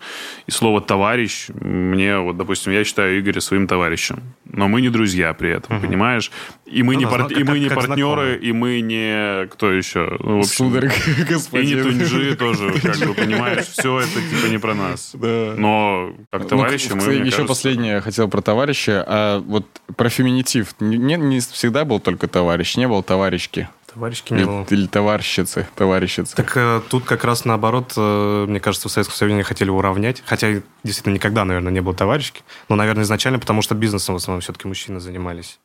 И 0.48 0.50
слово 0.50 0.80
«товарищ» 0.80 1.46
мне, 1.54 1.99
вот, 2.20 2.36
допустим, 2.36 2.72
я 2.72 2.84
считаю 2.84 3.18
Игоря 3.20 3.40
своим 3.40 3.66
товарищем. 3.66 4.22
Но 4.52 4.66
мы 4.68 4.80
не 4.80 4.88
друзья 4.90 5.32
при 5.34 5.50
этом, 5.50 5.80
понимаешь? 5.80 6.30
И 6.66 6.82
мы 6.82 6.94
Ну 6.94 7.00
не, 7.00 7.04
да, 7.04 7.10
пар- 7.10 7.28
зна- 7.28 7.38
и 7.40 7.42
мы 7.42 7.46
как- 7.52 7.58
не 7.58 7.68
как 7.68 7.76
партнеры, 7.78 7.98
знакомые. 8.00 8.38
и 8.38 8.52
мы 8.52 8.80
не... 8.80 9.46
Кто 9.48 9.70
еще? 9.72 10.16
Ну, 10.20 10.36
в 10.36 10.40
общем, 10.40 10.50
Сударь, 10.70 10.84
и 11.06 11.18
не 11.18 11.24
господин. 11.24 11.82
тунжи 11.82 12.36
тоже, 12.36 12.72
как 12.80 12.96
бы, 12.98 13.14
понимаешь? 13.14 13.66
Все 13.66 14.00
это 14.00 14.10
типа 14.20 14.46
не 14.50 14.58
про 14.58 14.74
нас. 14.74 15.12
Да. 15.20 15.54
Но 15.56 16.12
как 16.30 16.48
товарищи 16.48 16.88
Ну, 16.90 16.94
мы, 16.96 17.00
кстати, 17.00 17.16
мне 17.18 17.26
еще 17.26 17.36
кажется, 17.38 17.46
последнее 17.48 18.00
хотел 18.00 18.28
про 18.28 18.40
товарища. 18.40 19.04
А 19.06 19.40
вот 19.40 19.66
про 19.96 20.08
феминитив. 20.08 20.74
Не, 20.80 21.16
не 21.16 21.40
всегда 21.40 21.84
был 21.84 22.00
только 22.00 22.26
товарищ, 22.28 22.76
не 22.76 22.88
был 22.88 23.02
товарищки. 23.02 23.68
Товарищки 23.92 24.32
не 24.32 24.40
Или, 24.40 24.46
было. 24.46 24.66
или 24.70 24.86
товарищицы, 24.86 25.66
товарищицы. 25.74 26.36
Так 26.36 26.56
э, 26.56 26.80
тут 26.88 27.04
как 27.04 27.24
раз 27.24 27.44
наоборот, 27.44 27.92
э, 27.96 28.46
мне 28.48 28.60
кажется, 28.60 28.88
в 28.88 28.92
Советском 28.92 29.16
Союзе 29.16 29.42
хотели 29.42 29.68
уравнять. 29.70 30.22
Хотя 30.26 30.62
действительно 30.84 31.14
никогда, 31.14 31.44
наверное, 31.44 31.72
не 31.72 31.80
было 31.80 31.94
товарищки. 31.94 32.42
Но, 32.68 32.76
наверное, 32.76 33.02
изначально 33.02 33.38
потому, 33.38 33.62
что 33.62 33.74
бизнесом 33.74 34.14
в 34.14 34.18
основном 34.18 34.40
все-таки 34.42 34.68
мужчины 34.68 35.00
занимались. 35.00 35.58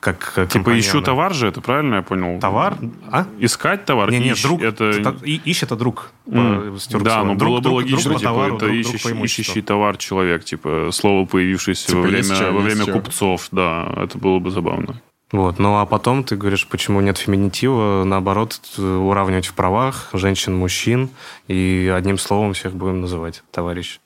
Как 0.00 0.32
Типа 0.50 0.78
ищу 0.78 1.02
товар 1.02 1.34
же, 1.34 1.46
это 1.46 1.60
правильно 1.60 1.96
я 1.96 2.02
понял? 2.02 2.40
Товар? 2.40 2.78
А? 3.12 3.26
Искать 3.38 3.84
товар? 3.84 4.10
Не, 4.10 4.18
нет, 4.18 4.38
ищ- 4.38 4.42
друг. 4.42 4.62
Это... 4.62 5.02
Та- 5.02 5.16
и- 5.26 5.40
Ищ 5.44 5.62
это 5.62 5.76
друг. 5.76 6.10
М, 6.26 6.78
по- 6.90 6.98
Да, 7.00 7.22
но 7.22 7.34
Друг- 7.34 7.50
было 7.50 7.60
бы 7.60 7.68
логично, 7.74 8.04
друг 8.10 8.18
типа, 8.18 8.30
товару, 8.30 8.56
это 8.56 8.66
друг- 8.66 8.82
друг 8.82 9.24
ищущий, 9.24 9.60
товар 9.60 9.98
человек, 9.98 10.44
типа, 10.44 10.88
слово, 10.92 11.26
появившееся 11.26 11.88
Типа, 11.88 11.98
во, 11.98 12.02
время, 12.06 12.50
во 12.52 12.60
время 12.60 12.86
купцов, 12.86 13.48
да, 13.52 13.92
это 13.98 14.16
было 14.16 14.38
бы 14.38 14.50
забавно. 14.50 15.02
Вот. 15.32 15.58
Ну 15.58 15.78
а 15.78 15.86
потом 15.86 16.24
ты 16.24 16.36
говоришь, 16.36 16.66
почему 16.66 17.00
нет 17.00 17.18
феминитива, 17.18 18.04
наоборот, 18.04 18.60
уравнивать 18.78 19.46
в 19.46 19.54
правах 19.54 20.08
женщин, 20.12 20.56
мужчин, 20.56 21.10
и 21.46 21.92
одним 21.94 22.18
словом 22.18 22.52
всех 22.52 22.74
будем 22.74 23.00
называть 23.00 23.42
товарищ. 23.52 24.00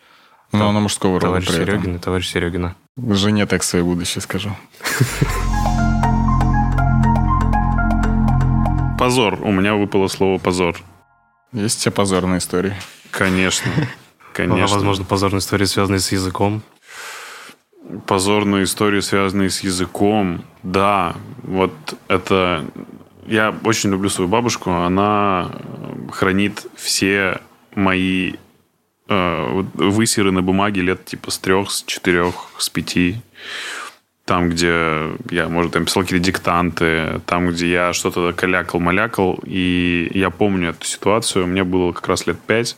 Но 0.52 0.68
оно 0.68 0.80
мужского 0.80 1.14
рода 1.14 1.26
Товарищ 1.26 1.48
при 1.48 1.62
этом. 1.62 1.66
Серегин 1.66 1.96
и 1.96 1.98
товарищ 1.98 2.30
Серегина. 2.30 2.76
Жене 2.96 3.46
так 3.46 3.64
свое 3.64 3.84
будущее 3.84 4.22
скажу. 4.22 4.50
Позор. 8.98 9.40
У 9.42 9.50
меня 9.50 9.74
выпало 9.74 10.08
слово 10.08 10.38
позор. 10.38 10.76
Есть 11.52 11.80
у 11.80 11.82
тебя 11.82 11.92
позорные 11.92 12.38
истории? 12.38 12.74
Конечно. 13.10 13.70
Ну, 13.76 13.82
а, 14.32 14.32
Конечно. 14.32 14.76
возможно, 14.76 15.04
позорные 15.04 15.40
истории, 15.40 15.64
связанные 15.66 16.00
с 16.00 16.10
языком. 16.12 16.62
Позорные 18.06 18.64
истории, 18.64 19.00
связанные 19.00 19.50
с 19.50 19.60
языком. 19.60 20.44
Да, 20.62 21.14
вот 21.42 21.72
это... 22.08 22.64
Я 23.26 23.54
очень 23.64 23.90
люблю 23.90 24.10
свою 24.10 24.28
бабушку. 24.28 24.70
Она 24.70 25.50
э, 25.50 26.10
хранит 26.12 26.66
все 26.76 27.40
мои 27.74 28.34
э, 29.08 29.62
высеры 29.74 30.30
на 30.30 30.42
бумаге 30.42 30.82
лет 30.82 31.06
типа 31.06 31.30
с 31.30 31.38
трех, 31.38 31.70
с 31.70 31.82
четырех, 31.84 32.34
с 32.58 32.68
пяти. 32.68 33.16
Там, 34.26 34.50
где 34.50 35.10
я, 35.30 35.48
может, 35.48 35.72
там 35.72 35.86
писал 35.86 36.02
какие-то 36.02 36.24
диктанты, 36.24 37.20
там, 37.26 37.48
где 37.48 37.70
я 37.70 37.92
что-то 37.94 38.32
калякал-малякал. 38.32 39.40
И 39.44 40.10
я 40.14 40.28
помню 40.30 40.70
эту 40.70 40.84
ситуацию. 40.86 41.46
Мне 41.46 41.64
было 41.64 41.92
как 41.92 42.08
раз 42.08 42.26
лет 42.26 42.38
пять. 42.40 42.76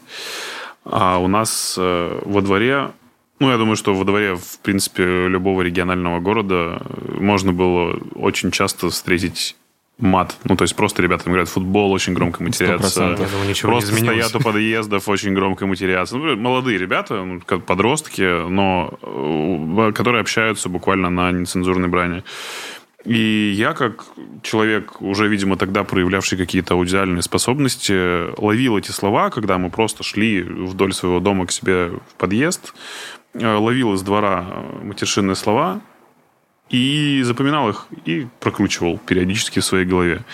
А 0.84 1.18
у 1.18 1.26
нас 1.26 1.74
э, 1.76 2.20
во 2.24 2.40
дворе, 2.40 2.92
ну, 3.38 3.50
я 3.50 3.58
думаю, 3.58 3.76
что 3.76 3.94
во 3.94 4.04
дворе, 4.04 4.36
в 4.36 4.58
принципе, 4.60 5.28
любого 5.28 5.62
регионального 5.62 6.20
города 6.20 6.82
можно 7.18 7.52
было 7.52 7.98
очень 8.14 8.50
часто 8.50 8.90
встретить 8.90 9.56
мат. 9.98 10.36
Ну, 10.44 10.56
то 10.56 10.62
есть 10.62 10.76
просто 10.76 11.02
ребята 11.02 11.28
играют 11.30 11.48
в 11.48 11.52
футбол, 11.52 11.92
очень 11.92 12.14
громко 12.14 12.42
матерятся. 12.42 13.00
100%. 13.00 13.10
Я 13.20 13.28
думаю, 13.28 13.48
ничего 13.48 13.70
не 13.70 13.74
Просто 13.74 13.94
изменилось. 13.94 14.26
стоят 14.26 14.42
у 14.42 14.44
подъездов, 14.44 15.08
очень 15.08 15.34
громко 15.34 15.66
матерятся. 15.66 16.16
Ну, 16.16 16.36
молодые 16.36 16.78
ребята, 16.78 17.24
ну, 17.24 17.40
подростки, 17.40 18.48
но 18.48 18.98
э, 19.02 19.92
которые 19.92 20.20
общаются 20.20 20.68
буквально 20.68 21.10
на 21.10 21.32
нецензурной 21.32 21.88
брани. 21.88 22.24
И 23.06 23.52
я, 23.56 23.72
как 23.72 24.04
человек, 24.42 25.00
уже, 25.00 25.28
видимо, 25.28 25.56
тогда 25.56 25.84
проявлявший 25.84 26.36
какие-то 26.36 26.74
аудиальные 26.74 27.22
способности, 27.22 28.36
ловил 28.40 28.76
эти 28.76 28.90
слова, 28.90 29.30
когда 29.30 29.58
мы 29.58 29.70
просто 29.70 30.02
шли 30.02 30.42
вдоль 30.42 30.92
своего 30.92 31.20
дома 31.20 31.46
к 31.46 31.52
себе 31.52 31.90
в 31.90 32.14
подъезд, 32.18 32.74
ловил 33.34 33.94
из 33.94 34.02
двора 34.02 34.46
э, 34.48 34.84
матершинные 34.84 35.36
слова 35.36 35.80
и 36.70 37.22
запоминал 37.24 37.68
их 37.68 37.86
и 38.04 38.26
прокручивал 38.40 38.98
периодически 38.98 39.60
в 39.60 39.64
своей 39.64 39.84
голове. 39.84 40.24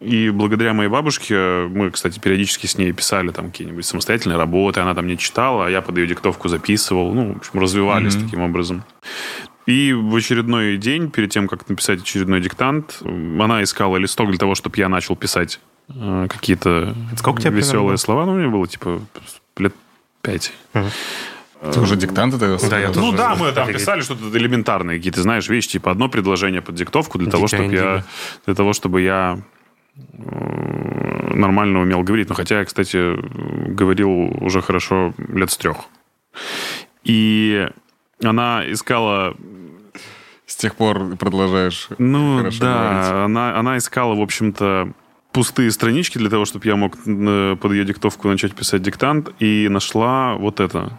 И 0.00 0.30
благодаря 0.30 0.72
моей 0.72 0.88
бабушке, 0.88 1.68
мы, 1.68 1.90
кстати, 1.90 2.18
периодически 2.18 2.66
с 2.66 2.78
ней 2.78 2.90
писали 2.92 3.30
там 3.30 3.50
какие-нибудь 3.50 3.84
самостоятельные 3.84 4.38
работы, 4.38 4.80
она 4.80 4.94
там 4.94 5.06
не 5.06 5.18
читала, 5.18 5.66
а 5.66 5.70
я 5.70 5.82
под 5.82 5.98
ее 5.98 6.06
диктовку 6.06 6.48
записывал. 6.48 7.12
Ну, 7.12 7.34
в 7.34 7.36
общем, 7.36 7.60
развивались 7.60 8.14
mm-hmm. 8.14 8.24
таким 8.24 8.40
образом. 8.40 8.82
И 9.66 9.92
в 9.92 10.16
очередной 10.16 10.78
день, 10.78 11.10
перед 11.10 11.30
тем, 11.30 11.48
как 11.48 11.68
написать 11.68 12.00
очередной 12.00 12.40
диктант, 12.40 13.02
она 13.04 13.62
искала 13.62 13.98
листок 13.98 14.30
для 14.30 14.38
того, 14.38 14.54
чтобы 14.54 14.78
я 14.78 14.88
начал 14.88 15.16
писать 15.16 15.60
э, 15.90 16.26
какие-то 16.30 16.96
Сколько 17.18 17.42
тебе 17.42 17.56
веселые 17.56 17.80
примерно? 17.80 17.96
слова. 17.98 18.24
Ну, 18.24 18.34
мне 18.36 18.48
было, 18.48 18.66
типа, 18.66 19.02
лет 19.58 19.74
пять. 20.22 20.52
Ты 21.60 21.80
уже 21.80 21.96
диктант 21.96 22.34
это 22.34 22.58
Да, 22.68 22.78
я 22.78 22.88
Ну 22.88 22.94
тоже 22.94 23.16
да, 23.16 23.34
мы 23.34 23.52
там 23.52 23.68
писали 23.68 24.00
что-то 24.00 24.36
элементарные 24.36 24.96
какие-то, 24.98 25.22
знаешь, 25.22 25.48
вещи, 25.48 25.70
типа 25.70 25.90
одно 25.90 26.08
предложение 26.08 26.62
под 26.62 26.74
диктовку 26.74 27.18
для 27.18 27.30
того, 27.30 27.48
чтобы 27.48 27.74
я, 27.74 28.04
для 28.46 28.54
того, 28.54 28.72
чтобы 28.72 29.02
я 29.02 29.38
э, 29.96 31.34
нормально 31.34 31.80
умел 31.80 32.02
говорить. 32.02 32.28
Ну, 32.30 32.34
хотя 32.34 32.60
я, 32.60 32.64
кстати, 32.64 33.16
говорил 33.68 34.10
уже 34.42 34.62
хорошо 34.62 35.12
лет 35.18 35.50
с 35.50 35.56
трех. 35.58 35.76
И 37.04 37.68
она 38.22 38.62
искала 38.70 39.34
С 40.46 40.56
тех 40.56 40.74
пор 40.76 41.16
продолжаешь 41.16 41.88
ну 41.98 42.38
хорошо 42.38 42.60
да, 42.60 42.88
говорить. 42.90 43.24
она, 43.24 43.58
она 43.58 43.76
искала, 43.78 44.14
в 44.14 44.20
общем-то, 44.20 44.92
пустые 45.32 45.70
странички 45.70 46.18
для 46.18 46.30
того, 46.30 46.44
чтобы 46.44 46.66
я 46.66 46.76
мог 46.76 46.96
э, 47.06 47.56
под 47.60 47.72
ее 47.72 47.84
диктовку 47.84 48.28
начать 48.28 48.54
писать 48.54 48.82
диктант, 48.82 49.30
и 49.38 49.68
нашла 49.68 50.34
вот 50.34 50.60
это. 50.60 50.98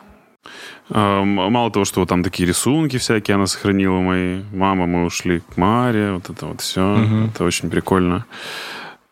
Мало 0.90 1.72
того, 1.72 1.86
что 1.86 2.00
вот 2.02 2.10
там 2.10 2.24
такие 2.24 2.48
рисунки 2.48 2.98
всякие 2.98 3.36
она 3.36 3.48
сохранила 3.48 4.00
мои. 4.00 4.42
Мама, 4.52 4.88
мы 4.88 5.06
ушли 5.06 5.40
к 5.40 5.58
Маре, 5.58 6.14
вот 6.14 6.30
это 6.30 6.46
вот 6.48 6.62
все. 6.62 6.82
Мгм. 6.82 7.26
Это 7.28 7.44
очень 7.46 7.70
прикольно. 7.70 8.26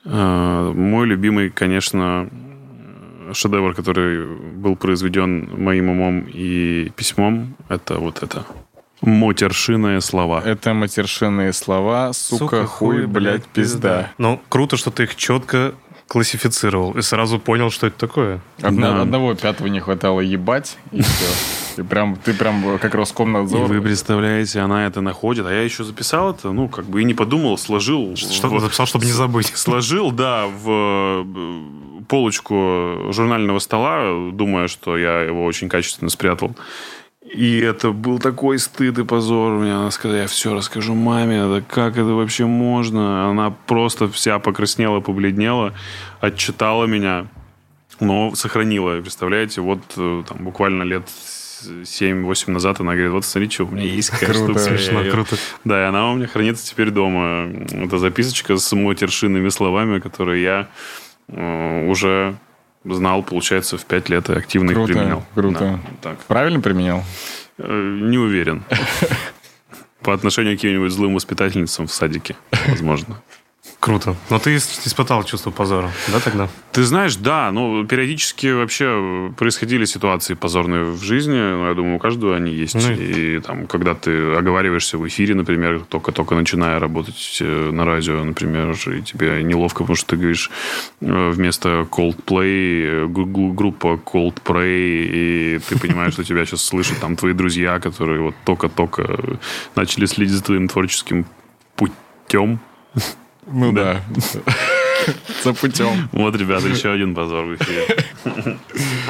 Э, 0.06 0.74
Мой 0.76 1.06
любимый, 1.08 1.50
конечно, 1.50 2.30
шедевр, 3.34 3.74
который 3.74 4.26
был 4.26 4.76
произведен 4.76 5.50
моим 5.64 5.90
умом 5.90 6.26
и 6.28 6.92
письмом, 6.96 7.56
это 7.70 8.00
вот 8.00 8.24
это. 8.24 8.46
Мотершиные 9.02 10.02
слова. 10.02 10.42
Это 10.46 10.74
матершинные 10.74 11.54
слова, 11.54 12.12
сука, 12.12 12.66
хуй, 12.66 13.06
блядь, 13.06 13.46
пизда. 13.46 14.12
Ну, 14.18 14.42
круто, 14.50 14.76
что 14.76 14.92
ты 14.92 15.04
их 15.04 15.16
четко 15.16 15.74
классифицировал 16.10 16.92
и 16.98 17.02
сразу 17.02 17.40
понял, 17.40 17.70
что 17.72 17.88
это 17.88 17.98
такое. 17.98 18.42
Одна- 18.62 18.92
Да. 18.96 19.02
Одного 19.04 19.34
пятого 19.36 19.68
не 19.68 19.80
хватало 19.80 20.20
ебать, 20.20 20.78
и 20.92 21.02
все. 21.04 21.82
И 21.82 21.84
прям, 21.86 22.18
ты 22.18 22.34
прям 22.34 22.78
как 22.80 22.94
И 22.94 22.98
Роскомнадзор. 22.98 23.68
вы 23.68 23.80
представляете, 23.82 24.60
она 24.60 24.86
это 24.88 25.00
находит, 25.02 25.46
а 25.46 25.54
я 25.54 25.62
еще 25.62 25.84
записал 25.86 26.32
это, 26.32 26.52
ну, 26.52 26.68
как 26.68 26.86
бы 26.86 27.02
и 27.02 27.06
не 27.06 27.14
подумал, 27.14 27.58
сложил. 27.58 28.16
Что 28.18 28.48
в- 28.50 28.52
ты 28.56 28.60
записал, 28.60 28.86
чтобы 28.88 29.06
не 29.06 29.12
забыть? 29.14 29.48
Сложил, 29.56 30.12
да, 30.12 30.48
в 30.48 31.24
э, 31.24 32.04
полочку 32.08 33.12
журнального 33.12 33.60
стола, 33.60 34.32
думая, 34.32 34.68
что 34.68 34.98
я 34.98 35.22
его 35.22 35.46
очень 35.46 35.70
качественно 35.70 36.10
спрятал. 36.10 36.56
И 37.32 37.60
это 37.60 37.92
был 37.92 38.18
такой 38.20 38.58
стыд 38.58 38.98
и 38.98 39.04
позор. 39.04 39.60
Мне 39.60 39.74
она 39.76 39.92
сказала, 39.92 40.18
я 40.22 40.28
все 40.28 40.54
расскажу 40.56 40.96
маме, 40.96 41.44
да 41.48 41.62
как 41.62 41.94
это 41.94 42.06
вообще 42.16 42.46
можно? 42.46 43.30
Она 43.30 43.52
просто 43.68 44.10
вся 44.10 44.40
покраснела, 44.40 45.00
побледнела, 45.00 45.74
отчитала 46.22 46.86
меня, 46.86 47.28
но 48.00 48.34
сохранила. 48.36 49.00
Представляете, 49.02 49.62
вот 49.62 49.80
э, 49.98 50.24
там 50.28 50.38
буквально 50.44 50.84
лет 50.84 51.04
7-8 51.08 52.52
назад 52.52 52.80
она 52.80 52.94
говорит, 52.94 53.12
вот 53.12 53.26
смотри, 53.26 53.50
что 53.50 53.66
у 53.66 53.70
меня 53.70 53.84
есть 53.84 54.10
какая 54.10 54.28
Круто. 54.34 54.44
штука». 54.46 54.60
Смешно, 54.60 55.02
Я- 55.02 55.12
круто. 55.12 55.36
да, 55.66 55.82
и 55.84 55.86
она 55.86 56.12
у 56.12 56.16
меня 56.16 56.28
хранится 56.28 56.66
теперь 56.66 56.90
дома. 56.90 57.48
Это 57.72 58.00
записочка 58.00 58.58
с 58.58 58.76
матершинными 58.76 59.50
словами, 59.50 60.00
которые 60.00 60.42
я 60.42 60.68
э, 61.28 61.88
уже 61.88 62.36
знал, 62.84 63.24
получается, 63.24 63.78
в 63.78 63.86
пять 63.86 64.10
лет 64.10 64.30
и 64.30 64.34
активно 64.34 64.74
Круто, 64.74 64.92
их 64.92 64.98
применял. 64.98 65.26
круто. 65.34 65.60
Да, 65.60 65.80
так. 66.12 66.20
Правильно 66.26 66.60
применял? 66.62 67.04
Э, 67.58 68.00
Не 68.02 68.18
уверен. 68.18 68.64
По 70.02 70.14
отношению 70.14 70.54
к 70.56 70.62
каким-нибудь 70.62 70.92
злым 70.92 71.14
воспитательницам 71.16 71.88
в 71.88 71.92
садике, 71.92 72.36
возможно. 72.68 73.22
Круто. 73.80 74.16
Но 74.30 74.40
ты 74.40 74.56
ис- 74.56 74.86
испытал 74.86 75.24
чувство 75.24 75.52
позора, 75.52 75.90
да, 76.10 76.20
тогда? 76.20 76.50
Ты 76.74 76.84
знаешь, 76.84 77.16
да, 77.16 77.50
ну, 77.52 77.86
периодически 77.86 78.48
вообще 78.48 79.32
происходили 79.38 79.86
ситуации 79.86 80.34
позорные 80.34 80.84
в 80.84 81.02
жизни, 81.02 81.38
но 81.38 81.70
я 81.70 81.74
думаю, 81.74 81.96
у 81.96 82.00
каждого 82.00 82.36
они 82.36 82.52
есть. 82.52 82.76
Ну 82.76 82.92
И 82.92 83.40
там, 83.40 83.68
когда 83.68 83.96
ты 83.96 84.34
оговариваешься 84.36 84.98
в 84.98 85.08
эфире, 85.08 85.34
например, 85.34 85.80
только-только 85.88 86.36
начиная 86.36 86.78
работать 86.80 87.38
э, 87.40 87.72
на 87.72 87.86
радио, 87.86 88.22
например, 88.22 88.72
и 88.72 89.02
тебе 89.02 89.42
неловко, 89.44 89.84
потому 89.84 89.96
что 89.96 90.08
ты 90.08 90.18
говоришь 90.18 90.52
э, 91.00 91.30
вместо 91.30 91.88
Coldplay 91.90 93.06
э, 93.06 93.08
группа 93.08 93.98
Coldplay, 94.06 95.08
и 95.10 95.60
ты 95.70 95.80
понимаешь, 95.80 96.14
что 96.14 96.26
тебя 96.26 96.46
сейчас 96.46 96.64
слышат 96.64 97.00
там 97.00 97.16
твои 97.16 97.32
друзья, 97.32 97.80
которые 97.80 98.20
вот 98.20 98.36
только-только 98.44 99.04
э, 99.04 99.36
начали 99.76 100.06
следить 100.06 100.34
за 100.34 100.44
твоим 100.44 100.68
творческим 100.68 101.26
путем. 101.78 102.60
Ну 103.52 103.72
да. 103.72 104.02
За 105.44 105.54
путем. 105.54 106.10
Вот, 106.12 106.36
ребята, 106.36 106.68
еще 106.68 106.92
один 106.92 107.16
позор 107.16 107.46
в 107.46 107.56
эфире. 107.56 107.88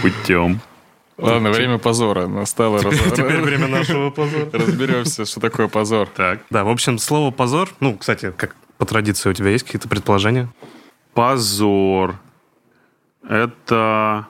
Путем. 0.02 0.62
Ладно, 1.18 1.52
время 1.52 1.78
позора 1.78 2.28
настало. 2.28 2.82
раз- 2.82 2.96
Теперь 3.16 3.42
время 3.42 3.68
нашего 3.68 4.10
позора. 4.10 4.50
Разберемся, 4.54 5.26
что 5.26 5.40
такое 5.42 5.68
позор. 5.68 6.08
Так. 6.16 6.40
Да, 6.50 6.64
в 6.64 6.70
общем, 6.70 6.98
слово 6.98 7.32
позор, 7.32 7.70
ну, 7.80 7.98
кстати, 7.98 8.32
как 8.36 8.56
по 8.78 8.86
традиции 8.86 9.30
у 9.30 9.34
тебя 9.34 9.50
есть 9.50 9.66
какие-то 9.66 9.90
предположения? 9.90 10.48
Позор. 11.14 12.16
Это... 13.28 14.28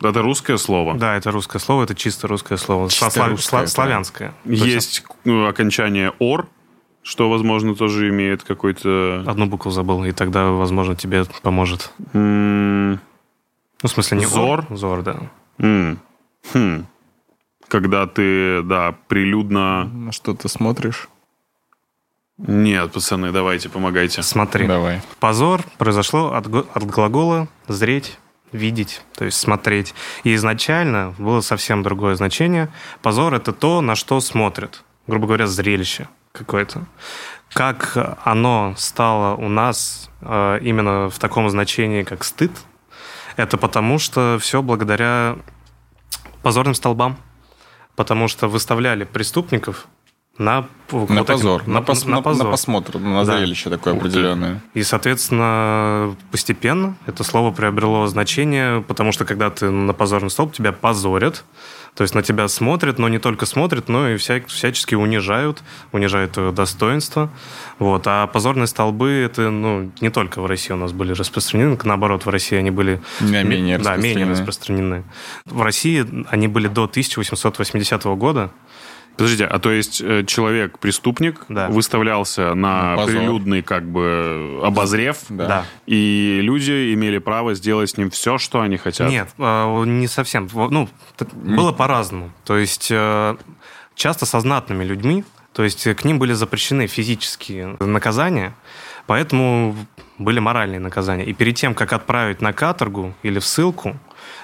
Это 0.00 0.20
русское 0.22 0.56
слово. 0.56 0.94
Да, 0.94 1.16
это 1.16 1.30
русское 1.30 1.58
слово, 1.60 1.84
это 1.84 1.94
чисто 1.94 2.26
русское 2.26 2.56
слово. 2.56 2.88
Чисто 2.90 3.06
Сла- 3.20 3.28
русское, 3.28 3.60
да. 3.60 3.66
славянское. 3.68 4.34
Есть 4.44 5.04
ну, 5.24 5.46
окончание 5.46 6.12
«ор», 6.18 6.48
что, 7.02 7.28
возможно, 7.28 7.74
тоже 7.74 8.08
имеет 8.10 8.44
какой-то... 8.44 9.24
Одну 9.26 9.46
букву 9.46 9.70
забыл, 9.70 10.04
и 10.04 10.12
тогда, 10.12 10.50
возможно, 10.50 10.94
тебе 10.94 11.24
поможет. 11.42 11.92
Ну, 12.12 12.98
в 13.82 13.88
смысле, 13.88 14.18
не 14.18 14.26
Зор? 14.26 14.66
ор, 14.70 14.76
зор, 14.76 15.02
да. 15.02 15.16
хм. 15.58 16.86
Когда 17.68 18.06
ты, 18.06 18.62
да, 18.62 18.94
прилюдно... 19.08 19.84
На 19.84 20.12
что 20.12 20.34
ты 20.34 20.48
смотришь? 20.48 21.08
Нет, 22.38 22.92
пацаны, 22.92 23.32
давайте, 23.32 23.68
помогайте. 23.68 24.22
Смотри. 24.22 24.66
Давай. 24.66 25.00
Позор 25.20 25.62
произошло 25.78 26.34
от, 26.34 26.46
от 26.46 26.84
глагола 26.84 27.48
«зреть», 27.68 28.18
«видеть», 28.52 29.02
то 29.14 29.24
есть 29.24 29.38
«смотреть». 29.38 29.94
И 30.24 30.34
изначально 30.34 31.14
было 31.18 31.40
совсем 31.40 31.82
другое 31.82 32.14
значение. 32.14 32.68
Позор— 33.00 33.34
это 33.34 33.52
то, 33.52 33.80
на 33.80 33.94
что 33.94 34.20
смотрят. 34.20 34.84
Грубо 35.06 35.26
говоря, 35.26 35.46
зрелище 35.46 36.08
какое-то. 36.32 36.84
Как 37.52 37.96
оно 38.24 38.74
стало 38.78 39.36
у 39.36 39.48
нас 39.48 40.10
э, 40.22 40.58
именно 40.62 41.10
в 41.10 41.18
таком 41.18 41.48
значении, 41.50 42.02
как 42.02 42.24
стыд, 42.24 42.50
это 43.36 43.56
потому 43.58 43.98
что 43.98 44.38
все 44.40 44.62
благодаря 44.62 45.36
позорным 46.42 46.74
столбам. 46.74 47.16
Потому 47.94 48.26
что 48.26 48.48
выставляли 48.48 49.04
преступников 49.04 49.86
на, 50.38 50.66
вот 50.90 51.10
На 51.10 51.16
этим- 51.20 51.26
позор. 51.26 51.68
На, 51.68 51.78
пос- 51.80 52.08
на- 52.08 52.16
на 52.16 52.22
позор. 52.22 52.50
посмотр, 52.50 52.98
на 52.98 53.22
Да. 53.22 53.36
зрелище 53.36 53.68
такое 53.68 53.94
определенное. 53.94 54.62
И, 54.72 54.82
соответственно, 54.82 56.16
постепенно 56.30 56.96
это 57.04 57.22
слово 57.22 57.50
приобрело 57.52 58.06
значение, 58.06 58.80
потому 58.80 59.12
что 59.12 59.26
когда 59.26 59.50
ты 59.50 59.68
на 59.70 59.92
позорный 59.92 60.30
столб, 60.30 60.54
тебя 60.54 60.72
позорят. 60.72 61.44
То 61.94 62.02
есть 62.04 62.14
на 62.14 62.22
тебя 62.22 62.48
смотрят, 62.48 62.98
но 62.98 63.08
не 63.10 63.18
только 63.18 63.44
смотрят, 63.44 63.88
но 63.90 64.08
и 64.08 64.16
вся- 64.16 64.46
всячески 64.46 64.94
унижают, 64.94 65.62
унижают 65.92 66.32
твое 66.32 66.50
достоинство. 66.50 67.28
Вот. 67.78 68.04
А 68.06 68.26
позорные 68.28 68.66
столбы, 68.66 69.10
это 69.10 69.50
ну, 69.50 69.92
не 70.00 70.08
только 70.08 70.40
в 70.40 70.46
России 70.46 70.72
у 70.72 70.76
нас 70.76 70.92
были 70.92 71.12
распространены, 71.12 71.78
наоборот, 71.84 72.24
в 72.24 72.30
России 72.30 72.56
они 72.56 72.70
были 72.70 73.02
Не, 73.20 73.44
менее 73.44 73.76
да, 73.76 73.96
менее 73.96 74.24
распространены. 74.26 75.02
распространены. 75.02 75.04
В 75.44 75.60
России 75.62 76.24
они 76.30 76.48
были 76.48 76.68
до 76.68 76.84
1880 76.84 78.04
года. 78.16 78.50
Подождите, 79.16 79.44
а 79.44 79.58
то 79.58 79.70
есть 79.70 80.00
э, 80.00 80.24
человек-преступник 80.24 81.44
Да. 81.48 81.68
выставлялся 81.68 82.54
на 82.54 82.96
позор. 82.96 83.10
прилюдный, 83.10 83.62
как 83.62 83.84
бы, 83.84 84.60
обозрев, 84.62 85.18
Да. 85.28 85.46
Да. 85.48 85.64
и 85.86 86.40
люди 86.42 86.94
имели 86.94 87.18
право 87.18 87.54
сделать 87.54 87.90
с 87.90 87.96
ним 87.96 88.10
все, 88.10 88.38
что 88.38 88.60
они 88.60 88.76
хотят. 88.78 89.10
Нет, 89.10 89.28
э, 89.38 89.84
не 89.86 90.06
совсем. 90.08 90.48
Ну, 90.52 90.88
было 91.34 91.72
по-разному. 91.72 92.32
То 92.44 92.56
есть 92.56 92.88
э, 92.90 93.36
часто 93.94 94.26
со 94.26 94.40
знатными 94.40 94.84
людьми, 94.84 95.24
то 95.52 95.62
есть 95.62 95.84
к 95.94 96.04
ним 96.04 96.18
были 96.18 96.32
запрещены 96.32 96.86
физические 96.86 97.76
наказания, 97.80 98.54
поэтому 99.06 99.76
были 100.18 100.38
моральные 100.40 100.80
наказания. 100.80 101.24
И 101.24 101.32
перед 101.34 101.56
тем, 101.56 101.74
как 101.74 101.92
отправить 101.92 102.40
на 102.40 102.52
каторгу 102.52 103.14
или 103.22 103.38
в 103.38 103.44
ссылку, 103.44 103.96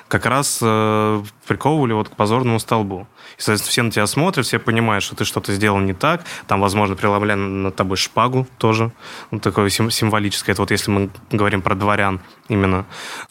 как 0.08 0.26
раз 0.26 0.58
э, 0.62 1.22
приковывали 1.46 1.92
вот 1.92 2.08
к 2.08 2.16
позорному 2.16 2.58
столбу. 2.58 3.06
И, 3.36 3.40
соответственно, 3.42 3.70
все 3.70 3.82
на 3.82 3.90
тебя 3.90 4.06
смотрят, 4.06 4.46
все 4.46 4.58
понимают, 4.58 5.04
что 5.04 5.14
ты 5.14 5.24
что-то 5.24 5.52
сделал 5.52 5.78
не 5.80 5.92
так. 5.92 6.22
Там, 6.46 6.60
возможно, 6.60 6.96
преломляли 6.96 7.38
над 7.38 7.76
тобой 7.76 7.96
шпагу 7.96 8.46
тоже. 8.58 8.90
Вот 9.30 9.42
такое 9.42 9.68
сим- 9.68 9.90
символическое. 9.90 10.54
Это 10.54 10.62
вот 10.62 10.70
если 10.70 10.90
мы 10.90 11.10
говорим 11.30 11.62
про 11.62 11.74
дворян 11.74 12.20
именно. 12.48 12.86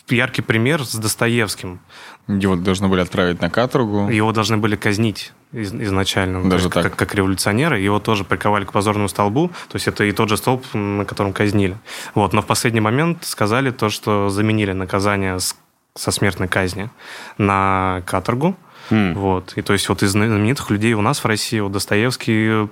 Яркий 0.09 0.41
пример 0.41 0.83
с 0.85 0.95
Достоевским. 0.95 1.79
Его 2.27 2.55
должны 2.55 2.89
были 2.89 3.01
отправить 3.01 3.41
на 3.41 3.49
каторгу. 3.49 4.09
Его 4.09 4.31
должны 4.33 4.57
были 4.57 4.75
казнить 4.75 5.31
из- 5.53 5.73
изначально. 5.73 6.47
Даже 6.49 6.65
есть 6.65 6.73
так? 6.73 6.83
Как, 6.83 6.95
как 6.95 7.15
революционера. 7.15 7.79
Его 7.79 7.99
тоже 7.99 8.23
приковали 8.23 8.65
к 8.65 8.71
позорному 8.73 9.07
столбу. 9.09 9.47
То 9.69 9.75
есть 9.75 9.87
это 9.87 10.03
и 10.03 10.11
тот 10.11 10.29
же 10.29 10.37
столб, 10.37 10.65
на 10.73 11.05
котором 11.05 11.33
казнили. 11.33 11.77
Вот. 12.15 12.33
Но 12.33 12.41
в 12.41 12.45
последний 12.45 12.81
момент 12.81 13.23
сказали 13.23 13.71
то, 13.71 13.89
что 13.89 14.29
заменили 14.29 14.73
наказание 14.73 15.39
с- 15.39 15.55
со 15.97 16.11
смертной 16.11 16.47
казни 16.47 16.89
на 17.37 18.01
каторгу. 18.05 18.55
М. 18.89 19.13
Вот. 19.15 19.53
И 19.55 19.61
то 19.61 19.73
есть 19.73 19.89
вот 19.89 20.03
из 20.03 20.11
знаменитых 20.11 20.69
людей 20.69 20.93
у 20.93 21.01
нас 21.01 21.23
в 21.23 21.25
России 21.25 21.59
вот 21.59 21.71
Достоевский 21.73 22.69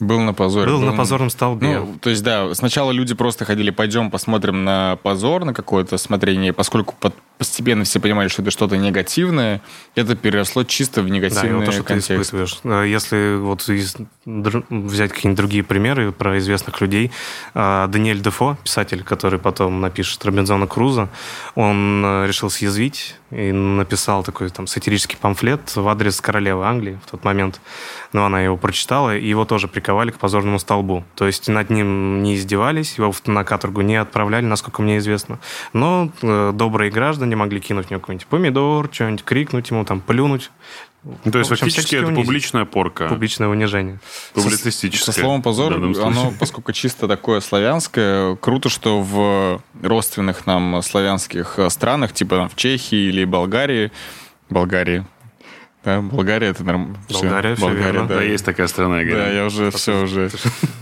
Был 0.00 0.20
на 0.20 0.34
позоре. 0.34 0.70
был 0.70 0.80
на 0.80 0.92
позорном 0.92 1.30
столбе. 1.30 1.80
Ну, 1.80 1.96
то 2.00 2.10
есть, 2.10 2.22
да, 2.22 2.54
сначала 2.54 2.90
люди 2.90 3.14
просто 3.14 3.44
ходили, 3.44 3.70
пойдем 3.70 4.10
посмотрим 4.10 4.64
на 4.64 4.96
позор, 5.02 5.44
на 5.44 5.54
какое-то 5.54 5.96
смотрение, 5.96 6.52
поскольку 6.52 6.94
под- 7.00 7.14
постепенно 7.38 7.84
все 7.84 7.98
понимали, 8.00 8.28
что 8.28 8.42
это 8.42 8.50
что-то 8.50 8.76
негативное, 8.76 9.62
это 9.94 10.14
переросло 10.16 10.64
чисто 10.64 11.02
в 11.02 11.06
Да, 11.06 11.10
негативный 11.14 11.56
вот 11.56 11.64
то, 11.66 11.72
что 11.72 11.82
контекст. 11.82 12.08
ты 12.08 12.14
испытываешь. 12.20 12.58
Э, 12.64 12.84
Если 12.86 13.36
вот 13.36 13.66
из 13.68 13.96
взять 14.26 15.12
какие-нибудь 15.12 15.36
другие 15.36 15.62
примеры 15.62 16.12
про 16.12 16.38
известных 16.38 16.80
людей, 16.80 17.10
э, 17.54 17.86
Даниэль 17.88 18.20
Дефо, 18.20 18.56
писатель, 18.64 19.02
который 19.02 19.38
потом 19.38 19.80
напишет 19.80 20.24
Робинзона 20.24 20.66
Круза, 20.66 21.08
он 21.54 22.02
э, 22.04 22.26
решил 22.26 22.50
съязвить 22.50 23.16
и 23.30 23.52
написал 23.52 24.22
такой 24.22 24.50
там 24.50 24.66
сатирический 24.66 25.18
памфлет 25.18 25.74
в 25.74 25.86
адрес 25.88 26.20
королевы 26.20 26.64
Англии 26.64 26.98
в 27.04 27.10
тот 27.10 27.24
момент. 27.24 27.60
Но 28.12 28.24
она 28.24 28.40
его 28.40 28.56
прочитала, 28.56 29.16
и 29.16 29.26
его 29.26 29.44
тоже 29.44 29.68
приковали 29.68 30.10
к 30.10 30.18
позорному 30.18 30.58
столбу. 30.58 31.04
То 31.16 31.26
есть 31.26 31.48
над 31.48 31.70
ним 31.70 32.22
не 32.22 32.36
издевались, 32.36 32.98
его 32.98 33.12
на 33.26 33.44
каторгу 33.44 33.80
не 33.80 33.96
отправляли, 33.96 34.44
насколько 34.44 34.82
мне 34.82 34.98
известно. 34.98 35.38
Но 35.72 36.10
э, 36.22 36.52
добрые 36.54 36.90
граждане 36.90 37.36
могли 37.36 37.60
кинуть 37.60 37.86
в 37.86 37.90
него 37.90 38.00
какой-нибудь 38.00 38.26
помидор, 38.28 38.88
что-нибудь 38.92 39.24
крикнуть 39.24 39.70
ему, 39.70 39.84
там, 39.84 40.00
плюнуть. 40.00 40.50
Ну, 41.24 41.30
То 41.30 41.38
есть 41.38 41.52
общем, 41.52 41.66
фактически 41.66 41.94
это 41.96 42.06
унизить. 42.06 42.24
публичная 42.24 42.64
порка. 42.64 43.06
Публичное 43.08 43.46
унижение. 43.48 44.00
Публицистическая. 44.34 45.14
Со 45.14 45.20
словом 45.20 45.42
позор, 45.42 45.74
оно, 45.74 46.32
поскольку 46.38 46.72
чисто 46.72 47.06
такое 47.06 47.40
славянское, 47.40 48.34
круто, 48.36 48.68
что 48.68 49.00
в 49.02 49.62
родственных 49.82 50.46
нам 50.46 50.82
славянских 50.82 51.60
странах, 51.68 52.12
типа 52.12 52.48
в 52.48 52.56
Чехии 52.56 53.08
или 53.08 53.24
Болгарии, 53.24 53.92
Болгарии, 54.50 55.06
да, 55.84 56.00
Болгария 56.00 56.48
это 56.48 56.64
нормально. 56.64 56.98
Болгария, 57.08 57.54
всё 57.54 57.72
верно. 57.72 58.08
Да, 58.08 58.20
есть 58.20 58.44
такая 58.44 58.66
страна, 58.66 59.02
Игорь. 59.02 59.14
Да, 59.14 59.30
я 59.30 59.46
уже 59.46 59.70
все 59.70 60.02
уже. 60.02 60.30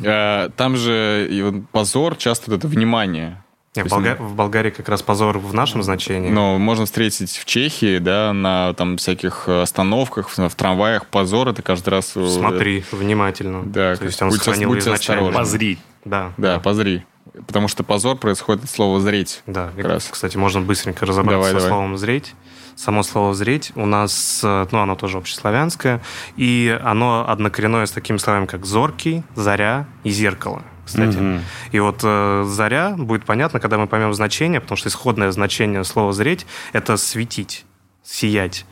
А, 0.03 0.49
Там 0.57 0.79
же 0.79 1.29
и 1.31 1.63
позор 1.73 2.17
часто 2.17 2.51
вот 2.51 2.61
это 2.61 2.69
внимание. 2.69 3.44
Не, 3.77 3.83
То 3.83 3.89
в, 3.89 3.93
Болга- 3.93 4.17
в 4.21 4.35
Болгарии 4.35 4.71
как 4.71 4.89
раз 4.89 5.03
позор 5.03 5.39
в 5.39 5.53
нашем 5.53 5.83
значении. 5.83 6.31
Но 6.31 6.59
можно 6.59 6.87
встретить 6.87 7.37
в 7.37 7.45
Чехии, 7.45 7.99
да, 7.99 8.33
на 8.33 8.73
там 8.75 8.97
всяких 8.99 9.49
остановках, 9.49 10.29
в, 10.29 10.39
в 10.49 10.55
трамваях 10.55 11.07
позор, 11.07 11.49
это 11.49 11.61
каждый 11.63 11.89
раз... 11.91 12.13
э, 12.17 12.29
Смотри 12.29 12.85
внимательно. 12.93 13.63
Да, 13.65 13.97
То 13.97 14.05
есть 14.05 14.23
он 14.23 14.29
будь 14.29 14.39
сохранил 14.43 14.69
будь 14.69 14.79
изначально. 14.79 15.23
осторожен. 15.29 15.41
Позри. 15.41 15.79
Да, 16.05 16.33
Да, 16.37 16.61
позри. 16.61 17.05
Потому 17.49 17.67
что 17.67 17.83
позор 17.83 18.17
происходит 18.17 18.63
от 18.65 18.71
слова 18.71 19.01
«зреть». 19.01 19.43
Да, 19.47 19.71
Как 19.77 19.87
раз. 19.87 20.09
кстати, 20.09 20.37
можно 20.37 20.61
быстренько 20.61 21.05
разобраться 21.05 21.39
Давай, 21.39 21.51
со 21.51 21.57
давай. 21.57 21.69
словом 21.71 21.99
«зреть». 21.99 22.35
Само 22.77 23.03
слово 23.03 23.35
«зреть» 23.35 23.73
у 23.75 23.87
нас, 23.87 24.41
э, 24.45 24.67
ну, 24.71 24.79
оно 24.79 24.95
тоже 24.95 25.19
общеславянское, 25.19 26.01
и 26.37 26.79
оно 26.85 27.25
однокоренное 27.29 27.87
с 27.87 27.91
такими 27.91 28.19
словами, 28.19 28.47
как 28.47 28.65
«зоркий», 28.67 29.25
«заря» 29.35 29.87
и 30.05 30.11
«зеркало», 30.11 30.63
кстати. 30.85 31.17
Мгм. 31.17 31.43
И 31.73 31.81
вот 31.81 32.01
э, 32.03 32.45
«заря» 32.47 32.95
будет 32.97 33.25
понятно, 33.25 33.61
когда 33.61 33.79
мы 33.79 33.87
поймем 33.87 34.15
значение, 34.15 34.61
потому 34.61 34.77
что 34.77 34.89
исходное 34.89 35.31
значение 35.31 35.85
слова 35.85 36.13
«зреть»— 36.13 36.47
это 36.73 36.97
«светить», 36.97 37.65
«сиять». 38.03 38.67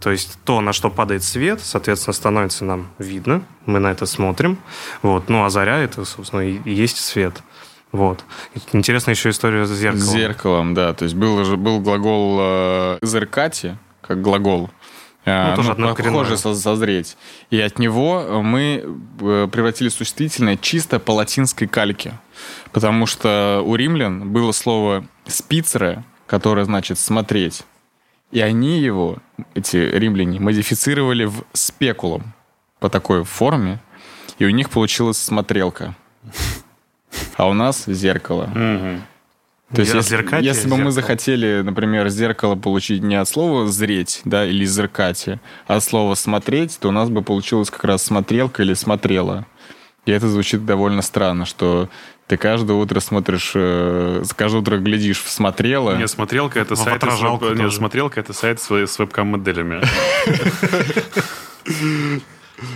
То 0.00 0.10
есть 0.10 0.38
то, 0.44 0.60
на 0.60 0.72
что 0.72 0.90
падает 0.90 1.24
свет, 1.24 1.60
соответственно, 1.60 2.14
становится 2.14 2.64
нам 2.64 2.88
видно, 2.98 3.42
мы 3.66 3.80
на 3.80 3.88
это 3.88 4.06
смотрим. 4.06 4.58
Вот. 5.02 5.28
Ну, 5.28 5.44
а 5.44 5.50
заря— 5.50 5.78
это, 5.78 6.04
собственно, 6.04 6.40
и 6.40 6.60
и 6.64 6.72
есть 6.72 6.98
свет. 6.98 7.42
Вот. 7.90 8.24
Интересная 8.72 9.14
еще 9.14 9.30
история 9.30 9.66
с 9.66 9.70
зеркалом. 9.70 10.06
С 10.06 10.12
зеркалом, 10.12 10.74
да. 10.74 10.92
То 10.92 11.04
есть 11.04 11.16
был, 11.16 11.44
же, 11.44 11.56
был 11.56 11.80
глагол 11.80 12.38
э, 12.40 12.98
«зеркати», 13.02 13.76
как 14.00 14.20
глагол. 14.22 14.70
Э, 15.28 15.50
Ну, 15.50 15.56
тоже 15.56 15.72
однокоренное. 15.72 16.18
похоже 16.18 16.36
со- 16.38 16.54
созреть. 16.54 17.16
И 17.50 17.60
от 17.60 17.78
него 17.78 18.42
мы 18.42 18.84
э, 19.20 19.48
превратили 19.50 19.88
существительное 19.88 20.56
чисто 20.56 20.98
по 20.98 21.12
латинской 21.12 21.66
кальке. 21.68 22.14
Потому 22.72 23.06
что 23.06 23.62
у 23.64 23.74
римлян 23.76 24.30
было 24.30 24.52
слово 24.52 25.04
«спицере», 25.26 26.04
которое 26.26 26.64
значит 26.64 26.98
«смотреть». 26.98 27.64
И 28.30 28.40
они 28.40 28.78
его, 28.80 29.18
эти 29.54 29.76
римляне, 29.76 30.38
модифицировали 30.38 31.24
в 31.24 31.44
спекулум 31.54 32.34
по 32.78 32.90
такой 32.90 33.24
форме, 33.24 33.78
и 34.38 34.44
у 34.44 34.50
них 34.50 34.68
получилась 34.70 35.16
смотрелка. 35.16 35.94
А 37.36 37.48
у 37.48 37.54
нас 37.54 37.84
зеркало. 37.86 38.50
То 39.72 39.82
есть, 39.82 39.92
если, 39.92 40.42
если 40.42 40.68
бы 40.68 40.78
мы 40.78 40.90
захотели, 40.90 41.60
например, 41.62 42.08
зеркало 42.08 42.54
получить 42.54 43.02
не 43.02 43.16
от 43.16 43.28
слова 43.28 43.66
зреть, 43.66 44.22
да, 44.24 44.46
или 44.46 44.64
зеркати, 44.64 45.40
а 45.66 45.76
от 45.76 45.84
слова 45.84 46.14
смотреть, 46.14 46.78
то 46.80 46.88
у 46.88 46.92
нас 46.92 47.10
бы 47.10 47.22
получилось 47.22 47.70
как 47.70 47.84
раз 47.84 48.02
смотрелка 48.02 48.62
или 48.62 48.72
смотрела. 48.72 49.46
И 50.06 50.10
это 50.10 50.26
звучит 50.26 50.64
довольно 50.64 51.02
странно, 51.02 51.44
что 51.44 51.90
ты 52.28 52.38
каждое 52.38 52.74
утро 52.74 53.00
смотришь, 53.00 53.52
э, 53.54 54.22
каждое 54.36 54.62
утро 54.62 54.78
глядишь 54.78 55.22
в 55.22 55.30
смотрела. 55.30 55.96
Не, 55.96 56.08
смотрелка 56.08 56.60
это 56.60 56.74
сайт 56.74 57.02
с 57.02 57.06
веб- 57.06 57.50
не, 57.54 57.64
тоже. 57.64 57.76
смотрелка 57.76 58.20
это 58.20 58.32
сайт 58.32 58.60
с, 58.60 58.70
с 58.70 58.98
вебкам-моделями. 58.98 59.82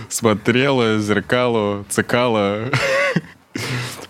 Смотрела, 0.09 0.99
зеркало, 0.99 1.85
цикало. 1.89 2.69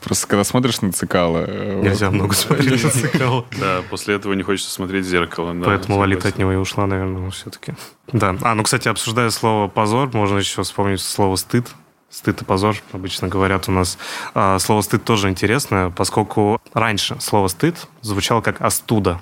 Просто 0.04 0.28
когда 0.28 0.44
смотришь 0.44 0.82
на 0.82 0.92
цикало... 0.92 1.46
э, 1.48 1.82
Нельзя 1.82 2.12
много 2.12 2.34
смотреть 2.36 2.84
на 2.84 2.90
зеркало. 2.90 3.46
Да, 3.60 3.82
после 3.90 4.16
этого 4.16 4.34
не 4.34 4.44
хочется 4.44 4.72
смотреть 4.72 5.06
в 5.06 5.10
зеркало. 5.10 5.56
Поэтому 5.64 5.98
Лолита 5.98 6.28
от 6.28 6.38
него 6.38 6.52
и 6.52 6.56
ушла, 6.56 6.86
наверное, 6.86 7.30
все-таки. 7.32 7.74
Да. 8.12 8.36
А, 8.42 8.56
ну, 8.56 8.64
кстати, 8.64 8.88
обсуждая 8.88 9.30
слово 9.30 9.68
«позор», 9.68 10.10
можно 10.14 10.38
еще 10.38 10.64
вспомнить 10.64 11.02
слово 11.02 11.36
«стыд». 11.36 11.68
Стыд 12.10 12.42
и 12.42 12.46
позор, 12.46 12.76
обычно 12.92 13.28
говорят 13.28 13.68
у 13.70 13.72
нас. 13.72 13.98
А, 14.36 14.60
слово 14.60 14.82
«стыд» 14.82 15.04
тоже 15.04 15.30
интересно, 15.30 15.92
поскольку 15.96 16.62
раньше 16.74 17.16
слово 17.20 17.48
«стыд» 17.48 17.88
звучало 18.02 18.42
как 18.42 18.62
«остуда». 18.62 19.22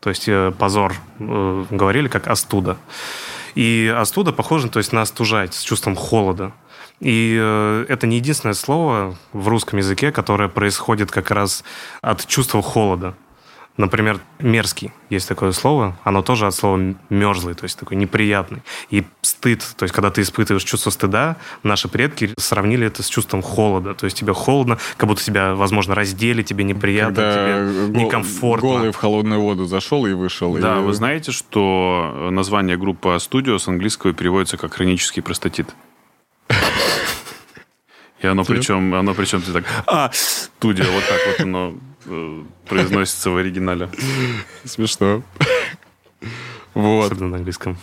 То 0.00 0.08
есть 0.08 0.28
э, 0.28 0.50
позор 0.58 0.94
э, 1.18 1.64
говорили 1.70 2.08
как 2.08 2.28
«остуда». 2.28 2.78
И 3.54 3.92
«остуда» 3.94 4.32
похоже 4.32 4.68
то 4.68 4.78
есть, 4.78 4.92
на 4.92 5.02
«остужать» 5.02 5.54
с 5.54 5.62
чувством 5.62 5.96
холода. 5.96 6.52
И 7.00 7.36
э, 7.40 7.86
это 7.88 8.06
не 8.06 8.16
единственное 8.16 8.54
слово 8.54 9.16
в 9.32 9.48
русском 9.48 9.78
языке, 9.78 10.12
которое 10.12 10.48
происходит 10.48 11.10
как 11.10 11.30
раз 11.30 11.64
от 12.02 12.26
чувства 12.26 12.60
холода. 12.62 13.14
Например, 13.76 14.20
мерзкий 14.40 14.92
есть 15.08 15.26
такое 15.26 15.52
слово, 15.52 15.96
оно 16.04 16.20
тоже 16.20 16.46
от 16.46 16.54
слова 16.54 16.78
мерзлый, 17.08 17.54
то 17.54 17.64
есть 17.64 17.78
такой 17.78 17.96
неприятный. 17.96 18.62
И 18.90 19.04
стыд, 19.22 19.64
то 19.78 19.84
есть 19.84 19.94
когда 19.94 20.10
ты 20.10 20.20
испытываешь 20.20 20.64
чувство 20.64 20.90
стыда, 20.90 21.36
наши 21.62 21.88
предки 21.88 22.34
сравнили 22.36 22.86
это 22.86 23.02
с 23.02 23.06
чувством 23.08 23.40
холода. 23.40 23.94
То 23.94 24.04
есть 24.04 24.18
тебе 24.18 24.34
холодно, 24.34 24.76
как 24.98 25.08
будто 25.08 25.22
тебя, 25.24 25.54
возможно, 25.54 25.94
раздели, 25.94 26.42
тебе 26.42 26.64
неприятно, 26.64 27.14
Когда 27.14 27.32
тебе 27.32 27.86
гол- 27.92 28.04
некомфортно. 28.04 28.68
голый 28.68 28.92
в 28.92 28.96
холодную 28.96 29.40
воду 29.40 29.64
зашел 29.64 30.04
и 30.04 30.12
вышел. 30.12 30.52
Да, 30.58 30.78
и- 30.78 30.82
вы 30.82 30.92
знаете, 30.92 31.32
что 31.32 32.28
название 32.30 32.76
группы 32.76 33.08
Studio 33.16 33.58
с 33.58 33.66
английского 33.66 34.12
переводится 34.12 34.58
как 34.58 34.74
хронический 34.74 35.22
простатит. 35.22 35.74
И 38.22 38.26
оно 38.26 38.44
причем, 38.44 38.94
оно 38.94 39.14
причем 39.14 39.40
ты 39.42 39.52
так, 39.52 39.64
а, 39.86 40.10
студия, 40.12 40.84
вот 40.90 41.02
так 41.08 41.18
вот 41.26 41.40
оно 41.46 41.74
э, 42.06 42.42
произносится 42.68 43.30
в 43.30 43.36
оригинале. 43.36 43.88
Смешно. 44.64 45.22
Вот, 46.74 47.06
Особенно 47.12 47.28
на 47.30 47.36
английском. 47.38 47.78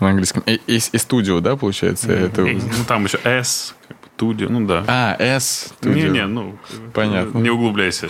на 0.00 0.08
английском. 0.10 0.42
И, 0.46 0.54
и- 0.66 0.76
и 0.92 0.98
студио, 0.98 1.40
да, 1.40 1.56
получается? 1.56 2.10
Это... 2.12 2.42
Ну, 2.42 2.60
там 2.88 3.04
еще 3.04 3.18
S, 3.22 3.74
как 3.86 3.96
бы, 3.98 4.06
студия, 4.16 4.48
ну 4.48 4.66
да. 4.66 4.84
А, 4.88 5.16
S. 5.18 5.74
Не-не, 5.82 6.26
ну, 6.26 6.58
Понятно. 6.94 7.38
не 7.38 7.50
углубляйся. 7.50 8.08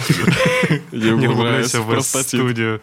Не 0.93 1.11
углубляйся 1.13 1.81
в 1.83 1.89
простатит. 1.89 2.83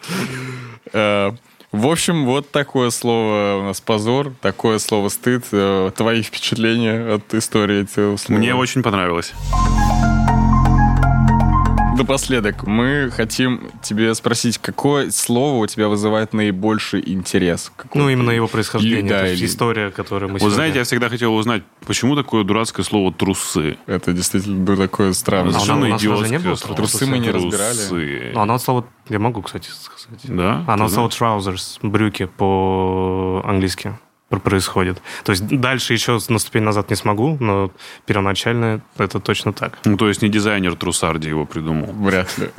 В 1.73 1.87
общем, 1.87 2.25
вот 2.25 2.51
такое 2.51 2.91
слово 2.91 3.57
у 3.57 3.63
нас 3.63 3.81
позор, 3.81 4.31
такое 4.41 4.77
слово 4.77 5.09
стыд. 5.09 5.43
Э, 5.51 5.89
Твои 5.95 6.21
впечатления 6.21 7.15
от 7.15 7.33
истории 7.33 7.81
этого 7.81 8.15
слова? 8.17 8.37
Мне 8.37 8.53
очень 8.53 8.83
понравилось. 8.83 9.33
Напоследок, 11.95 12.63
мы 12.63 13.11
хотим 13.15 13.69
тебе 13.83 14.13
спросить, 14.15 14.57
какое 14.57 15.11
слово 15.11 15.59
у 15.63 15.67
тебя 15.67 15.87
вызывает 15.87 16.33
наибольший 16.33 17.03
интерес? 17.05 17.71
Какое 17.75 18.01
Ну, 18.03 18.09
именно 18.09 18.31
его 18.31 18.47
происхождение, 18.47 18.99
Или- 19.01 19.09
да, 19.09 19.19
то 19.19 19.27
есть 19.27 19.41
или- 19.41 19.47
история, 19.47 19.91
которую 19.91 20.29
мы 20.29 20.33
Вот 20.33 20.39
сегодня- 20.39 20.55
знаете, 20.55 20.77
я 20.79 20.83
всегда 20.85 21.09
хотел 21.09 21.35
узнать, 21.35 21.61
почему 21.85 22.15
такое 22.15 22.43
дурацкое 22.43 22.83
слово 22.83 23.13
«трусы»? 23.13 23.77
Это 23.85 24.11
действительно 24.11 24.63
было 24.63 24.77
такое 24.87 25.13
странное. 25.13 25.45
А 25.45 25.49
у 25.49 25.51
Совершенно 25.53 25.87
нас 25.89 26.01
идиотское 26.01 26.29
не 26.29 26.39
было 26.39 26.55
слово. 26.55 26.75
Трусы 26.75 27.05
мы 27.05 27.19
не 27.19 27.29
разбирали. 27.29 27.75
Трусы. 27.77 28.31
Ну, 28.33 28.39
оно 28.41 28.53
от 28.55 28.61
слова... 28.61 28.85
Я 29.09 29.19
могу, 29.19 29.41
кстати, 29.43 29.69
сказать. 29.69 30.19
Да? 30.23 30.63
Оно 30.67 30.85
от 30.85 30.91
слова 30.91 31.09
trousers, 31.09 31.77
брюки 31.83 32.25
по-английски 32.25 33.97
происходит. 34.39 35.01
То 35.23 35.31
есть 35.31 35.47
дальше 35.47 35.93
еще 35.93 36.19
на 36.29 36.39
ступень 36.39 36.63
назад 36.63 36.89
не 36.89 36.95
смогу, 36.95 37.37
но 37.39 37.71
первоначально 38.05 38.81
это 38.97 39.19
точно 39.19 39.53
так. 39.53 39.79
Ну, 39.85 39.97
то 39.97 40.07
есть 40.07 40.21
не 40.21 40.29
дизайнер 40.29 40.75
Трусарди 40.75 41.29
его 41.29 41.45
придумал. 41.45 41.91
Вряд 41.93 42.37
ли. 42.37 42.49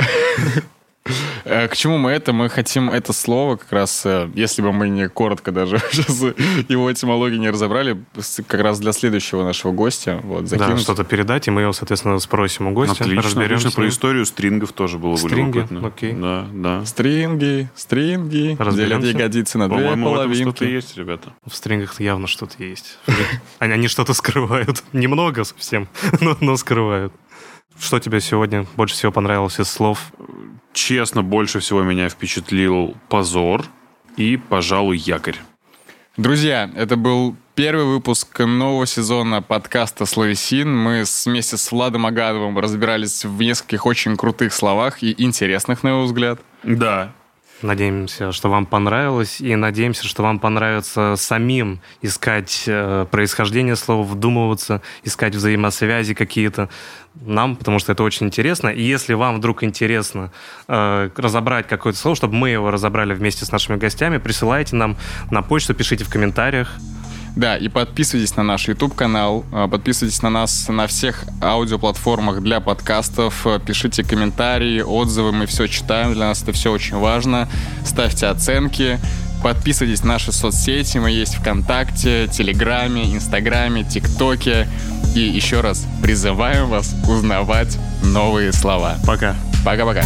Э, 1.45 1.69
К 1.69 1.77
чему 1.77 1.99
мы 1.99 2.13
это? 2.13 2.33
Мы 2.33 2.49
хотим 2.49 2.89
это 2.89 3.13
слово 3.13 3.57
как 3.57 3.71
раз, 3.73 4.07
э, 4.07 4.31
если 4.35 4.63
бы 4.63 4.73
мы 4.73 4.89
не 4.89 5.09
коротко 5.09 5.53
даже 5.53 5.79
сейчас 5.93 6.23
его 6.69 6.91
этимологию 6.91 7.39
не 7.41 7.51
разобрали, 7.51 8.03
как 8.47 8.61
раз 8.63 8.81
для 8.81 8.93
следующего 8.93 9.45
нашего 9.45 9.73
гостя. 9.73 10.21
Вот, 10.25 10.45
Да, 10.45 10.47
закинуть. 10.59 10.81
что-то 10.81 11.05
передать, 11.05 11.47
и 11.47 11.51
мы 11.51 11.61
его, 11.61 11.75
соответственно, 11.75 12.19
спросим 12.21 12.69
у 12.69 12.71
гостя, 12.73 13.05
Отлично, 13.05 13.23
разберемся. 13.23 13.69
отлично. 13.69 13.83
Про 13.83 13.89
историю 13.89 14.25
стрингов 14.27 14.73
тоже 14.73 14.97
было 14.99 15.13
бы 15.13 15.19
Стринги, 15.19 15.59
любопытно. 15.59 15.87
окей. 15.87 16.13
Да, 16.15 16.47
да. 16.53 16.85
Стринги, 16.87 17.69
стринги, 17.77 18.57
Разберемся. 18.59 19.01
делят 19.09 19.19
ягодицы 19.21 19.59
на 19.59 19.69
две 19.69 19.79
этом 19.81 20.01
что-то 20.01 20.15
половинки. 20.17 20.65
есть, 20.65 20.97
ребята. 20.97 21.35
В 21.47 21.55
стрингах 21.55 22.01
явно 22.01 22.27
что-то 22.27 22.63
есть. 22.65 22.99
Они, 23.59 23.89
что-то 23.89 24.15
скрывают. 24.15 24.83
Немного 24.95 25.45
совсем, 25.45 25.89
но 26.41 26.57
скрывают. 26.57 27.13
Что 27.79 27.99
тебе 27.99 28.21
сегодня 28.21 28.67
больше 28.77 28.95
всего 28.95 29.13
понравилось 29.13 29.59
из 29.61 29.69
слов? 29.69 30.13
Честно, 30.73 31.23
больше 31.23 31.61
всего 31.61 31.83
меня 31.83 32.09
впечатлил 32.09 32.97
позор 33.09 33.65
и, 34.17 34.37
пожалуй, 34.37 34.97
якорь. 34.99 35.37
Друзья, 36.17 36.71
это 36.77 36.97
был 36.97 37.37
первый 37.57 37.87
выпуск 37.87 38.39
нового 38.39 38.87
сезона 38.87 39.43
подкаста 39.43 40.07
«Словесин». 40.07 40.77
Мы 40.77 41.05
вместе 41.25 41.57
с 41.57 41.73
Владом 41.73 42.07
Агановым 42.07 42.59
разбирались 42.59 43.25
в 43.25 43.41
нескольких 43.41 43.87
очень 43.87 44.17
крутых 44.17 44.53
словах 44.53 45.03
и 45.03 45.15
интересных, 45.19 45.83
на 45.83 45.89
его 45.89 46.05
взгляд. 46.05 46.41
Да. 46.63 47.13
Надеемся, 47.63 48.33
что 48.33 48.51
вам 48.51 48.67
понравилось, 48.67 49.41
и 49.41 49.55
надеемся, 49.57 50.07
что 50.07 50.23
вам 50.23 50.39
понравится 50.39 51.15
самим 51.17 51.81
искать 52.03 52.65
э, 52.67 53.07
происхождение 53.11 53.77
слова, 53.77 54.03
вдумываться, 54.03 54.83
искать 55.03 55.35
взаимосвязи 55.35 56.15
какие-то 56.15 56.69
нам, 57.15 57.57
потому 57.57 57.79
что 57.79 57.93
это 57.93 58.03
очень 58.03 58.27
интересно. 58.27 58.69
И 58.69 58.83
если 58.83 59.15
вам 59.15 59.37
вдруг 59.37 59.63
интересно 59.63 60.33
э, 60.69 61.11
разобрать 61.17 61.69
какое-то 61.69 61.99
слово, 61.99 62.17
чтобы 62.17 62.35
мы 62.35 62.51
его 62.51 62.71
разобрали 62.71 63.15
вместе 63.15 63.45
с 63.45 63.53
нашими 63.53 63.77
гостями, 63.77 64.19
присылайте 64.19 64.77
нам 64.77 64.97
на 65.31 65.43
почту, 65.43 65.75
пишите 65.75 66.05
в 66.05 66.11
комментариях. 66.11 66.77
Да, 67.37 67.57
и 67.57 67.69
подписывайтесь 67.69 68.37
на 68.37 68.45
наш 68.45 68.69
YouTube-канал, 68.69 69.45
э, 69.53 69.67
подписывайтесь 69.69 70.23
на 70.23 70.31
нас 70.31 70.69
на 70.69 70.87
всех 70.87 71.25
аудиоплатформах 71.43 72.41
для 72.41 72.61
подкастов, 72.61 73.45
э, 73.47 73.59
пишите 73.65 74.05
комментарии, 74.05 74.81
отзывы, 74.81 75.33
мы 75.33 75.47
все 75.47 75.67
читаем, 75.67 76.15
для 76.15 76.27
нас 76.27 76.43
это 76.43 76.53
все 76.53 76.71
очень 76.71 76.97
важно. 76.97 77.49
Ставьте 77.85 78.27
оценки, 78.27 79.01
подписывайтесь 79.43 80.03
на 80.03 80.13
наши 80.13 80.31
соцсети, 80.31 80.99
мы 80.99 81.11
есть 81.11 81.35
ВКонтакте, 81.35 82.29
Телеграме, 82.29 83.13
Инстаграме, 83.13 83.83
ТикТоке. 83.83 84.69
И 85.17 85.21
еще 85.21 85.61
раз 85.61 85.87
призываем 86.03 86.69
вас 86.69 86.95
узнавать 87.09 87.79
новые 88.03 88.53
слова. 88.53 88.97
Пока. 89.07 89.37
Пока-пока. 89.65 90.05